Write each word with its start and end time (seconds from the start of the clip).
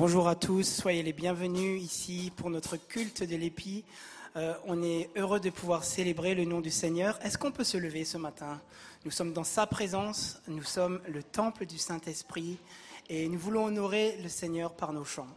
Bonjour 0.00 0.28
à 0.28 0.34
tous, 0.34 0.62
soyez 0.62 1.02
les 1.02 1.12
bienvenus 1.12 1.82
ici 1.82 2.32
pour 2.34 2.48
notre 2.48 2.78
culte 2.78 3.22
de 3.22 3.36
l'épi. 3.36 3.84
Euh, 4.34 4.54
on 4.64 4.82
est 4.82 5.10
heureux 5.14 5.40
de 5.40 5.50
pouvoir 5.50 5.84
célébrer 5.84 6.34
le 6.34 6.46
nom 6.46 6.62
du 6.62 6.70
Seigneur. 6.70 7.18
Est-ce 7.22 7.36
qu'on 7.36 7.50
peut 7.50 7.64
se 7.64 7.76
lever 7.76 8.06
ce 8.06 8.16
matin? 8.16 8.62
Nous 9.04 9.10
sommes 9.10 9.34
dans 9.34 9.44
sa 9.44 9.66
présence, 9.66 10.40
nous 10.48 10.62
sommes 10.62 11.02
le 11.06 11.22
temple 11.22 11.66
du 11.66 11.76
Saint-Esprit 11.76 12.56
et 13.10 13.28
nous 13.28 13.38
voulons 13.38 13.66
honorer 13.66 14.16
le 14.22 14.30
Seigneur 14.30 14.72
par 14.72 14.94
nos 14.94 15.04
chants. 15.04 15.28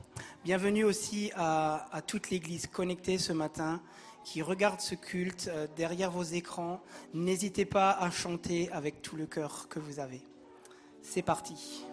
Bienvenue 0.46 0.86
aussi 0.86 1.30
à, 1.36 2.02
toute 2.08 2.30
l'Église 2.30 2.68
connectée 2.68 3.18
ce 3.18 3.34
matin 3.34 3.82
qui 4.24 4.42
regarde 4.42 4.80
ce 4.80 4.96
culte 4.96 5.50
euh, 5.52 5.68
derrière 5.76 6.10
vos 6.10 6.24
écrans. 6.24 6.80
N'hésitez 7.14 7.66
pas 7.66 7.92
à 7.92 8.10
chanter 8.12 8.72
avec 8.72 9.02
tout 9.02 9.18
le 9.18 9.26
cœur 9.26 9.68
que 9.68 9.80
vous 9.80 10.00
avez. 10.00 10.22
C'est 11.02 11.22
parti. 11.22 11.84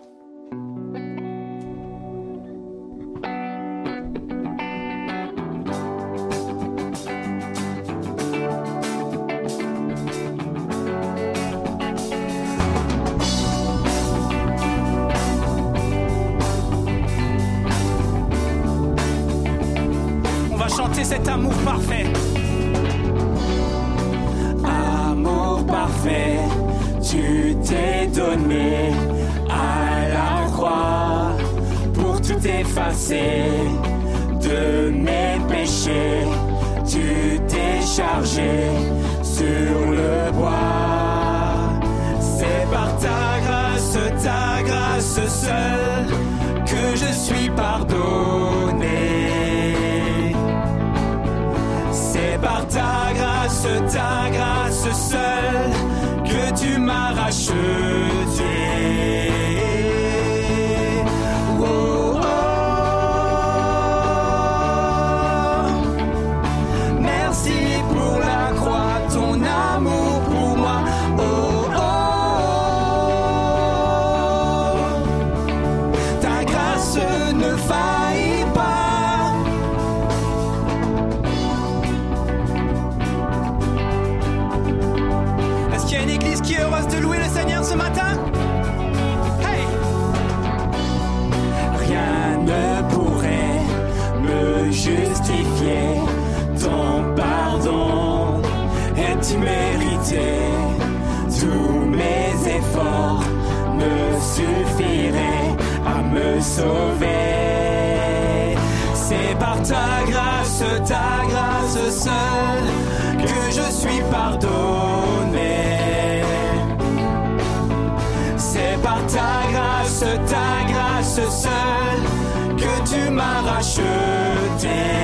Racheté. 124.00 124.96
Oh, 124.96 124.99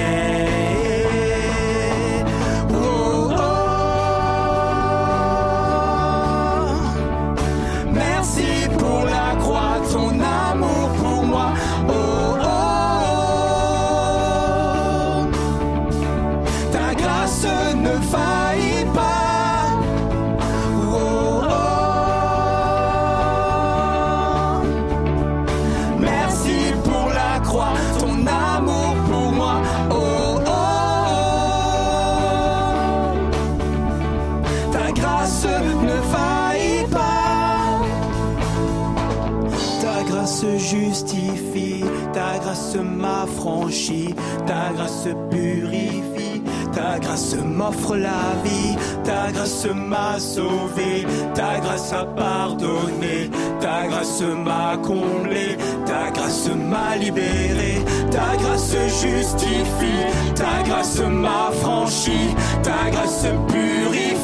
ta 44.47 44.73
grâce 44.75 45.09
purifie, 45.31 46.43
ta 46.73 46.99
grâce 46.99 47.37
m'offre 47.37 47.97
la 47.97 48.35
vie, 48.43 48.77
ta 49.05 49.31
grâce 49.31 49.67
m'a 49.73 50.19
sauvé, 50.19 51.07
ta 51.33 51.61
grâce 51.61 51.93
a 51.93 52.05
pardonné, 52.05 53.31
ta 53.61 53.87
grâce 53.87 54.23
m'a 54.23 54.77
comblé, 54.83 55.57
ta 55.87 56.11
grâce 56.11 56.49
m'a 56.49 56.97
libéré, 56.97 57.85
ta 58.11 58.37
grâce 58.37 58.75
justifie, 59.01 60.07
ta 60.35 60.63
grâce 60.65 60.99
m'affranchit, 60.99 62.35
ta 62.65 62.91
grâce 62.91 63.27
purifie, 63.47 64.16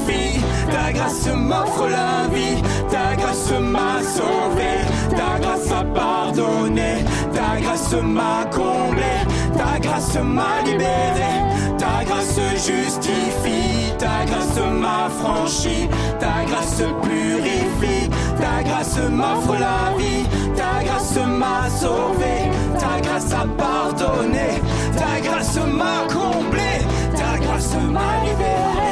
ta 0.71 0.93
grâce 0.93 1.29
m'offre 1.35 1.89
la 1.89 2.29
vie, 2.35 2.63
ta 2.91 3.15
grâce 3.17 3.53
m'a 3.61 4.03
sauvé, 4.03 4.73
ta 5.11 5.39
grâce 5.41 5.71
a 5.71 5.85
pardonné, 5.85 7.05
ta 7.33 7.61
grâce 7.61 7.95
m'a 8.03 8.45
comblé, 8.51 9.15
ta 9.57 9.79
grâce 9.79 10.17
m'a 10.17 10.63
libéré, 10.65 11.33
ta 11.79 12.05
grâce 12.05 12.39
justifie, 12.55 13.93
ta 13.99 14.25
grâce 14.27 14.59
m'a 14.81 15.09
franchi, 15.21 15.89
ta 16.19 16.45
grâce 16.47 16.83
purifie, 17.03 18.09
ta 18.41 18.63
grâce 18.63 18.99
m'offre 19.11 19.55
la 19.59 19.97
vie, 19.99 20.27
ta 20.57 20.85
grâce 20.85 21.19
m'a 21.27 21.69
sauvé, 21.71 22.51
ta 22.79 23.01
grâce 23.01 23.33
a 23.33 23.47
pardonné, 23.57 24.61
ta 24.97 25.21
grâce 25.21 25.57
m'a 25.57 26.07
comblé, 26.13 26.73
ta 27.15 27.39
grâce 27.39 27.75
m'a 27.91 28.25
libéré. 28.25 28.92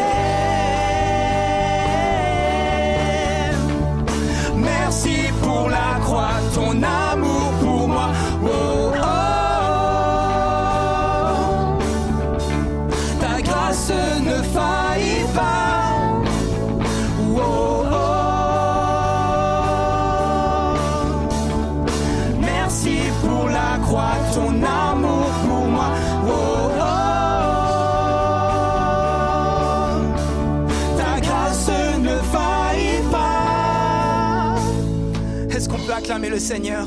Seigneur 36.41 36.87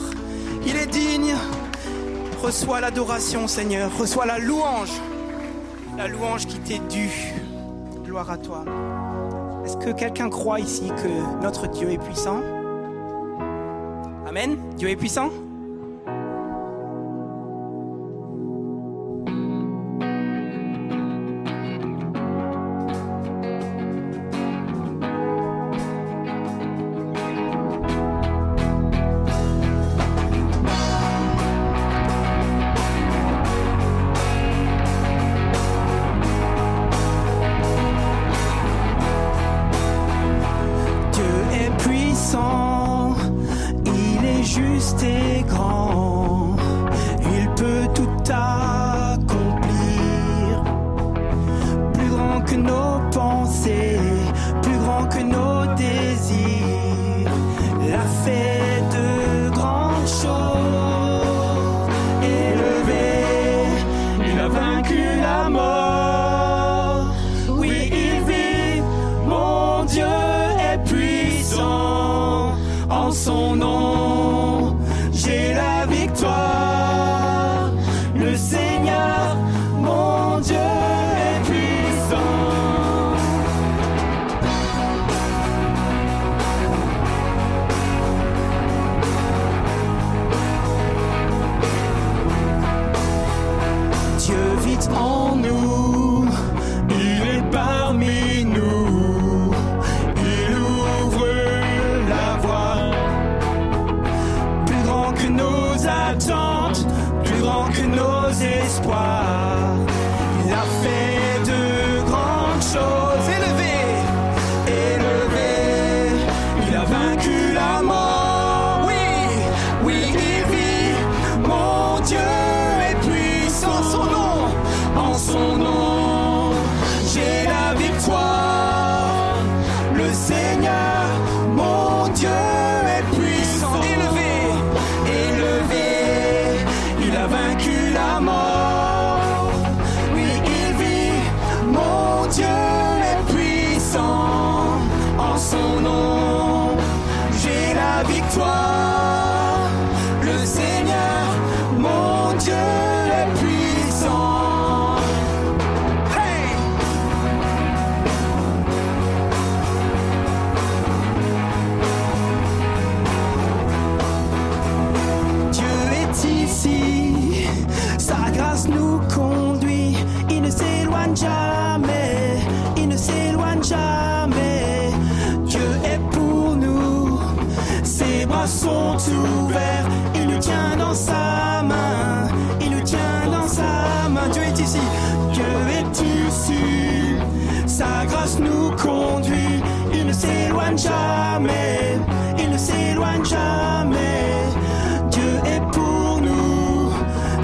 Il 0.66 0.76
est 0.76 0.88
digne. 0.88 1.36
Reçois 2.42 2.82
l'adoration, 2.82 3.48
Seigneur. 3.48 3.96
Reçois 3.98 4.26
la 4.26 4.40
louange. 4.40 4.92
La 5.96 6.08
louange 6.08 6.48
qui 6.48 6.60
t'est 6.60 6.82
due. 6.90 7.34
Gloire 8.04 8.32
à 8.32 8.38
toi. 8.38 8.66
Est-ce 9.64 9.78
que 9.78 9.92
quelqu'un 9.92 10.30
croit 10.30 10.60
ici 10.60 10.88
que 10.88 11.42
notre 11.42 11.68
Dieu 11.68 11.92
est 11.92 12.00
puissant? 12.00 12.42
Amen 14.28 14.58
Dieu 14.76 14.90
est 14.90 14.96
puissant? 14.96 15.30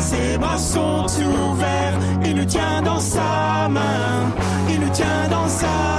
Ses 0.09 0.37
bras 0.37 0.57
sont 0.57 1.05
ouverts, 1.05 1.97
il 2.25 2.35
nous 2.35 2.45
tient 2.45 2.81
dans 2.81 2.99
sa 2.99 3.67
main, 3.69 4.31
il 4.69 4.79
nous 4.79 4.93
tient 4.99 5.27
dans 5.29 5.47
sa 5.47 5.67
main, 5.67 5.98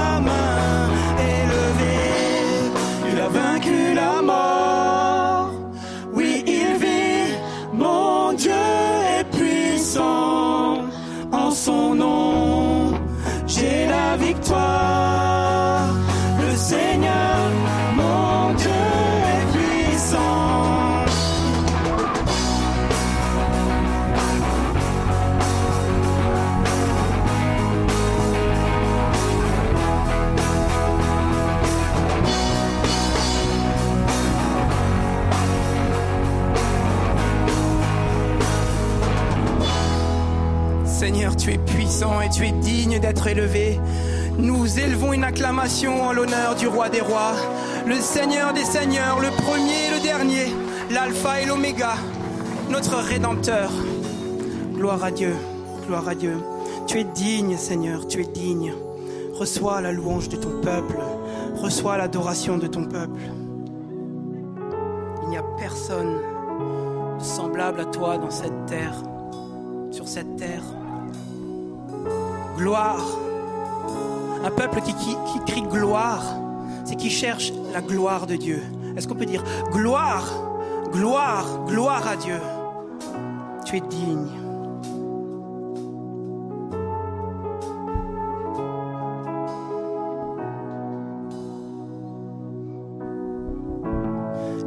et 42.01 42.29
tu 42.29 42.47
es 42.47 42.51
digne 42.51 42.99
d'être 42.99 43.27
élevé? 43.27 43.79
Nous 44.37 44.79
élevons 44.79 45.13
une 45.13 45.23
acclamation 45.23 46.03
en 46.03 46.13
l'honneur 46.13 46.55
du 46.55 46.67
roi 46.67 46.89
des 46.89 47.01
rois, 47.01 47.33
le 47.85 47.95
Seigneur 47.95 48.53
des 48.53 48.63
seigneurs, 48.63 49.19
le 49.19 49.29
premier 49.29 49.87
et 49.87 49.99
le 49.99 50.03
dernier, 50.03 50.51
l'alpha 50.89 51.41
et 51.41 51.45
l'oméga, 51.45 51.93
notre 52.69 52.95
rédempteur. 52.95 53.69
Gloire 54.73 55.03
à 55.03 55.11
Dieu, 55.11 55.35
gloire 55.85 56.07
à 56.07 56.15
Dieu. 56.15 56.37
Tu 56.87 56.99
es 56.99 57.03
digne, 57.03 57.55
Seigneur, 57.55 58.07
tu 58.07 58.21
es 58.21 58.25
digne. 58.25 58.73
Reçois 59.33 59.79
la 59.81 59.91
louange 59.91 60.27
de 60.29 60.37
ton 60.37 60.59
peuple, 60.61 60.97
reçois 61.55 61.97
l'adoration 61.97 62.57
de 62.57 62.67
ton 62.67 62.85
peuple. 62.85 63.21
Il 65.23 65.29
n'y 65.29 65.37
a 65.37 65.43
personne 65.59 66.17
semblable 67.19 67.81
à 67.81 67.85
toi 67.85 68.17
dans 68.17 68.31
cette 68.31 68.65
terre, 68.65 68.95
sur 69.91 70.07
cette 70.07 70.35
terre. 70.35 70.63
Gloire. 72.61 73.17
Un 74.45 74.51
peuple 74.51 74.81
qui, 74.81 74.93
qui, 74.93 75.17
qui 75.33 75.51
crie 75.51 75.63
gloire, 75.63 76.23
c'est 76.85 76.95
qui 76.95 77.09
cherche 77.09 77.51
la 77.73 77.81
gloire 77.81 78.27
de 78.27 78.35
Dieu. 78.35 78.61
Est-ce 78.95 79.07
qu'on 79.07 79.15
peut 79.15 79.25
dire 79.25 79.43
gloire, 79.71 80.27
gloire, 80.91 81.65
gloire 81.65 82.07
à 82.07 82.15
Dieu? 82.17 82.39
Tu 83.65 83.77
es 83.77 83.81
digne. 83.81 84.27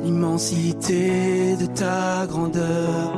L'immensité 0.02 1.56
de 1.56 1.66
ta 1.66 2.26
grandeur 2.26 3.12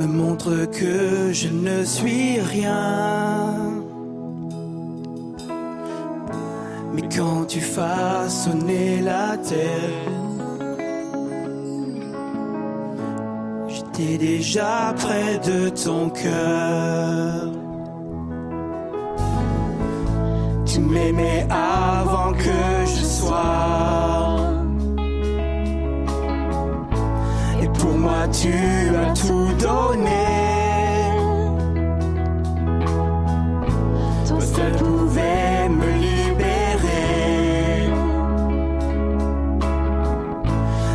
me 0.00 0.06
montre 0.06 0.64
que 0.78 1.30
je 1.30 1.48
ne 1.48 1.84
suis 1.84 2.40
rien. 2.40 3.54
Mais 6.94 7.02
quand 7.14 7.44
tu 7.46 7.60
sonner 8.28 9.02
la 9.02 9.36
terre, 9.36 10.08
j'étais 13.68 14.16
déjà 14.16 14.94
près 14.96 15.38
de 15.50 15.68
ton 15.68 16.08
cœur. 16.08 17.52
Tu 20.64 20.80
m'aimais 20.80 21.46
avant 21.50 22.32
que 22.32 22.58
je 22.86 23.04
sois. 23.04 24.49
Pour 27.80 27.96
moi, 27.96 28.28
tu 28.30 28.52
as 28.94 29.14
tout 29.14 29.52
donné. 29.58 30.26
Toi 34.28 34.40
seul 34.40 34.72
pouvais 34.72 35.68
me 35.70 35.90
libérer. 36.06 37.88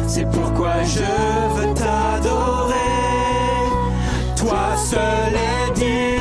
C'est 0.05 0.29
pourquoi 0.29 0.83
je 0.83 1.09
veux 1.55 1.73
t'adorer. 1.73 2.75
Toi 4.35 4.75
seul 4.77 5.33
est 5.33 5.71
digne 5.73 6.15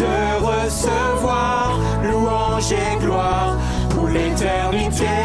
de 0.00 0.14
recevoir 0.46 1.78
louange 2.02 2.72
et 2.72 2.96
gloire 3.04 3.52
pour 3.90 4.08
l'éternité 4.08 5.17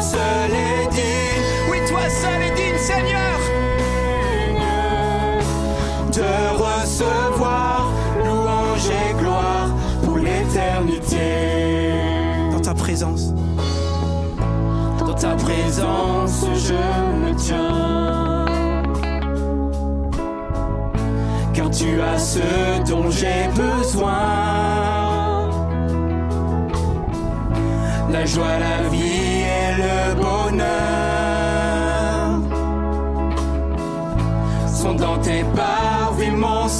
seul 0.00 0.50
est 0.50 0.88
digne. 0.90 1.44
Oui, 1.70 1.78
toi 1.88 2.08
seul 2.08 2.42
est 2.42 2.54
digne, 2.54 2.78
Seigneur, 2.78 3.38
de 6.12 6.30
recevoir 6.56 7.90
louange 8.24 8.88
et 8.88 9.12
gloire 9.20 9.68
pour 10.04 10.18
l'éternité. 10.18 11.92
Dans 12.52 12.60
ta 12.60 12.74
présence, 12.74 13.32
dans 14.98 15.14
ta 15.14 15.34
présence, 15.36 16.44
je 16.54 16.74
me 17.22 17.34
tiens. 17.36 18.46
Car 21.52 21.70
tu 21.70 22.00
as 22.00 22.18
ce 22.18 22.90
dont 22.90 23.10
j'ai 23.10 23.48
besoin. 23.54 24.20
La 28.10 28.26
joie, 28.26 28.58
la 28.58 28.88
vie 28.88 29.09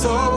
so 0.03 0.30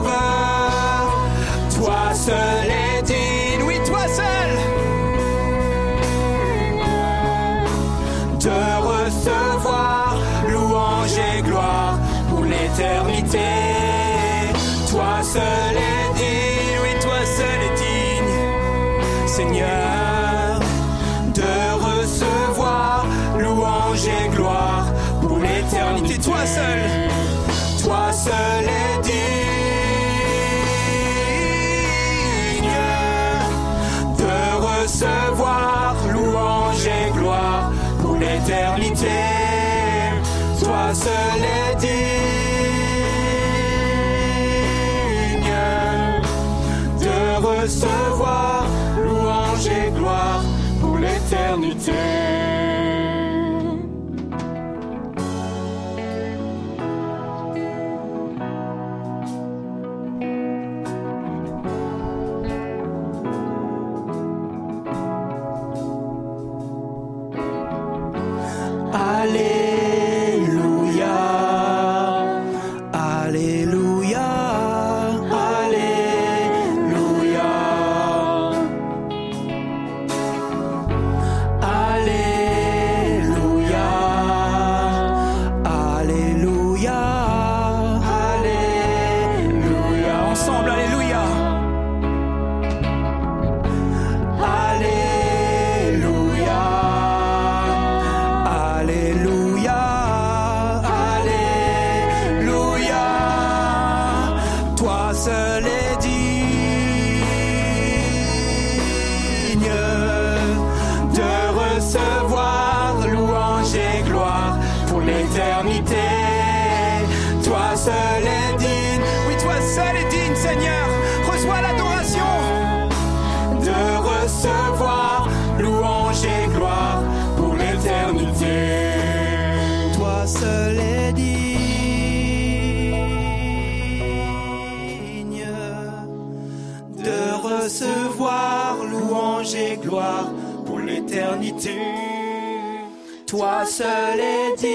Toi 143.33 143.65
seul 143.65 144.19
est 144.19 144.55
digne. 144.57 144.69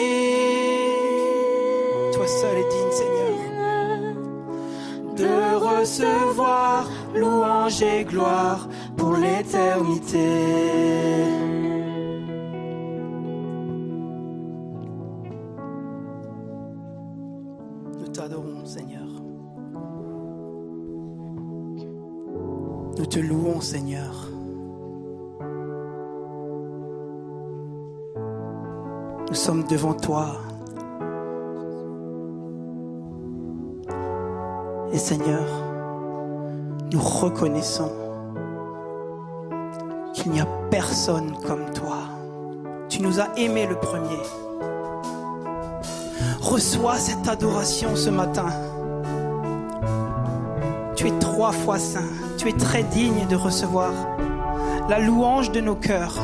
Toi 2.12 2.26
seul 2.26 2.56
est 2.58 2.68
digne, 2.68 2.90
Seigneur. 2.90 3.34
De 5.16 5.36
recevoir 5.56 6.90
louange 7.14 7.82
et 7.82 8.04
gloire 8.04 8.68
pour 8.96 9.14
l'éternité. 9.14 10.28
Nous 18.00 18.08
t'adorons, 18.08 18.64
Seigneur. 18.64 19.08
Nous 22.98 23.06
te 23.06 23.20
louons, 23.20 23.60
Seigneur. 23.60 24.27
Nous 29.28 29.34
sommes 29.34 29.64
devant 29.64 29.92
toi. 29.92 30.40
Et 34.90 34.96
Seigneur, 34.96 35.44
nous 36.90 37.00
reconnaissons 37.00 37.92
qu'il 40.14 40.32
n'y 40.32 40.40
a 40.40 40.46
personne 40.70 41.36
comme 41.46 41.70
toi. 41.74 41.98
Tu 42.88 43.02
nous 43.02 43.20
as 43.20 43.28
aimés 43.36 43.66
le 43.66 43.76
premier. 43.76 44.22
Reçois 46.40 46.96
cette 46.96 47.28
adoration 47.28 47.94
ce 47.96 48.08
matin. 48.08 48.48
Tu 50.96 51.06
es 51.06 51.18
trois 51.18 51.52
fois 51.52 51.78
saint. 51.78 52.08
Tu 52.38 52.48
es 52.48 52.52
très 52.52 52.82
digne 52.82 53.26
de 53.28 53.36
recevoir 53.36 53.92
la 54.88 54.98
louange 54.98 55.52
de 55.52 55.60
nos 55.60 55.76
cœurs. 55.76 56.18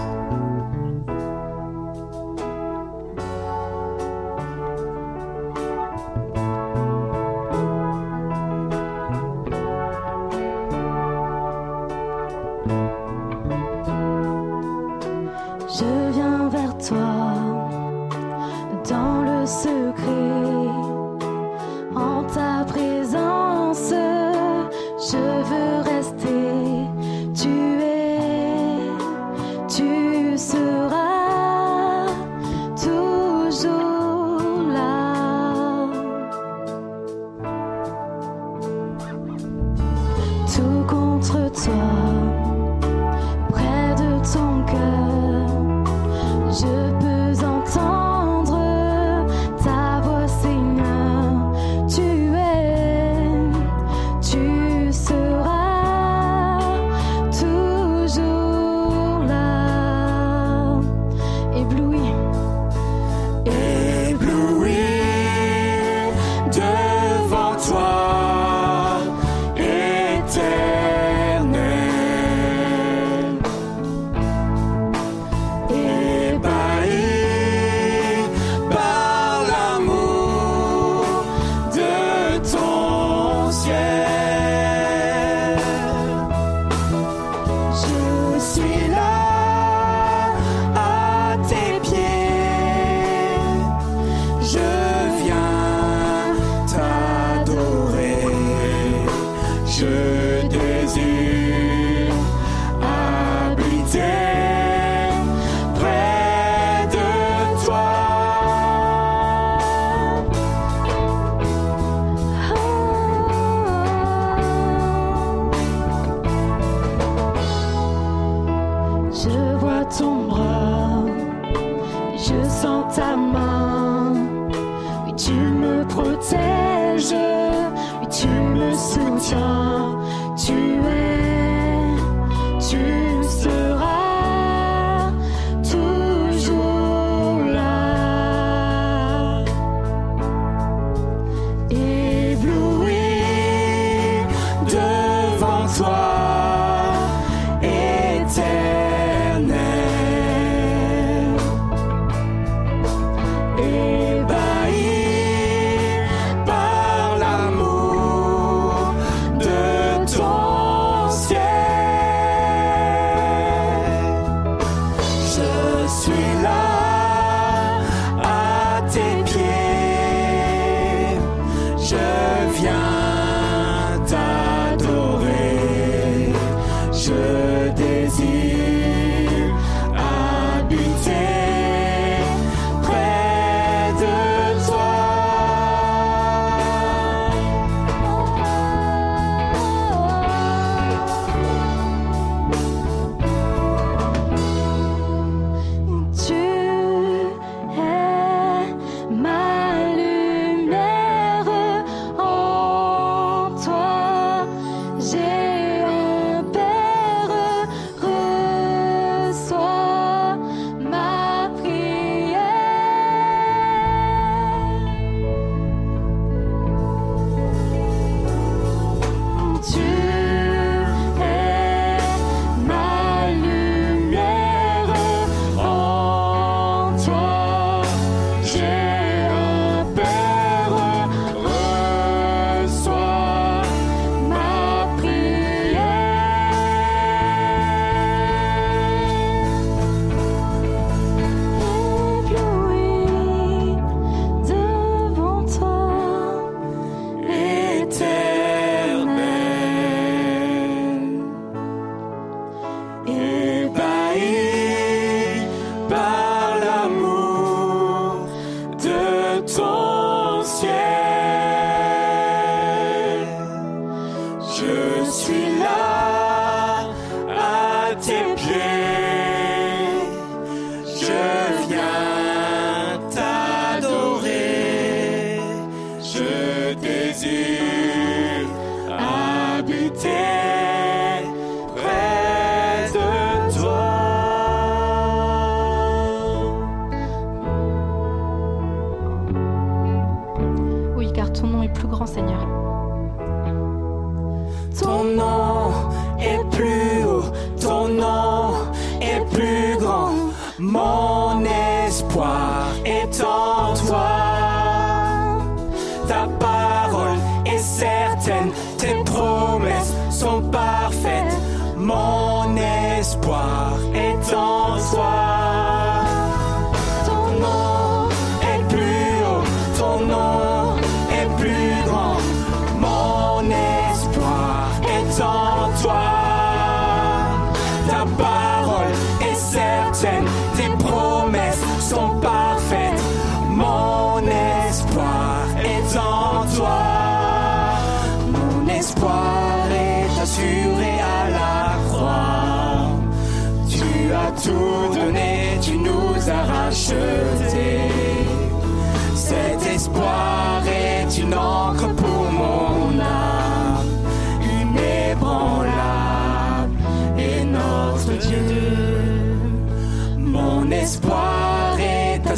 sweet. 88.54 88.83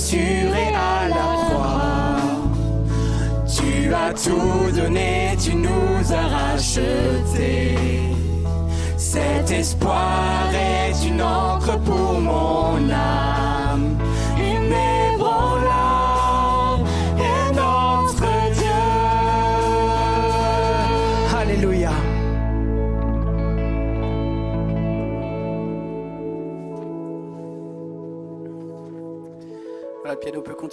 Assuré 0.07 0.67
à 0.75 1.09
la 1.09 1.27
croix. 1.47 2.17
Tu 3.57 3.93
as 3.93 4.13
tout 4.13 4.71
donné, 4.81 5.37
tu 5.43 5.55
nous 5.57 6.13
as 6.13 6.27
rachetés. 6.29 7.77
Cet 8.97 9.51
espoir 9.51 10.49
est 10.55 11.09
une 11.09 11.23
encre 11.23 11.79
pour 11.81 12.21
mon 12.21 12.77
âme, 12.91 13.36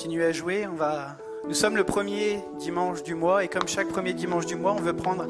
à 0.03 0.31
jouer. 0.33 0.67
On 0.67 0.75
va... 0.75 1.17
Nous 1.47 1.53
sommes 1.53 1.77
le 1.77 1.85
premier 1.85 2.39
dimanche 2.59 3.03
du 3.03 3.15
mois 3.15 3.43
et 3.43 3.47
comme 3.47 3.67
chaque 3.67 3.87
premier 3.87 4.13
dimanche 4.13 4.45
du 4.45 4.55
mois, 4.55 4.73
on 4.73 4.81
veut 4.81 4.95
prendre 4.95 5.27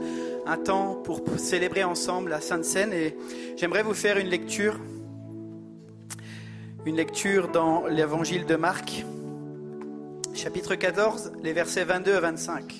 un 0.48 0.58
temps 0.58 0.96
pour 0.96 1.22
célébrer 1.38 1.84
ensemble 1.84 2.32
la 2.32 2.42
Sainte 2.42 2.66
Seine 2.66 2.92
et 2.92 3.16
j'aimerais 3.56 3.84
vous 3.84 3.94
faire 3.94 4.18
une 4.18 4.28
lecture, 4.28 4.80
une 6.86 6.96
lecture 6.96 7.50
dans 7.50 7.86
l'évangile 7.86 8.46
de 8.46 8.56
Marc, 8.56 9.06
chapitre 10.34 10.74
14, 10.74 11.34
les 11.44 11.54
versets 11.54 11.84
22 11.84 12.16
à 12.16 12.20
25. 12.20 12.76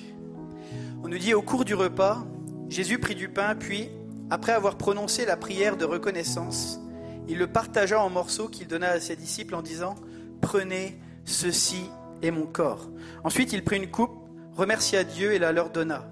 On 1.04 1.08
nous 1.08 1.18
dit 1.18 1.32
au 1.32 1.42
cours 1.42 1.64
du 1.64 1.74
repas, 1.74 2.24
Jésus 2.68 2.98
prit 2.98 3.14
du 3.14 3.28
pain, 3.28 3.54
puis, 3.54 3.88
après 4.30 4.52
avoir 4.52 4.76
prononcé 4.76 5.26
la 5.26 5.36
prière 5.36 5.76
de 5.76 5.84
reconnaissance, 5.84 6.80
il 7.28 7.38
le 7.38 7.46
partagea 7.46 8.00
en 8.00 8.10
morceaux 8.10 8.48
qu'il 8.48 8.66
donna 8.66 8.90
à 8.90 9.00
ses 9.00 9.16
disciples 9.16 9.54
en 9.54 9.62
disant, 9.62 9.94
Prenez, 10.40 10.98
Ceci 11.24 11.90
est 12.22 12.30
mon 12.30 12.46
corps. 12.46 12.90
Ensuite, 13.22 13.52
il 13.52 13.64
prit 13.64 13.76
une 13.76 13.90
coupe, 13.90 14.16
remercia 14.56 15.04
Dieu 15.04 15.32
et 15.32 15.38
la 15.38 15.52
leur 15.52 15.70
donna. 15.70 16.10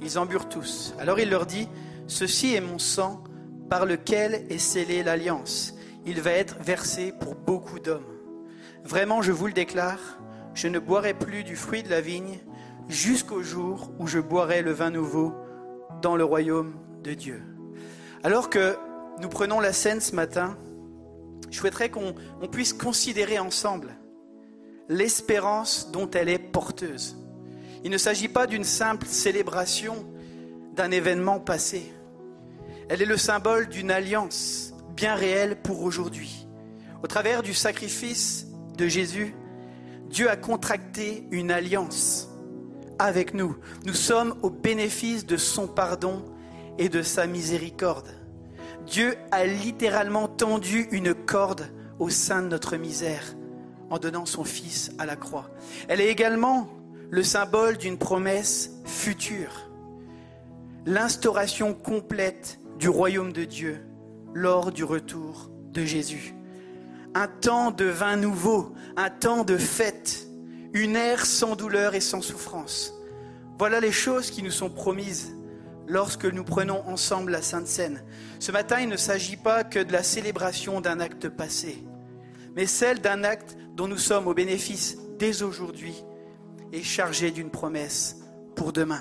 Ils 0.00 0.18
en 0.18 0.26
burent 0.26 0.48
tous. 0.48 0.94
Alors 0.98 1.18
il 1.18 1.30
leur 1.30 1.46
dit, 1.46 1.68
Ceci 2.06 2.54
est 2.54 2.60
mon 2.60 2.78
sang 2.78 3.22
par 3.68 3.86
lequel 3.86 4.44
est 4.50 4.58
scellée 4.58 5.02
l'alliance. 5.02 5.74
Il 6.04 6.20
va 6.20 6.32
être 6.32 6.56
versé 6.60 7.12
pour 7.12 7.36
beaucoup 7.36 7.78
d'hommes. 7.78 8.02
Vraiment, 8.84 9.22
je 9.22 9.30
vous 9.30 9.46
le 9.46 9.52
déclare, 9.52 10.18
je 10.54 10.66
ne 10.66 10.78
boirai 10.78 11.14
plus 11.14 11.44
du 11.44 11.54
fruit 11.54 11.82
de 11.82 11.90
la 11.90 12.00
vigne 12.00 12.40
jusqu'au 12.88 13.42
jour 13.42 13.92
où 13.98 14.06
je 14.06 14.18
boirai 14.18 14.62
le 14.62 14.72
vin 14.72 14.90
nouveau 14.90 15.32
dans 16.02 16.16
le 16.16 16.24
royaume 16.24 16.74
de 17.04 17.14
Dieu. 17.14 17.42
Alors 18.24 18.50
que 18.50 18.76
nous 19.20 19.28
prenons 19.28 19.60
la 19.60 19.72
scène 19.72 20.00
ce 20.00 20.16
matin, 20.16 20.56
je 21.50 21.58
souhaiterais 21.58 21.90
qu'on 21.90 22.14
puisse 22.50 22.72
considérer 22.72 23.38
ensemble 23.38 23.96
l'espérance 24.90 25.92
dont 25.92 26.10
elle 26.10 26.28
est 26.28 26.38
porteuse. 26.38 27.16
Il 27.84 27.92
ne 27.92 27.96
s'agit 27.96 28.28
pas 28.28 28.48
d'une 28.48 28.64
simple 28.64 29.06
célébration 29.06 30.04
d'un 30.74 30.90
événement 30.90 31.38
passé. 31.38 31.90
Elle 32.88 33.00
est 33.00 33.06
le 33.06 33.16
symbole 33.16 33.68
d'une 33.68 33.92
alliance 33.92 34.74
bien 34.96 35.14
réelle 35.14 35.62
pour 35.62 35.82
aujourd'hui. 35.84 36.48
Au 37.04 37.06
travers 37.06 37.42
du 37.42 37.54
sacrifice 37.54 38.48
de 38.76 38.88
Jésus, 38.88 39.34
Dieu 40.10 40.28
a 40.28 40.36
contracté 40.36 41.24
une 41.30 41.52
alliance 41.52 42.28
avec 42.98 43.32
nous. 43.32 43.56
Nous 43.86 43.94
sommes 43.94 44.34
au 44.42 44.50
bénéfice 44.50 45.24
de 45.24 45.36
son 45.36 45.68
pardon 45.68 46.24
et 46.78 46.88
de 46.88 47.02
sa 47.02 47.28
miséricorde. 47.28 48.08
Dieu 48.86 49.14
a 49.30 49.46
littéralement 49.46 50.26
tendu 50.26 50.88
une 50.90 51.14
corde 51.14 51.70
au 52.00 52.08
sein 52.08 52.42
de 52.42 52.48
notre 52.48 52.76
misère 52.76 53.36
en 53.90 53.98
donnant 53.98 54.26
son 54.26 54.44
Fils 54.44 54.92
à 54.98 55.06
la 55.06 55.16
croix. 55.16 55.50
Elle 55.88 56.00
est 56.00 56.08
également 56.08 56.68
le 57.10 57.22
symbole 57.22 57.76
d'une 57.76 57.98
promesse 57.98 58.70
future, 58.84 59.68
l'instauration 60.86 61.74
complète 61.74 62.60
du 62.78 62.88
royaume 62.88 63.32
de 63.32 63.44
Dieu 63.44 63.84
lors 64.32 64.72
du 64.72 64.84
retour 64.84 65.50
de 65.72 65.84
Jésus. 65.84 66.34
Un 67.14 67.26
temps 67.26 67.72
de 67.72 67.84
vin 67.84 68.16
nouveau, 68.16 68.72
un 68.96 69.10
temps 69.10 69.44
de 69.44 69.56
fête, 69.56 70.28
une 70.72 70.94
ère 70.94 71.26
sans 71.26 71.56
douleur 71.56 71.94
et 71.94 72.00
sans 72.00 72.22
souffrance. 72.22 72.94
Voilà 73.58 73.80
les 73.80 73.92
choses 73.92 74.30
qui 74.30 74.42
nous 74.42 74.52
sont 74.52 74.70
promises 74.70 75.36
lorsque 75.88 76.24
nous 76.24 76.44
prenons 76.44 76.86
ensemble 76.88 77.32
la 77.32 77.42
Sainte 77.42 77.66
Seine. 77.66 78.02
Ce 78.38 78.52
matin, 78.52 78.80
il 78.80 78.88
ne 78.88 78.96
s'agit 78.96 79.36
pas 79.36 79.64
que 79.64 79.80
de 79.80 79.92
la 79.92 80.04
célébration 80.04 80.80
d'un 80.80 81.00
acte 81.00 81.28
passé, 81.28 81.84
mais 82.54 82.66
celle 82.66 83.00
d'un 83.00 83.24
acte 83.24 83.56
dont 83.80 83.88
nous 83.88 83.96
sommes 83.96 84.26
au 84.26 84.34
bénéfice 84.34 84.98
dès 85.18 85.42
aujourd'hui 85.42 86.04
et 86.70 86.82
chargé 86.82 87.30
d'une 87.30 87.48
promesse 87.48 88.18
pour 88.54 88.74
demain. 88.74 89.00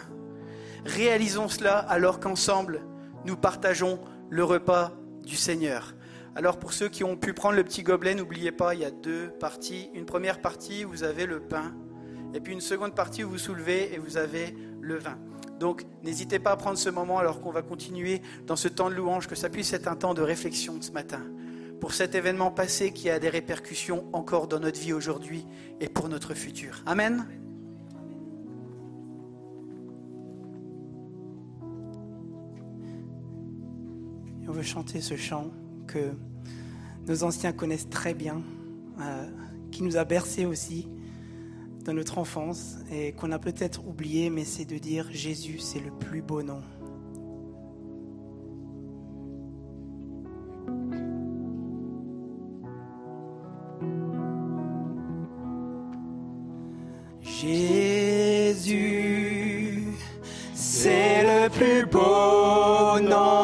Réalisons 0.86 1.50
cela 1.50 1.80
alors 1.80 2.22
qu'ensemble, 2.22 2.80
nous 3.26 3.36
partageons 3.36 4.00
le 4.30 4.42
repas 4.46 4.94
du 5.22 5.36
Seigneur. 5.36 5.96
Alors 6.34 6.60
pour 6.60 6.72
ceux 6.72 6.88
qui 6.88 7.04
ont 7.04 7.18
pu 7.18 7.34
prendre 7.34 7.58
le 7.58 7.66
petit 7.66 7.84
gobelet, 7.84 8.16
n'oubliez 8.16 8.54
pas, 8.54 8.74
il 8.74 8.80
y 8.80 8.86
a 8.86 8.90
deux 8.90 9.32
parties. 9.32 9.90
Une 9.94 10.06
première 10.06 10.40
partie, 10.40 10.86
vous 10.86 11.04
avez 11.04 11.26
le 11.26 11.42
pain, 11.42 11.76
et 12.34 12.40
puis 12.40 12.54
une 12.54 12.62
seconde 12.62 12.96
partie 12.96 13.26
où 13.26 13.32
vous 13.32 13.38
soulevez 13.38 13.94
et 13.94 13.98
vous 13.98 14.16
avez 14.16 14.56
le 14.80 14.98
vin. 14.98 15.18
Donc 15.60 15.84
n'hésitez 16.04 16.40
pas 16.40 16.52
à 16.52 16.56
prendre 16.56 16.78
ce 16.78 16.90
moment 16.90 17.18
alors 17.18 17.42
qu'on 17.42 17.52
va 17.52 17.64
continuer 17.64 18.22
dans 18.48 18.56
ce 18.56 18.70
temps 18.70 18.90
de 18.90 18.96
louange, 18.96 19.28
que 19.28 19.36
ça 19.36 19.50
puisse 19.50 19.74
être 19.74 19.90
un 19.90 19.98
temps 19.98 20.14
de 20.14 20.22
réflexion 20.22 20.82
ce 20.82 20.92
matin 20.92 21.20
pour 21.80 21.94
cet 21.94 22.16
événement 22.16 22.52
passé 22.52 22.92
qui 22.92 23.10
a 23.10 23.20
des 23.20 23.30
répercussions 23.30 24.06
encore 24.14 24.48
dans 24.48 24.60
notre 24.60 24.80
vie 24.80 24.94
aujourd'hui 24.94 25.46
et 25.80 25.88
pour 25.88 26.10
notre 26.10 26.34
futur. 26.34 26.84
Amen. 26.86 27.26
on 34.50 34.52
veut 34.52 34.64
chanter 34.64 35.00
ce 35.00 35.16
chant 35.16 35.52
que 35.86 36.12
nos 37.08 37.24
anciens 37.24 37.52
connaissent 37.52 37.90
très 37.90 38.16
bien, 38.16 38.42
euh, 39.00 39.28
qui 39.72 39.84
nous 39.84 39.96
a 39.96 40.06
bercé 40.06 40.46
aussi 40.48 40.88
dans 41.86 41.94
notre 41.94 42.18
enfance 42.18 42.78
et 42.92 43.12
qu'on 43.12 43.32
a 43.32 43.38
peut-être 43.38 43.88
oublié, 43.88 44.32
mais 44.32 44.46
c'est 44.46 44.66
de 44.66 44.80
dire 44.80 45.08
Jésus, 45.12 45.60
c'est 45.60 45.80
le 45.80 45.92
plus 45.92 46.24
beau 46.24 46.42
nom. 46.42 46.62
Jésus, 57.42 58.76
c'est 60.54 61.24
le 61.24 61.48
plus 61.50 61.86
beau 61.86 63.00
nom, 63.00 63.39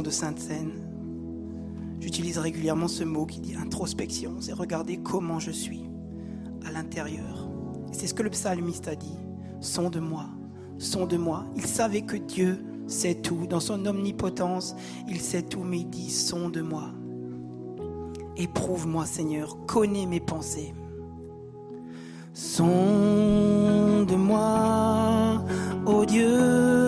de 0.00 0.08
Sainte 0.08 0.38
Seine, 0.38 0.72
j'utilise 2.00 2.38
régulièrement 2.38 2.88
ce 2.88 3.04
mot 3.04 3.26
qui 3.26 3.40
dit 3.40 3.54
introspection, 3.54 4.36
c'est 4.40 4.54
regarder 4.54 4.96
comment 4.96 5.38
je 5.38 5.50
suis 5.50 5.84
à 6.64 6.70
l'intérieur. 6.72 7.50
C'est 7.92 8.06
ce 8.06 8.14
que 8.14 8.22
le 8.22 8.30
psalmiste 8.30 8.88
a 8.88 8.94
dit. 8.94 9.18
Son 9.60 9.90
de 9.90 10.00
moi, 10.00 10.26
son 10.78 11.04
de 11.04 11.18
moi. 11.18 11.44
Il 11.56 11.66
savait 11.66 12.02
que 12.02 12.16
Dieu 12.16 12.64
sait 12.86 13.16
tout. 13.16 13.46
Dans 13.46 13.60
son 13.60 13.84
omnipotence, 13.84 14.74
il 15.08 15.20
sait 15.20 15.42
tout, 15.42 15.62
mais 15.62 15.80
il 15.80 15.90
dit 15.90 16.10
son 16.10 16.48
de 16.48 16.62
moi. 16.62 16.90
Éprouve-moi, 18.38 19.04
Seigneur, 19.04 19.58
connais 19.66 20.06
mes 20.06 20.20
pensées. 20.20 20.72
Son 22.32 24.04
de 24.08 24.14
moi, 24.16 25.44
ô 25.84 26.06
Dieu. 26.06 26.81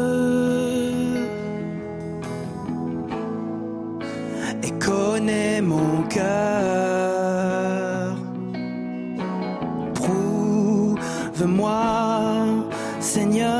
Prouve-moi, 9.94 11.72
Seigneur. 13.00 13.50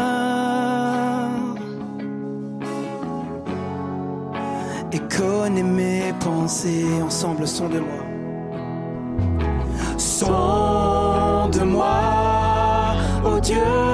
Et 4.92 5.00
connais 5.16 5.62
mes 5.62 6.12
pensées. 6.20 6.86
Ensemble, 7.04 7.48
son 7.48 7.68
de 7.68 7.80
moi. 7.80 8.04
Son 9.98 11.48
de 11.50 11.64
moi, 11.64 12.94
ô 13.24 13.40
Dieu. 13.40 13.93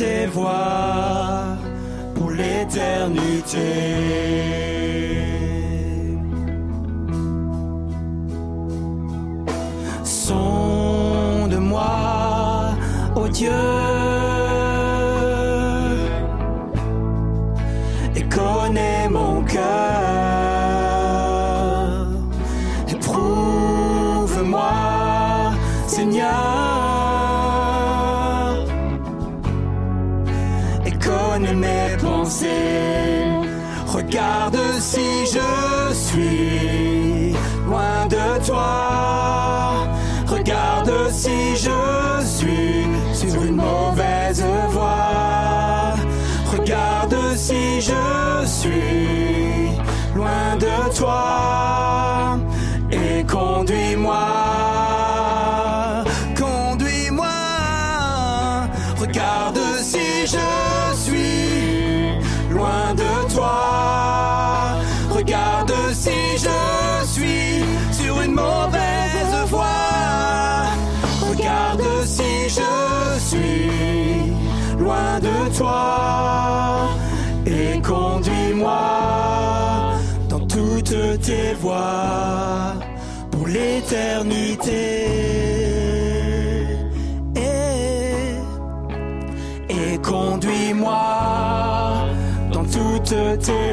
Tes 0.00 0.26
voies 0.26 1.58
pour 2.14 2.30
l'éternité. 2.30 4.30
Dieu 13.40 13.79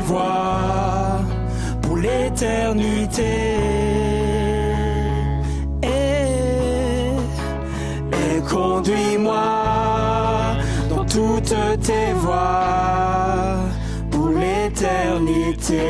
voies 0.08 1.20
pour 1.82 1.98
l'éternité. 1.98 3.36
Et, 5.84 7.10
et 8.22 8.41
conduis-moi 8.50 9.48
dans 10.89 11.06
toutes 11.06 11.56
tes 11.82 12.13
voies 12.15 13.60
pour 14.10 14.30
l'éternité. 14.30 15.82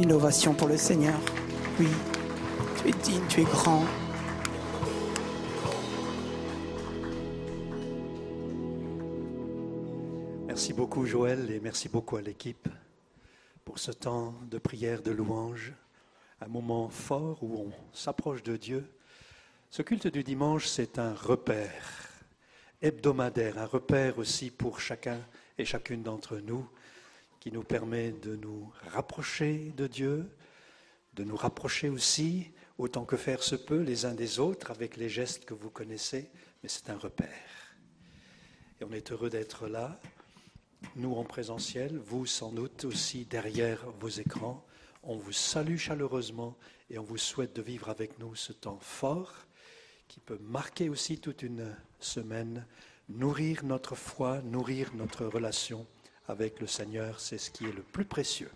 Une 0.00 0.12
ovation 0.12 0.54
pour 0.54 0.68
le 0.68 0.76
Seigneur. 0.76 1.18
Oui, 1.78 1.88
tu 2.76 2.88
es 2.88 2.92
digne, 3.02 3.22
tu 3.28 3.40
es 3.42 3.44
grand. 3.44 3.84
Joël 11.04 11.50
et 11.50 11.60
merci 11.60 11.88
beaucoup 11.88 12.16
à 12.16 12.22
l'équipe 12.22 12.68
pour 13.64 13.78
ce 13.78 13.92
temps 13.92 14.34
de 14.50 14.58
prière, 14.58 15.02
de 15.02 15.10
louange, 15.10 15.72
un 16.40 16.48
moment 16.48 16.88
fort 16.88 17.42
où 17.42 17.56
on 17.56 17.72
s'approche 17.92 18.42
de 18.42 18.56
Dieu. 18.56 18.90
Ce 19.70 19.82
culte 19.82 20.06
du 20.06 20.24
dimanche, 20.24 20.66
c'est 20.66 20.98
un 20.98 21.14
repère 21.14 22.08
hebdomadaire, 22.82 23.58
un 23.58 23.66
repère 23.66 24.18
aussi 24.18 24.50
pour 24.50 24.80
chacun 24.80 25.18
et 25.56 25.64
chacune 25.64 26.02
d'entre 26.02 26.38
nous 26.38 26.68
qui 27.40 27.52
nous 27.52 27.64
permet 27.64 28.12
de 28.12 28.36
nous 28.36 28.72
rapprocher 28.92 29.72
de 29.76 29.86
Dieu, 29.86 30.28
de 31.14 31.24
nous 31.24 31.36
rapprocher 31.36 31.88
aussi, 31.88 32.50
autant 32.76 33.04
que 33.04 33.16
faire 33.16 33.42
se 33.42 33.56
peut, 33.56 33.82
les 33.82 34.04
uns 34.04 34.14
des 34.14 34.38
autres 34.38 34.70
avec 34.70 34.96
les 34.96 35.08
gestes 35.08 35.44
que 35.44 35.54
vous 35.54 35.70
connaissez, 35.70 36.30
mais 36.62 36.68
c'est 36.68 36.90
un 36.90 36.98
repère. 36.98 37.76
Et 38.80 38.84
on 38.84 38.92
est 38.92 39.12
heureux 39.12 39.30
d'être 39.30 39.68
là 39.68 40.00
nous 40.96 41.14
en 41.14 41.24
présentiel, 41.24 41.98
vous 41.98 42.26
sans 42.26 42.52
doute 42.52 42.84
aussi 42.84 43.24
derrière 43.24 43.84
vos 44.00 44.08
écrans. 44.08 44.64
On 45.02 45.16
vous 45.16 45.32
salue 45.32 45.76
chaleureusement 45.76 46.56
et 46.90 46.98
on 46.98 47.04
vous 47.04 47.18
souhaite 47.18 47.54
de 47.54 47.62
vivre 47.62 47.88
avec 47.88 48.18
nous 48.18 48.34
ce 48.34 48.52
temps 48.52 48.78
fort 48.80 49.34
qui 50.08 50.20
peut 50.20 50.38
marquer 50.40 50.88
aussi 50.88 51.18
toute 51.18 51.42
une 51.42 51.74
semaine, 52.00 52.66
nourrir 53.08 53.64
notre 53.64 53.94
foi, 53.94 54.40
nourrir 54.42 54.94
notre 54.94 55.26
relation 55.26 55.86
avec 56.26 56.60
le 56.60 56.66
Seigneur. 56.66 57.20
C'est 57.20 57.38
ce 57.38 57.50
qui 57.50 57.64
est 57.64 57.72
le 57.72 57.82
plus 57.82 58.04
précieux. 58.04 58.50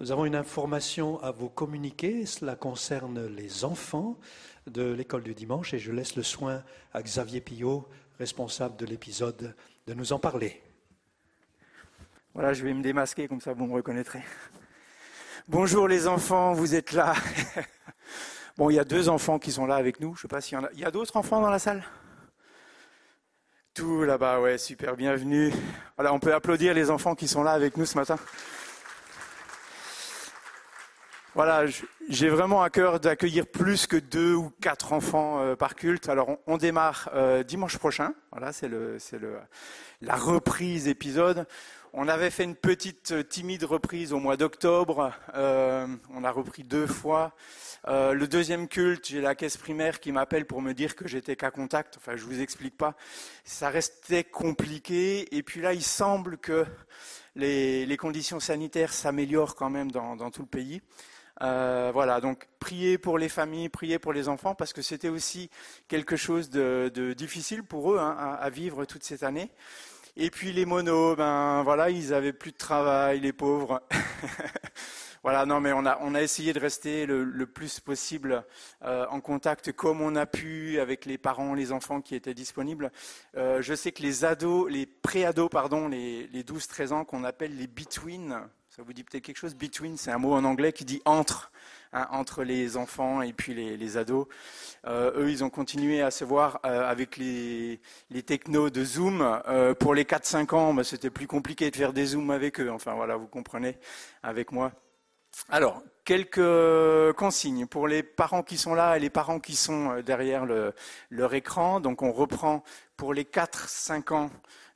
Nous 0.00 0.10
avons 0.10 0.24
une 0.24 0.34
information 0.34 1.22
à 1.22 1.30
vous 1.30 1.48
communiquer. 1.48 2.26
Cela 2.26 2.56
concerne 2.56 3.26
les 3.26 3.64
enfants 3.64 4.18
de 4.66 4.92
l'école 4.92 5.22
du 5.22 5.34
dimanche 5.34 5.74
et 5.74 5.78
je 5.78 5.92
laisse 5.92 6.16
le 6.16 6.22
soin 6.22 6.62
à 6.92 7.02
Xavier 7.02 7.40
Pillot, 7.40 7.88
responsable 8.18 8.76
de 8.76 8.86
l'épisode, 8.86 9.54
de 9.86 9.94
nous 9.94 10.12
en 10.12 10.18
parler. 10.18 10.60
Voilà, 12.34 12.54
je 12.54 12.64
vais 12.64 12.72
me 12.72 12.82
démasquer, 12.82 13.28
comme 13.28 13.42
ça 13.42 13.52
vous 13.52 13.66
me 13.66 13.74
reconnaîtrez. 13.74 14.22
Bonjour 15.48 15.86
les 15.86 16.08
enfants, 16.08 16.54
vous 16.54 16.74
êtes 16.74 16.92
là. 16.92 17.14
Bon, 18.58 18.68
il 18.68 18.74
y 18.74 18.78
a 18.78 18.84
deux 18.84 19.08
enfants 19.08 19.38
qui 19.38 19.50
sont 19.50 19.64
là 19.64 19.76
avec 19.76 19.98
nous. 19.98 20.14
Je 20.14 20.22
sais 20.22 20.28
pas 20.28 20.42
s'il 20.42 20.58
y 20.58 20.60
en 20.60 20.64
a. 20.64 20.68
Il 20.74 20.80
y 20.80 20.84
a 20.84 20.90
d'autres 20.90 21.16
enfants 21.16 21.40
dans 21.40 21.48
la 21.48 21.58
salle? 21.58 21.82
Tout 23.72 24.02
là-bas, 24.02 24.40
ouais, 24.40 24.58
super, 24.58 24.94
bienvenue. 24.94 25.50
Voilà, 25.96 26.12
on 26.12 26.18
peut 26.18 26.34
applaudir 26.34 26.74
les 26.74 26.90
enfants 26.90 27.14
qui 27.14 27.28
sont 27.28 27.42
là 27.42 27.52
avec 27.52 27.78
nous 27.78 27.86
ce 27.86 27.96
matin. 27.96 28.18
Voilà, 31.34 31.64
j'ai 32.10 32.28
vraiment 32.28 32.62
à 32.62 32.68
cœur 32.68 33.00
d'accueillir 33.00 33.46
plus 33.46 33.86
que 33.86 33.96
deux 33.96 34.34
ou 34.34 34.50
quatre 34.60 34.92
enfants 34.92 35.40
euh, 35.40 35.56
par 35.56 35.74
culte. 35.74 36.10
Alors, 36.10 36.28
on, 36.28 36.38
on 36.46 36.56
démarre 36.58 37.08
euh, 37.14 37.42
dimanche 37.42 37.78
prochain. 37.78 38.12
Voilà, 38.32 38.52
c'est 38.52 38.68
le, 38.68 38.98
c'est 38.98 39.18
le, 39.18 39.38
la 40.02 40.16
reprise 40.16 40.88
épisode. 40.88 41.46
On 41.94 42.08
avait 42.08 42.30
fait 42.30 42.44
une 42.44 42.56
petite 42.56 43.12
euh, 43.12 43.22
timide 43.22 43.64
reprise 43.64 44.14
au 44.14 44.18
mois 44.18 44.38
d'octobre. 44.38 45.12
Euh, 45.34 45.86
on 46.14 46.24
a 46.24 46.30
repris 46.30 46.62
deux 46.62 46.86
fois. 46.86 47.34
Euh, 47.86 48.14
le 48.14 48.26
deuxième 48.26 48.66
culte, 48.66 49.08
j'ai 49.08 49.20
la 49.20 49.34
caisse 49.34 49.58
primaire 49.58 50.00
qui 50.00 50.10
m'appelle 50.10 50.46
pour 50.46 50.62
me 50.62 50.72
dire 50.72 50.96
que 50.96 51.06
j'étais 51.06 51.36
qu'à 51.36 51.50
contact. 51.50 51.98
Enfin, 51.98 52.16
je 52.16 52.24
vous 52.24 52.40
explique 52.40 52.78
pas. 52.78 52.96
Ça 53.44 53.68
restait 53.68 54.24
compliqué. 54.24 55.36
Et 55.36 55.42
puis 55.42 55.60
là, 55.60 55.74
il 55.74 55.82
semble 55.82 56.38
que 56.38 56.64
les, 57.36 57.94
conditions 57.98 58.40
sanitaires 58.40 58.94
s'améliorent 58.94 59.54
quand 59.54 59.68
même 59.68 59.92
dans, 59.92 60.30
tout 60.30 60.42
le 60.42 60.48
pays. 60.48 60.80
Voilà, 61.40 62.22
donc 62.22 62.48
priez 62.58 62.96
pour 62.96 63.18
les 63.18 63.28
familles, 63.28 63.68
priez 63.68 63.98
pour 63.98 64.14
les 64.14 64.28
enfants, 64.28 64.54
parce 64.54 64.72
que 64.72 64.80
c'était 64.80 65.08
aussi 65.08 65.50
quelque 65.88 66.16
chose 66.16 66.48
de, 66.48 67.14
difficile 67.14 67.64
pour 67.64 67.92
eux 67.92 67.98
hein, 67.98 68.38
à, 68.40 68.48
vivre 68.48 68.86
toute 68.86 69.04
cette 69.04 69.24
année. 69.24 69.50
Et 70.16 70.30
puis 70.30 70.52
les 70.52 70.66
monos, 70.66 71.16
ben 71.16 71.62
voilà, 71.62 71.88
ils 71.88 72.12
avaient 72.12 72.34
plus 72.34 72.52
de 72.52 72.56
travail, 72.58 73.20
les 73.20 73.32
pauvres. 73.32 73.80
voilà, 75.22 75.46
non, 75.46 75.58
mais 75.58 75.72
on 75.72 75.86
a, 75.86 75.98
on 76.02 76.14
a 76.14 76.20
essayé 76.20 76.52
de 76.52 76.60
rester 76.60 77.06
le, 77.06 77.24
le 77.24 77.46
plus 77.46 77.80
possible 77.80 78.44
euh, 78.82 79.06
en 79.08 79.22
contact 79.22 79.72
comme 79.72 80.02
on 80.02 80.14
a 80.14 80.26
pu 80.26 80.80
avec 80.80 81.06
les 81.06 81.16
parents, 81.16 81.54
les 81.54 81.72
enfants 81.72 82.02
qui 82.02 82.14
étaient 82.14 82.34
disponibles. 82.34 82.92
Euh, 83.38 83.62
je 83.62 83.72
sais 83.72 83.90
que 83.92 84.02
les 84.02 84.26
ados, 84.26 84.70
les 84.70 84.84
préados, 84.84 85.48
pardon, 85.48 85.88
les, 85.88 86.26
les 86.26 86.42
12-13 86.42 86.92
ans 86.92 87.04
qu'on 87.06 87.24
appelle 87.24 87.56
les 87.56 87.66
between. 87.66 88.38
Ça 88.74 88.82
vous 88.82 88.94
dit 88.94 89.04
peut-être 89.04 89.22
quelque 89.22 89.36
chose? 89.36 89.54
Between, 89.54 89.98
c'est 89.98 90.10
un 90.10 90.16
mot 90.16 90.32
en 90.32 90.44
anglais 90.44 90.72
qui 90.72 90.86
dit 90.86 91.02
entre, 91.04 91.52
hein, 91.92 92.08
entre 92.10 92.42
les 92.42 92.78
enfants 92.78 93.20
et 93.20 93.34
puis 93.34 93.52
les, 93.52 93.96
ados. 93.98 94.26
Euh, 94.86 95.12
eux, 95.14 95.30
ils 95.30 95.44
ont 95.44 95.50
continué 95.50 96.00
à 96.00 96.10
se 96.10 96.24
voir 96.24 96.58
euh, 96.64 96.88
avec 96.88 97.18
les, 97.18 97.82
les 98.08 98.22
technos 98.22 98.70
de 98.70 98.82
Zoom. 98.82 99.20
Euh, 99.46 99.74
pour 99.74 99.94
les 99.94 100.04
4-5 100.04 100.54
ans, 100.54 100.72
bah, 100.72 100.84
c'était 100.84 101.10
plus 101.10 101.26
compliqué 101.26 101.70
de 101.70 101.76
faire 101.76 101.92
des 101.92 102.06
Zooms 102.06 102.30
avec 102.30 102.60
eux. 102.60 102.70
Enfin 102.70 102.94
voilà, 102.94 103.16
vous 103.16 103.26
comprenez 103.26 103.76
avec 104.22 104.52
moi. 104.52 104.72
Alors, 105.50 105.82
quelques 106.06 107.12
consignes 107.16 107.66
pour 107.66 107.86
les 107.86 108.02
parents 108.02 108.42
qui 108.42 108.56
sont 108.56 108.74
là 108.74 108.96
et 108.96 109.00
les 109.00 109.10
parents 109.10 109.38
qui 109.38 109.54
sont 109.54 110.00
derrière 110.00 110.46
le, 110.46 110.72
leur 111.10 111.34
écran. 111.34 111.78
Donc 111.78 112.00
on 112.00 112.10
reprend 112.10 112.64
pour 112.96 113.12
les 113.12 113.24
4-5 113.24 114.14
ans 114.14 114.30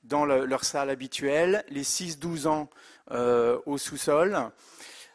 dans 0.04 0.26
le, 0.26 0.44
leur 0.44 0.64
salle 0.64 0.90
habituelle, 0.90 1.64
les 1.68 1.82
6-12 1.82 2.46
ans 2.46 2.68
au 3.10 3.78
sous-sol, 3.78 4.36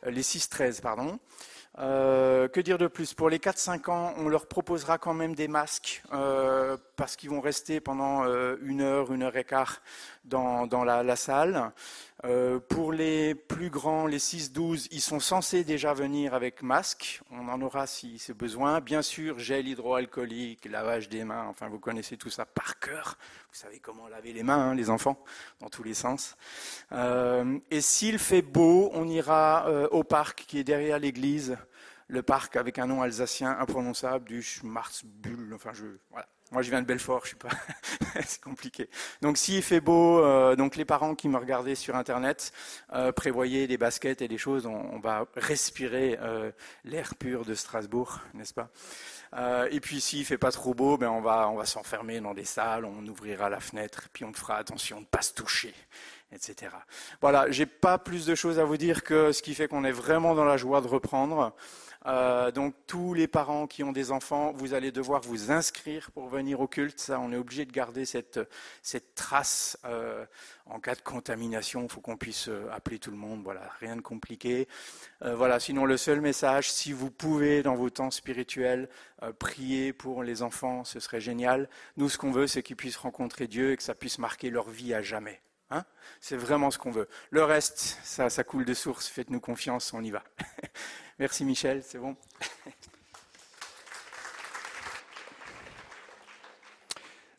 euh, 0.06 0.12
les 0.12 0.24
6-13 0.24 0.82
pardon. 0.82 1.20
Euh, 1.80 2.50
que 2.50 2.60
dire 2.60 2.78
de 2.78 2.88
plus? 2.88 3.14
Pour 3.14 3.30
les 3.30 3.40
4-5 3.40 3.90
ans, 3.90 4.14
on 4.18 4.28
leur 4.28 4.48
proposera 4.48 4.98
quand 4.98 5.14
même 5.14 5.36
des 5.36 5.48
masques 5.48 6.04
euh, 6.12 6.76
parce 6.98 7.16
qu'ils 7.16 7.30
vont 7.30 7.40
rester 7.40 7.80
pendant 7.80 8.26
euh, 8.26 8.58
une 8.62 8.82
heure, 8.82 9.14
une 9.14 9.24
heure 9.24 9.38
et 9.38 9.46
quart 9.46 9.82
dans, 10.26 10.68
dans 10.68 10.84
la, 10.84 11.16
salle. 11.16 11.72
Euh, 12.24 12.60
pour 12.60 12.92
les 12.92 13.34
plus 13.34 13.72
grands, 13.72 14.06
les 14.06 14.20
6-12, 14.20 14.88
ils 14.92 15.02
sont 15.02 15.20
censés 15.20 15.64
déjà 15.64 15.94
venir 15.94 16.36
avec 16.36 16.62
masque. 16.62 17.22
On 17.32 17.48
en 17.48 17.62
aura 17.62 17.88
si 17.88 18.20
c'est 18.20 18.36
besoin. 18.36 18.80
Bien 18.80 19.02
sûr, 19.02 19.40
gel 19.40 19.68
hydroalcoolique, 19.68 20.66
lavage 20.66 21.10
des 21.10 21.24
mains. 21.24 21.46
Enfin, 21.48 21.68
vous 21.68 21.80
connaissez 21.80 22.18
tout 22.18 22.30
ça 22.30 22.46
par 22.46 22.80
cœur. 22.80 23.18
Vous 23.52 23.58
savez 23.58 23.80
comment 23.80 24.08
laver 24.08 24.34
les 24.34 24.44
mains, 24.44 24.70
hein, 24.70 24.76
les 24.76 24.92
enfants, 24.92 25.24
dans 25.60 25.70
tous 25.70 25.84
les 25.84 25.96
sens. 25.96 26.38
Euh, 26.92 27.58
et 27.72 27.82
s'il 27.82 28.20
fait 28.20 28.44
beau, 28.44 28.92
on 28.94 29.08
ira 29.08 29.68
euh, 29.68 29.88
au 29.90 30.04
parc 30.04 30.46
qui 30.48 30.60
est 30.60 30.64
derrière 30.64 31.00
l'église. 31.00 31.58
Le 32.08 32.22
parc 32.22 32.56
avec 32.56 32.78
un 32.78 32.88
nom 32.88 33.02
alsacien 33.02 33.58
imprononçable 33.58 34.26
du 34.26 34.44
Schmarzbull. 34.44 35.54
Enfin, 35.56 35.72
je, 35.74 35.86
voilà. 36.12 36.28
Moi, 36.52 36.62
je 36.64 36.70
viens 36.70 36.82
de 36.82 36.86
Belfort, 36.86 37.22
je 37.24 37.30
suis 37.30 37.38
pas. 37.38 37.50
c'est 38.26 38.42
compliqué. 38.42 38.90
Donc, 39.22 39.38
s'il 39.38 39.62
fait 39.64 39.80
beau, 39.80 40.20
euh, 40.20 40.58
donc 40.58 40.76
les 40.76 40.84
parents 40.84 41.16
qui 41.16 41.30
me 41.30 41.38
regardaient 41.38 41.76
sur 41.76 41.96
Internet, 41.96 42.52
euh, 42.92 43.14
prévoyez 43.14 43.68
des 43.68 43.78
baskets 43.78 44.22
et 44.22 44.28
des 44.28 44.38
choses. 44.38 44.66
On, 44.66 44.76
on 44.92 45.00
va 45.00 45.28
respirer 45.36 46.20
euh, 46.22 46.52
l'air 46.84 47.16
pur 47.16 47.46
de 47.46 47.54
Strasbourg, 47.54 48.20
n'est-ce 48.34 48.54
pas? 48.54 48.70
Euh, 49.34 49.70
Et 49.72 49.80
puis, 49.80 50.02
s'il 50.02 50.26
fait 50.26 50.38
pas 50.38 50.52
trop 50.52 50.74
beau, 50.74 50.98
ben 50.98 51.10
on 51.10 51.22
va, 51.22 51.48
on 51.48 51.56
va 51.56 51.66
s'enfermer 51.66 52.20
dans 52.20 52.34
des 52.34 52.44
salles, 52.44 52.84
on 52.84 53.08
ouvrira 53.08 53.50
la 53.50 53.62
fenêtre, 53.62 54.10
puis 54.12 54.26
on 54.26 54.34
fera 54.34 54.58
attention 54.58 55.00
de 55.00 55.06
pas 55.06 55.22
se 55.22 55.34
toucher 55.34 55.74
etc. 56.34 56.72
Voilà, 57.20 57.52
j'ai 57.52 57.66
pas 57.66 57.98
plus 57.98 58.26
de 58.26 58.36
choses 58.36 58.58
à 58.58 58.64
vous 58.64 58.78
dire 58.78 59.04
que 59.04 59.32
ce 59.32 59.42
qui 59.42 59.54
fait 59.54 59.68
qu'on 59.68 59.84
est 59.84 59.92
vraiment 59.92 60.34
dans 60.34 60.46
la 60.46 60.58
joie 60.58 60.80
de 60.80 60.88
reprendre. 60.88 61.54
Euh, 62.08 62.52
donc 62.52 62.74
tous 62.88 63.14
les 63.14 63.28
parents 63.28 63.68
qui 63.68 63.84
ont 63.84 63.92
des 63.92 64.12
enfants, 64.12 64.52
vous 64.54 64.74
allez 64.74 64.92
devoir 64.92 65.22
vous 65.22 65.52
inscrire 65.52 66.12
pour 66.12 66.28
venir 66.28 66.60
au 66.60 66.68
culte. 66.68 67.00
Ça, 67.00 67.20
on 67.20 67.32
est 67.32 67.38
obligé 67.38 67.66
de 67.66 67.72
garder 67.72 68.06
cette, 68.06 68.40
trace 69.16 69.78
euh, 69.86 70.26
en 70.66 70.80
cas 70.80 70.96
de 70.96 71.02
contamination. 71.02 71.84
Il 71.84 71.90
faut 71.90 72.02
qu'on 72.02 72.18
puisse 72.18 72.48
euh, 72.48 72.68
appeler 72.72 72.98
tout 72.98 73.12
le 73.12 73.18
monde. 73.18 73.42
Voilà, 73.44 73.70
rien 73.80 73.96
de 73.96 74.02
compliqué. 74.02 74.68
Voilà. 75.24 75.60
Sinon, 75.60 75.86
le 75.86 75.98
seul 75.98 76.20
message, 76.20 76.72
si 76.72 76.94
vous 76.94 77.12
pouvez 77.12 77.62
dans 77.62 77.76
vos 77.76 77.92
temps 77.92 78.10
spirituels 78.10 78.90
prier 79.38 79.94
pour 79.94 80.24
les 80.24 80.42
enfants, 80.42 80.84
ce 80.84 81.00
serait 81.00 81.22
génial. 81.22 81.70
Nous, 81.98 82.10
ce 82.10 82.18
qu'on 82.18 82.32
veut, 82.32 82.48
c'est 82.48 82.64
qu'ils 82.64 82.76
puissent 82.76 82.98
rencontrer 82.98 83.48
Dieu 83.48 83.72
et 83.72 83.78
que 83.78 83.84
ça 83.84 83.94
puisse 83.94 84.18
marquer 84.18 84.50
leur 84.50 84.70
vie 84.70 84.96
à 84.96 85.04
jamais. 85.04 85.40
Hein 85.72 85.86
c'est 86.20 86.36
vraiment 86.36 86.70
ce 86.70 86.78
qu'on 86.78 86.92
veut. 86.92 87.08
Le 87.30 87.44
reste, 87.44 87.98
ça 88.04 88.44
coule 88.44 88.66
de 88.66 88.74
source. 88.74 89.08
Faites-nous 89.08 89.40
confiance, 89.40 89.94
on 89.94 90.04
y 90.04 90.12
va. 90.12 90.24
Merci 91.22 91.46
Michel, 91.46 91.84
c'est 91.84 92.00
bon. 92.00 92.16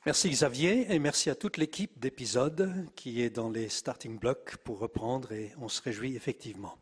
Merci 0.07 0.30
Xavier 0.30 0.95
et 0.95 1.01
merci 1.01 1.30
à 1.30 1.35
toute 1.35 1.57
l'équipe 1.57 1.99
d'épisodes 1.99 2.87
qui 2.95 3.22
est 3.22 3.30
dans 3.30 3.51
les 3.51 3.68
starting 3.68 4.20
blocks 4.20 4.57
pour 4.59 4.78
reprendre 4.78 5.33
et 5.33 5.51
on 5.59 5.68
se 5.68 5.83
réjouit 5.83 6.14
effectivement. 6.14 6.78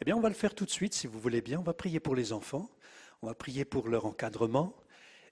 Eh 0.00 0.04
bien, 0.04 0.16
on 0.16 0.20
va 0.20 0.28
le 0.28 0.36
faire 0.36 0.54
tout 0.54 0.64
de 0.64 0.70
suite 0.70 0.94
si 0.94 1.08
vous 1.08 1.18
voulez 1.18 1.40
bien. 1.42 1.58
On 1.58 1.64
va 1.64 1.74
prier 1.74 1.98
pour 1.98 2.14
les 2.14 2.32
enfants, 2.32 2.70
on 3.20 3.26
va 3.26 3.34
prier 3.34 3.64
pour 3.64 3.88
leur 3.88 4.06
encadrement 4.06 4.76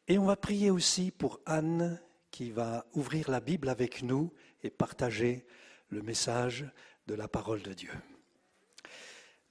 et 0.09 0.19
on 0.19 0.25
va 0.25 0.35
prier 0.35 0.71
aussi 0.71 1.13
pour 1.13 1.39
Anne 1.47 2.01
qui 2.33 2.51
va 2.51 2.85
ouvrir 2.95 3.31
la 3.31 3.39
Bible 3.39 3.69
avec 3.69 4.03
nous 4.03 4.33
et 4.65 4.71
partager 4.71 5.47
le 5.89 6.03
message 6.03 6.67
de 7.07 7.15
la 7.15 7.29
parole 7.29 7.63
de 7.63 7.75
Dieu. 7.75 7.93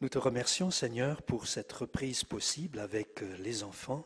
Nous 0.01 0.09
te 0.09 0.17
remercions 0.17 0.71
Seigneur 0.71 1.21
pour 1.21 1.47
cette 1.47 1.71
reprise 1.71 2.25
possible 2.25 2.79
avec 2.79 3.21
les 3.39 3.63
enfants. 3.63 4.05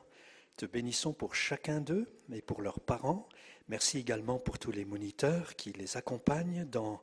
Te 0.56 0.68
bénissons 0.68 1.14
pour 1.14 1.34
chacun 1.34 1.82
d'eux 1.82 2.08
et 2.32 2.44
pour 2.44 2.62
leurs 2.62 2.80
parents. 2.80 3.28
Merci 3.70 3.98
également 3.98 4.38
pour 4.38 4.60
tous 4.60 4.72
les 4.72 4.86
moniteurs 4.86 5.56
qui 5.56 5.72
les 5.74 5.98
accompagnent 5.98 6.66
dans 6.66 7.02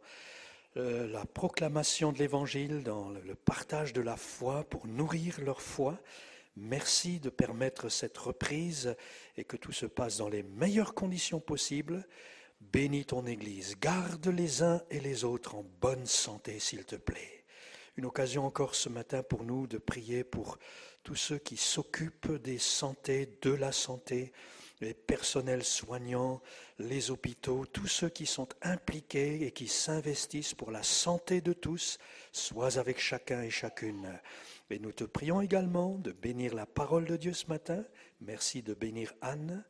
euh, 0.76 1.09
la 1.09 1.24
proclamation 1.24 2.12
de 2.12 2.18
l'Évangile, 2.18 2.84
dans 2.84 3.11
le 3.11 3.34
partage 3.34 3.93
de 3.93 4.01
la 4.01 4.16
foi, 4.16 4.62
pour 4.62 4.87
nourrir 4.87 5.41
leur 5.41 5.62
foi. 5.62 5.99
Merci 6.55 7.18
de 7.18 7.28
permettre 7.28 7.89
cette 7.89 8.16
reprise 8.16 8.95
et 9.37 9.43
que 9.43 9.57
tout 9.57 9.72
se 9.72 9.87
passe 9.87 10.18
dans 10.18 10.28
les 10.28 10.45
meilleures 10.45 10.95
conditions 10.95 11.41
possibles. 11.41 12.07
Bénis 12.61 13.07
ton 13.07 13.26
Église, 13.26 13.74
garde 13.80 14.28
les 14.28 14.62
uns 14.62 14.80
et 14.91 15.01
les 15.01 15.24
autres 15.24 15.57
en 15.57 15.64
bonne 15.80 16.07
santé, 16.07 16.61
s'il 16.61 16.84
te 16.84 16.97
plaît. 16.97 17.36
Une 17.97 18.05
occasion 18.05 18.45
encore 18.45 18.75
ce 18.75 18.91
matin 18.91 19.23
pour 19.23 19.45
nous 19.45 19.67
de 19.67 19.79
prier 19.79 20.23
pour 20.23 20.59
tous 21.03 21.15
ceux 21.15 21.39
qui 21.39 21.57
s'occupent 21.57 22.33
des 22.43 22.59
santé, 22.59 23.39
de 23.41 23.53
la 23.53 23.73
santé, 23.73 24.33
les 24.83 24.93
personnels 24.93 25.65
soignants, 25.65 26.43
les 26.79 27.11
hôpitaux, 27.11 27.65
tous 27.65 27.87
ceux 27.87 28.11
qui 28.11 28.27
sont 28.27 28.49
impliqués 28.61 29.47
et 29.47 29.51
qui 29.51 29.67
s'investissent 29.67 30.53
pour 30.53 30.71
la 30.71 30.83
santé 30.83 31.41
de 31.41 31.55
tous, 31.55 31.99
sois 32.33 32.79
avec 32.79 33.01
chacun 33.01 33.41
et 33.41 33.51
chacune. 33.51 34.21
Et 34.69 34.79
nous 34.79 34.93
te 34.93 35.05
prions 35.05 35.41
également 35.41 35.97
de 35.97 36.13
bénir 36.13 36.55
la 36.55 36.67
parole 36.67 37.07
de 37.07 37.17
Dieu 37.17 37.33
ce 37.33 37.47
matin. 37.47 37.83
Merci 38.21 38.61
de 38.61 38.75
bénir 38.75 39.15
Anne 39.23 39.65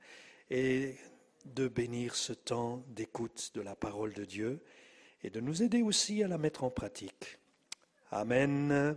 et 0.51 0.97
de 1.45 1.69
bénir 1.69 2.17
ce 2.17 2.33
temps 2.33 2.83
d'écoute 2.89 3.53
de 3.55 3.61
la 3.61 3.77
parole 3.77 4.15
de 4.15 4.25
Dieu 4.25 4.65
et 5.23 5.31
de 5.31 5.39
nous 5.39 5.63
aider 5.63 5.83
aussi 5.83 6.25
à 6.25 6.29
la 6.29 6.39
mettre 6.39 6.65
en 6.65 6.71
pratique. 6.71 7.39
Amen. 8.13 8.97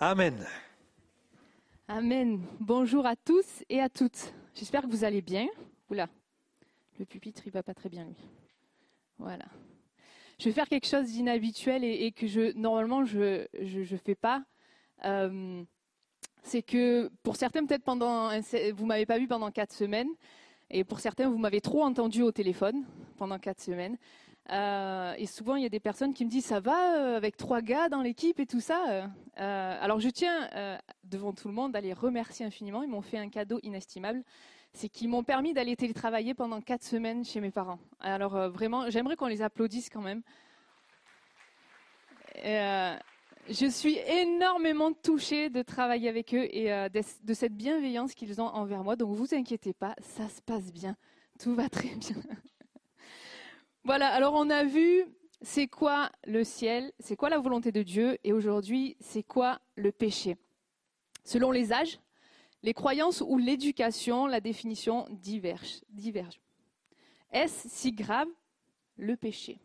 Amen. 0.00 0.46
Amen. 1.86 2.40
Bonjour 2.60 3.04
à 3.04 3.14
tous 3.14 3.62
et 3.68 3.78
à 3.78 3.90
toutes. 3.90 4.32
J'espère 4.54 4.82
que 4.82 4.86
vous 4.86 5.04
allez 5.04 5.20
bien. 5.20 5.48
Oula, 5.90 6.08
le 6.98 7.04
pupitre, 7.04 7.42
il 7.46 7.52
va 7.52 7.62
pas 7.62 7.74
très 7.74 7.90
bien, 7.90 8.06
lui. 8.06 8.16
Voilà. 9.18 9.44
Je 10.38 10.46
vais 10.46 10.52
faire 10.52 10.66
quelque 10.66 10.86
chose 10.86 11.12
d'inhabituel 11.12 11.84
et, 11.84 12.10
que 12.10 12.26
je, 12.26 12.56
normalement, 12.56 13.04
je 13.04 13.46
ne 13.52 13.96
fais 13.98 14.14
pas. 14.14 14.42
Euh, 15.04 15.62
c'est 16.42 16.62
que 16.62 17.10
pour 17.22 17.36
certains, 17.36 17.66
peut-être 17.66 17.84
pendant, 17.84 18.30
vous 18.74 18.86
m'avez 18.86 19.04
pas 19.04 19.18
vu 19.18 19.28
pendant 19.28 19.50
quatre 19.50 19.74
semaines, 19.74 20.08
et 20.70 20.84
pour 20.84 21.00
certains, 21.00 21.28
vous 21.28 21.38
m'avez 21.38 21.60
trop 21.60 21.82
entendu 21.82 22.22
au 22.22 22.32
téléphone 22.32 22.84
pendant 23.18 23.38
quatre 23.38 23.60
semaines. 23.60 23.98
Euh, 24.50 25.14
et 25.18 25.26
souvent, 25.26 25.54
il 25.56 25.62
y 25.62 25.66
a 25.66 25.70
des 25.70 25.80
personnes 25.80 26.14
qui 26.14 26.24
me 26.24 26.30
disent 26.30 26.46
ça 26.46 26.60
va 26.60 26.96
euh, 26.96 27.16
avec 27.16 27.36
trois 27.36 27.62
gars 27.62 27.88
dans 27.88 28.02
l'équipe 28.02 28.40
et 28.40 28.46
tout 28.46 28.60
ça. 28.60 29.08
Euh, 29.38 29.78
alors, 29.80 30.00
je 30.00 30.08
tiens 30.08 30.48
devant 31.04 31.32
tout 31.32 31.48
le 31.48 31.54
monde 31.54 31.76
à 31.76 31.80
les 31.80 31.92
remercier 31.92 32.44
infiniment. 32.44 32.82
Ils 32.82 32.90
m'ont 32.90 33.02
fait 33.02 33.18
un 33.18 33.28
cadeau 33.28 33.60
inestimable. 33.62 34.22
C'est 34.74 34.88
qu'ils 34.88 35.08
m'ont 35.08 35.22
permis 35.22 35.52
d'aller 35.52 35.76
télétravailler 35.76 36.34
pendant 36.34 36.60
quatre 36.60 36.82
semaines 36.82 37.24
chez 37.24 37.40
mes 37.40 37.50
parents. 37.50 37.78
Alors, 38.00 38.50
vraiment, 38.50 38.88
j'aimerais 38.88 39.16
qu'on 39.16 39.26
les 39.26 39.42
applaudisse 39.42 39.90
quand 39.90 40.00
même. 40.00 40.22
Je 42.34 43.66
suis 43.68 43.98
énormément 43.98 44.92
touchée 44.92 45.50
de 45.50 45.62
travailler 45.62 46.08
avec 46.08 46.34
eux 46.34 46.48
et 46.50 46.68
de, 46.68 47.26
de 47.26 47.34
cette 47.34 47.54
bienveillance 47.54 48.14
qu'ils 48.14 48.40
ont 48.40 48.46
envers 48.46 48.82
moi. 48.82 48.96
Donc, 48.96 49.14
vous 49.14 49.34
inquiétez 49.34 49.74
pas, 49.74 49.94
ça 50.00 50.28
se 50.28 50.40
passe 50.40 50.72
bien. 50.72 50.96
Tout 51.38 51.54
va 51.54 51.68
très 51.68 51.94
bien. 51.94 52.16
Voilà, 53.84 54.08
alors 54.08 54.34
on 54.34 54.48
a 54.48 54.62
vu 54.62 55.04
c'est 55.40 55.66
quoi 55.66 56.10
le 56.24 56.44
ciel, 56.44 56.92
c'est 57.00 57.16
quoi 57.16 57.30
la 57.30 57.40
volonté 57.40 57.72
de 57.72 57.82
Dieu, 57.82 58.16
et 58.22 58.32
aujourd'hui, 58.32 58.96
c'est 59.00 59.24
quoi 59.24 59.60
le 59.74 59.90
péché. 59.90 60.36
Selon 61.24 61.50
les 61.50 61.72
âges, 61.72 61.98
les 62.62 62.74
croyances 62.74 63.22
ou 63.26 63.38
l'éducation, 63.38 64.26
la 64.26 64.40
définition 64.40 65.06
diverge. 65.10 66.40
Est-ce 67.32 67.68
si 67.68 67.92
grave 67.92 68.28
le 68.96 69.16
péché? 69.16 69.58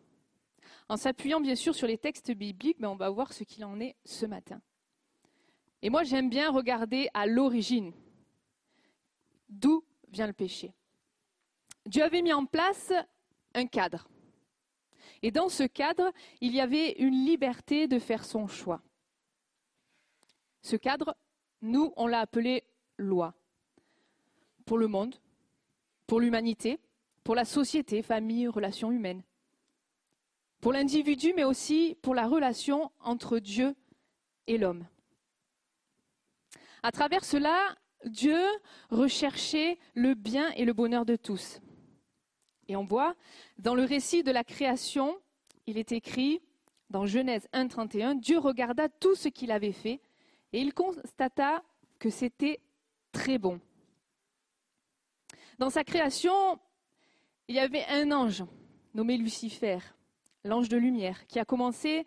En 0.89 0.97
s'appuyant 0.97 1.39
bien 1.39 1.55
sûr 1.55 1.75
sur 1.75 1.85
les 1.85 1.97
textes 1.99 2.31
bibliques, 2.31 2.79
mais 2.79 2.87
on 2.87 2.95
va 2.95 3.11
voir 3.11 3.33
ce 3.33 3.43
qu'il 3.43 3.63
en 3.65 3.79
est 3.79 3.95
ce 4.03 4.25
matin. 4.25 4.59
Et 5.83 5.91
moi, 5.91 6.03
j'aime 6.03 6.29
bien 6.29 6.49
regarder 6.49 7.07
à 7.13 7.27
l'origine. 7.27 7.93
D'où 9.47 9.83
vient 10.09 10.27
le 10.27 10.33
péché 10.33 10.73
Dieu 11.85 12.03
avait 12.03 12.21
mis 12.21 12.33
en 12.33 12.45
place 12.45 12.91
un 13.57 13.65
cadre. 13.65 14.07
Et 15.21 15.31
dans 15.31 15.49
ce 15.49 15.63
cadre, 15.63 16.11
il 16.41 16.53
y 16.53 16.61
avait 16.61 16.91
une 16.99 17.25
liberté 17.25 17.87
de 17.87 17.99
faire 17.99 18.23
son 18.23 18.47
choix. 18.47 18.81
Ce 20.61 20.75
cadre, 20.75 21.15
nous, 21.61 21.91
on 21.97 22.07
l'a 22.07 22.19
appelé 22.19 22.63
loi. 22.97 23.33
Pour 24.65 24.77
le 24.77 24.87
monde, 24.87 25.15
pour 26.05 26.19
l'humanité, 26.19 26.79
pour 27.23 27.35
la 27.35 27.45
société, 27.45 28.01
famille, 28.01 28.47
relations 28.47 28.91
humaines. 28.91 29.23
Pour 30.61 30.73
l'individu, 30.73 31.33
mais 31.35 31.43
aussi 31.43 31.97
pour 32.01 32.13
la 32.13 32.27
relation 32.27 32.91
entre 32.99 33.39
Dieu 33.39 33.75
et 34.45 34.57
l'homme. 34.57 34.87
À 36.83 36.91
travers 36.91 37.25
cela, 37.25 37.75
Dieu 38.05 38.39
recherchait 38.89 39.79
le 39.93 40.13
bien 40.13 40.51
et 40.51 40.65
le 40.65 40.73
bonheur 40.73 41.05
de 41.05 41.15
tous. 41.15 41.59
Et 42.67 42.75
on 42.75 42.83
voit, 42.83 43.15
dans 43.57 43.75
le 43.75 43.83
récit 43.83 44.23
de 44.23 44.31
la 44.31 44.43
création, 44.43 45.17
il 45.65 45.77
est 45.77 45.91
écrit 45.91 46.41
dans 46.89 47.05
Genèse 47.05 47.47
1.31, 47.53 48.19
Dieu 48.19 48.39
regarda 48.39 48.87
tout 48.89 49.15
ce 49.15 49.27
qu'il 49.27 49.51
avait 49.51 49.73
fait 49.73 49.99
et 50.53 50.61
il 50.61 50.73
constata 50.73 51.63
que 51.99 52.09
c'était 52.09 52.61
très 53.11 53.37
bon. 53.37 53.59
Dans 55.59 55.69
sa 55.69 55.83
création, 55.83 56.59
il 57.47 57.55
y 57.55 57.59
avait 57.59 57.85
un 57.89 58.11
ange 58.11 58.43
nommé 58.93 59.17
Lucifer, 59.17 59.79
l'ange 60.43 60.69
de 60.69 60.77
lumière, 60.77 61.27
qui 61.27 61.39
a 61.39 61.45
commencé 61.45 62.05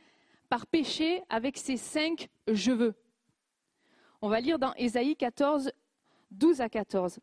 par 0.48 0.66
pécher 0.66 1.22
avec 1.28 1.56
ses 1.58 1.76
cinq 1.76 2.28
je 2.48 2.72
veux. 2.72 2.94
On 4.22 4.28
va 4.28 4.40
lire 4.40 4.58
dans 4.58 4.74
Ésaïe 4.74 5.16
14, 5.16 5.72
12 6.30 6.60
à 6.60 6.68
14. 6.68 7.20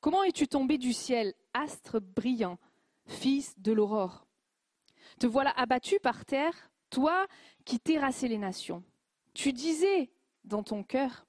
Comment 0.00 0.22
es-tu 0.24 0.48
tombé 0.48 0.78
du 0.78 0.92
ciel, 0.92 1.34
astre 1.54 2.00
brillant, 2.00 2.58
fils 3.06 3.58
de 3.58 3.72
l'aurore 3.72 4.26
Te 5.18 5.26
voilà 5.26 5.50
abattu 5.50 5.98
par 6.00 6.24
terre, 6.24 6.70
toi 6.90 7.26
qui 7.64 7.78
terrassais 7.78 8.28
les 8.28 8.38
nations. 8.38 8.82
Tu 9.34 9.52
disais 9.52 10.10
dans 10.44 10.62
ton 10.62 10.82
cœur, 10.82 11.26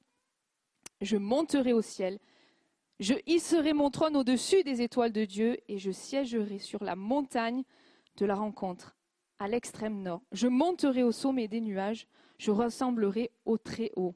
je 1.02 1.18
monterai 1.18 1.74
au 1.74 1.82
ciel, 1.82 2.20
je 3.00 3.16
hisserai 3.26 3.74
mon 3.74 3.90
trône 3.90 4.16
au-dessus 4.16 4.64
des 4.64 4.82
étoiles 4.82 5.12
de 5.12 5.26
Dieu 5.26 5.58
et 5.68 5.78
je 5.78 5.92
siégerai 5.92 6.60
sur 6.60 6.84
la 6.84 6.96
montagne 6.96 7.64
de 8.18 8.26
la 8.26 8.36
rencontre, 8.36 8.96
à 9.40 9.48
l'extrême 9.48 10.02
nord. 10.02 10.22
Je 10.32 10.48
monterai 10.48 11.04
au 11.04 11.12
sommet 11.12 11.48
des 11.48 11.62
nuages, 11.62 12.08
je 12.38 12.52
ressemblerai 12.52 13.32
au 13.46 13.58
très 13.58 13.92
haut. 13.96 14.14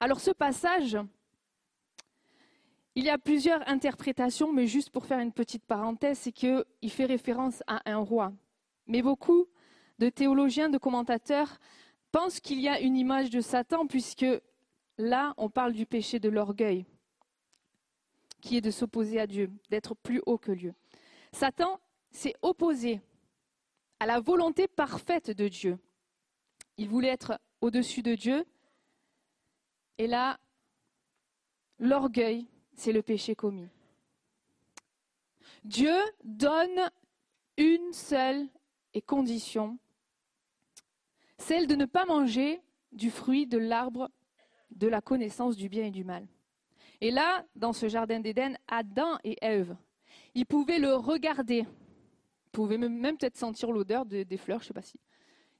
Alors 0.00 0.20
ce 0.20 0.30
passage, 0.30 0.96
il 2.94 3.04
y 3.04 3.10
a 3.10 3.18
plusieurs 3.18 3.66
interprétations, 3.68 4.52
mais 4.52 4.66
juste 4.66 4.90
pour 4.90 5.06
faire 5.06 5.20
une 5.20 5.32
petite 5.32 5.64
parenthèse, 5.64 6.18
c'est 6.18 6.32
qu'il 6.32 6.64
fait 6.88 7.06
référence 7.06 7.62
à 7.66 7.90
un 7.90 7.98
roi. 7.98 8.32
Mais 8.86 9.00
beaucoup 9.00 9.46
de 9.98 10.10
théologiens, 10.10 10.68
de 10.68 10.78
commentateurs 10.78 11.58
pensent 12.10 12.40
qu'il 12.40 12.60
y 12.60 12.68
a 12.68 12.80
une 12.80 12.96
image 12.96 13.30
de 13.30 13.40
Satan, 13.40 13.86
puisque 13.86 14.26
là, 14.98 15.32
on 15.38 15.48
parle 15.48 15.72
du 15.72 15.86
péché 15.86 16.18
de 16.18 16.28
l'orgueil, 16.28 16.84
qui 18.42 18.58
est 18.58 18.60
de 18.60 18.70
s'opposer 18.70 19.18
à 19.18 19.26
Dieu, 19.26 19.50
d'être 19.70 19.94
plus 19.94 20.20
haut 20.26 20.38
que 20.38 20.52
Dieu. 20.52 20.74
Satan 21.32 21.80
s'est 22.10 22.34
opposé 22.42 23.00
à 24.00 24.06
la 24.06 24.20
volonté 24.20 24.68
parfaite 24.68 25.30
de 25.30 25.48
Dieu. 25.48 25.78
Il 26.76 26.88
voulait 26.88 27.08
être 27.08 27.40
au-dessus 27.62 28.02
de 28.02 28.14
Dieu, 28.14 28.44
et 29.96 30.06
là, 30.06 30.38
l'orgueil, 31.78 32.48
c'est 32.74 32.92
le 32.92 33.02
péché 33.02 33.34
commis. 33.34 33.68
Dieu 35.64 35.94
donne 36.24 36.90
une 37.56 37.92
seule 37.92 38.48
condition, 39.00 39.78
celle 41.38 41.66
de 41.66 41.74
ne 41.74 41.86
pas 41.86 42.04
manger 42.04 42.60
du 42.92 43.10
fruit 43.10 43.46
de 43.46 43.58
l'arbre 43.58 44.10
de 44.70 44.86
la 44.86 45.00
connaissance 45.00 45.56
du 45.56 45.68
bien 45.68 45.86
et 45.86 45.90
du 45.90 46.04
mal. 46.04 46.26
Et 47.00 47.10
là, 47.10 47.44
dans 47.56 47.72
ce 47.72 47.88
jardin 47.88 48.20
d'Éden, 48.20 48.56
Adam 48.68 49.18
et 49.24 49.36
Ève, 49.42 49.76
ils 50.34 50.46
pouvaient 50.46 50.78
le 50.78 50.94
regarder, 50.94 51.64
ils 52.46 52.50
pouvaient 52.52 52.78
même 52.78 53.16
peut-être 53.16 53.36
sentir 53.36 53.72
l'odeur 53.72 54.04
des 54.06 54.36
fleurs, 54.36 54.60
je 54.60 54.64
ne 54.64 54.68
sais 54.68 54.74
pas 54.74 54.82
si. 54.82 55.00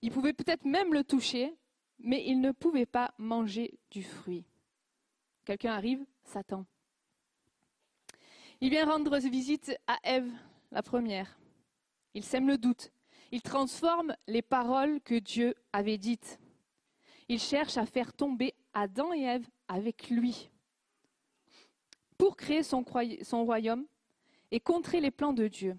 Ils 0.02 0.10
pouvaient 0.10 0.32
peut-être 0.32 0.64
même 0.64 0.92
le 0.92 1.04
toucher, 1.04 1.54
mais 1.98 2.24
ils 2.26 2.40
ne 2.40 2.52
pouvaient 2.52 2.86
pas 2.86 3.14
manger 3.18 3.78
du 3.90 4.02
fruit. 4.02 4.44
Quelqu'un 5.44 5.72
arrive, 5.72 6.04
Satan. 6.24 6.66
Il 8.62 8.70
vient 8.70 8.86
rendre 8.86 9.18
visite 9.18 9.76
à 9.88 9.98
Ève, 10.04 10.30
la 10.70 10.84
première. 10.84 11.36
Il 12.14 12.22
sème 12.22 12.46
le 12.46 12.56
doute. 12.56 12.92
Il 13.32 13.42
transforme 13.42 14.14
les 14.28 14.40
paroles 14.40 15.00
que 15.00 15.16
Dieu 15.16 15.56
avait 15.72 15.98
dites. 15.98 16.38
Il 17.28 17.40
cherche 17.40 17.76
à 17.76 17.86
faire 17.86 18.12
tomber 18.12 18.54
Adam 18.72 19.12
et 19.12 19.22
Ève 19.22 19.48
avec 19.66 20.10
lui 20.10 20.48
pour 22.16 22.36
créer 22.36 22.62
son, 22.62 22.84
royaume 22.84 23.84
et 24.52 24.60
contrer 24.60 25.00
les 25.00 25.10
plans 25.10 25.32
de 25.32 25.48
Dieu. 25.48 25.76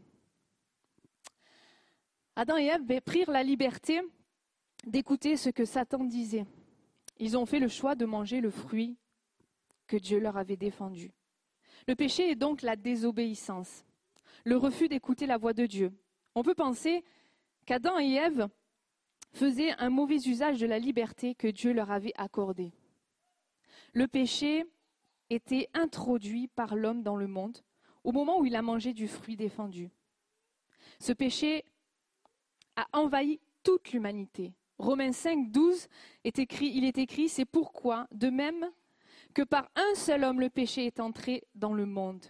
Adam 2.36 2.57
et 2.57 2.65
Ève 2.65 2.99
prirent 2.99 3.31
la 3.31 3.43
liberté 3.43 4.01
d'écouter 4.86 5.38
ce 5.38 5.49
que 5.49 5.63
Satan 5.63 6.03
disait. 6.03 6.45
Ils 7.17 7.38
ont 7.38 7.45
fait 7.45 7.59
le 7.59 7.69
choix 7.69 7.95
de 7.95 8.05
manger 8.05 8.41
le 8.41 8.51
fruit 8.51 8.97
que 9.88 9.95
Dieu 9.95 10.19
leur 10.19 10.36
avait 10.36 10.57
défendu. 10.57 11.13
Le 11.88 11.95
péché 11.95 12.31
est 12.31 12.36
donc 12.36 12.61
la 12.61 12.75
désobéissance, 12.75 13.86
le 14.45 14.57
refus 14.57 14.88
d'écouter 14.88 15.25
la 15.25 15.38
voix 15.38 15.53
de 15.53 15.65
Dieu. 15.65 15.91
On 16.36 16.43
peut 16.43 16.55
penser 16.55 17.03
qu'Adam 17.65 17.99
et 17.99 18.13
Ève 18.13 18.47
faisaient 19.34 19.71
un 19.79 19.89
mauvais 19.89 20.17
usage 20.17 20.59
de 20.59 20.65
la 20.65 20.79
liberté 20.79 21.36
que 21.36 21.47
Dieu 21.47 21.73
leur 21.73 21.91
avait 21.91 22.13
accordée. 22.15 22.71
Le 23.93 24.07
péché 24.07 24.65
était 25.29 25.69
introduit 25.73 26.47
par 26.47 26.75
l'homme 26.75 27.03
dans 27.03 27.15
le 27.15 27.27
monde 27.27 27.59
au 28.03 28.11
moment 28.11 28.39
où 28.39 28.45
il 28.45 28.55
a 28.55 28.61
mangé 28.61 28.93
du 28.93 29.07
fruit 29.07 29.36
défendu. 29.36 29.89
Ce 30.99 31.13
péché 31.13 31.65
a 32.75 32.88
envahi 32.93 33.39
toute 33.63 33.91
l'humanité. 33.91 34.53
Romains 34.77 35.11
5, 35.11 35.51
12 35.51 35.88
est 36.23 36.39
écrit, 36.39 36.71
il 36.73 36.84
est 36.84 36.97
écrit, 36.97 37.29
c'est 37.29 37.45
pourquoi, 37.45 38.07
de 38.11 38.29
même 38.29 38.69
que 39.34 39.41
par 39.41 39.69
un 39.75 39.95
seul 39.95 40.23
homme 40.23 40.39
le 40.39 40.49
péché 40.49 40.86
est 40.86 40.99
entré 40.99 41.43
dans 41.55 41.73
le 41.73 41.86
monde. 41.86 42.25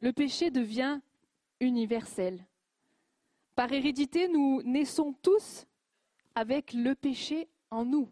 Le 0.00 0.12
péché 0.12 0.50
devient 0.50 1.00
universel. 1.60 2.46
Par 3.54 3.72
hérédité, 3.72 4.28
nous 4.28 4.62
naissons 4.62 5.14
tous 5.22 5.66
avec 6.34 6.72
le 6.72 6.94
péché 6.94 7.48
en 7.70 7.84
nous. 7.84 8.08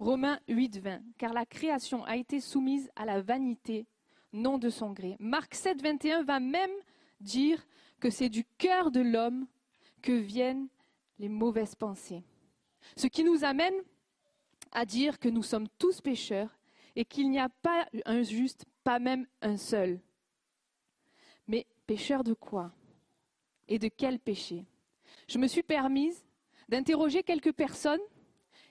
Romains 0.00 0.40
8, 0.48 0.78
20. 0.78 1.02
Car 1.16 1.32
la 1.32 1.46
création 1.46 2.04
a 2.04 2.16
été 2.16 2.40
soumise 2.40 2.90
à 2.96 3.04
la 3.04 3.20
vanité, 3.22 3.86
non 4.32 4.58
de 4.58 4.70
son 4.70 4.90
gré. 4.90 5.16
Marc 5.20 5.54
7, 5.54 5.80
21 5.80 6.24
va 6.24 6.40
même 6.40 6.72
dire 7.20 7.64
que 8.00 8.10
c'est 8.10 8.28
du 8.28 8.44
cœur 8.58 8.90
de 8.90 9.00
l'homme 9.00 9.46
que 10.02 10.12
viennent 10.12 10.68
les 11.20 11.28
mauvaises 11.28 11.76
pensées. 11.76 12.24
Ce 12.96 13.06
qui 13.06 13.22
nous 13.22 13.44
amène 13.44 13.74
à 14.72 14.84
dire 14.84 15.20
que 15.20 15.28
nous 15.28 15.44
sommes 15.44 15.68
tous 15.78 16.00
pécheurs 16.00 16.58
et 16.96 17.04
qu'il 17.04 17.30
n'y 17.30 17.38
a 17.38 17.48
pas 17.48 17.86
un 18.04 18.22
juste, 18.22 18.64
pas 18.82 18.98
même 18.98 19.26
un 19.42 19.56
seul. 19.56 20.00
Mais 21.46 21.66
pécheur 21.86 22.24
de 22.24 22.34
quoi? 22.34 22.72
Et 23.68 23.78
de 23.78 23.88
quel 23.88 24.18
péché? 24.18 24.64
Je 25.28 25.38
me 25.38 25.46
suis 25.46 25.62
permise 25.62 26.24
d'interroger 26.68 27.22
quelques 27.22 27.52
personnes 27.52 28.00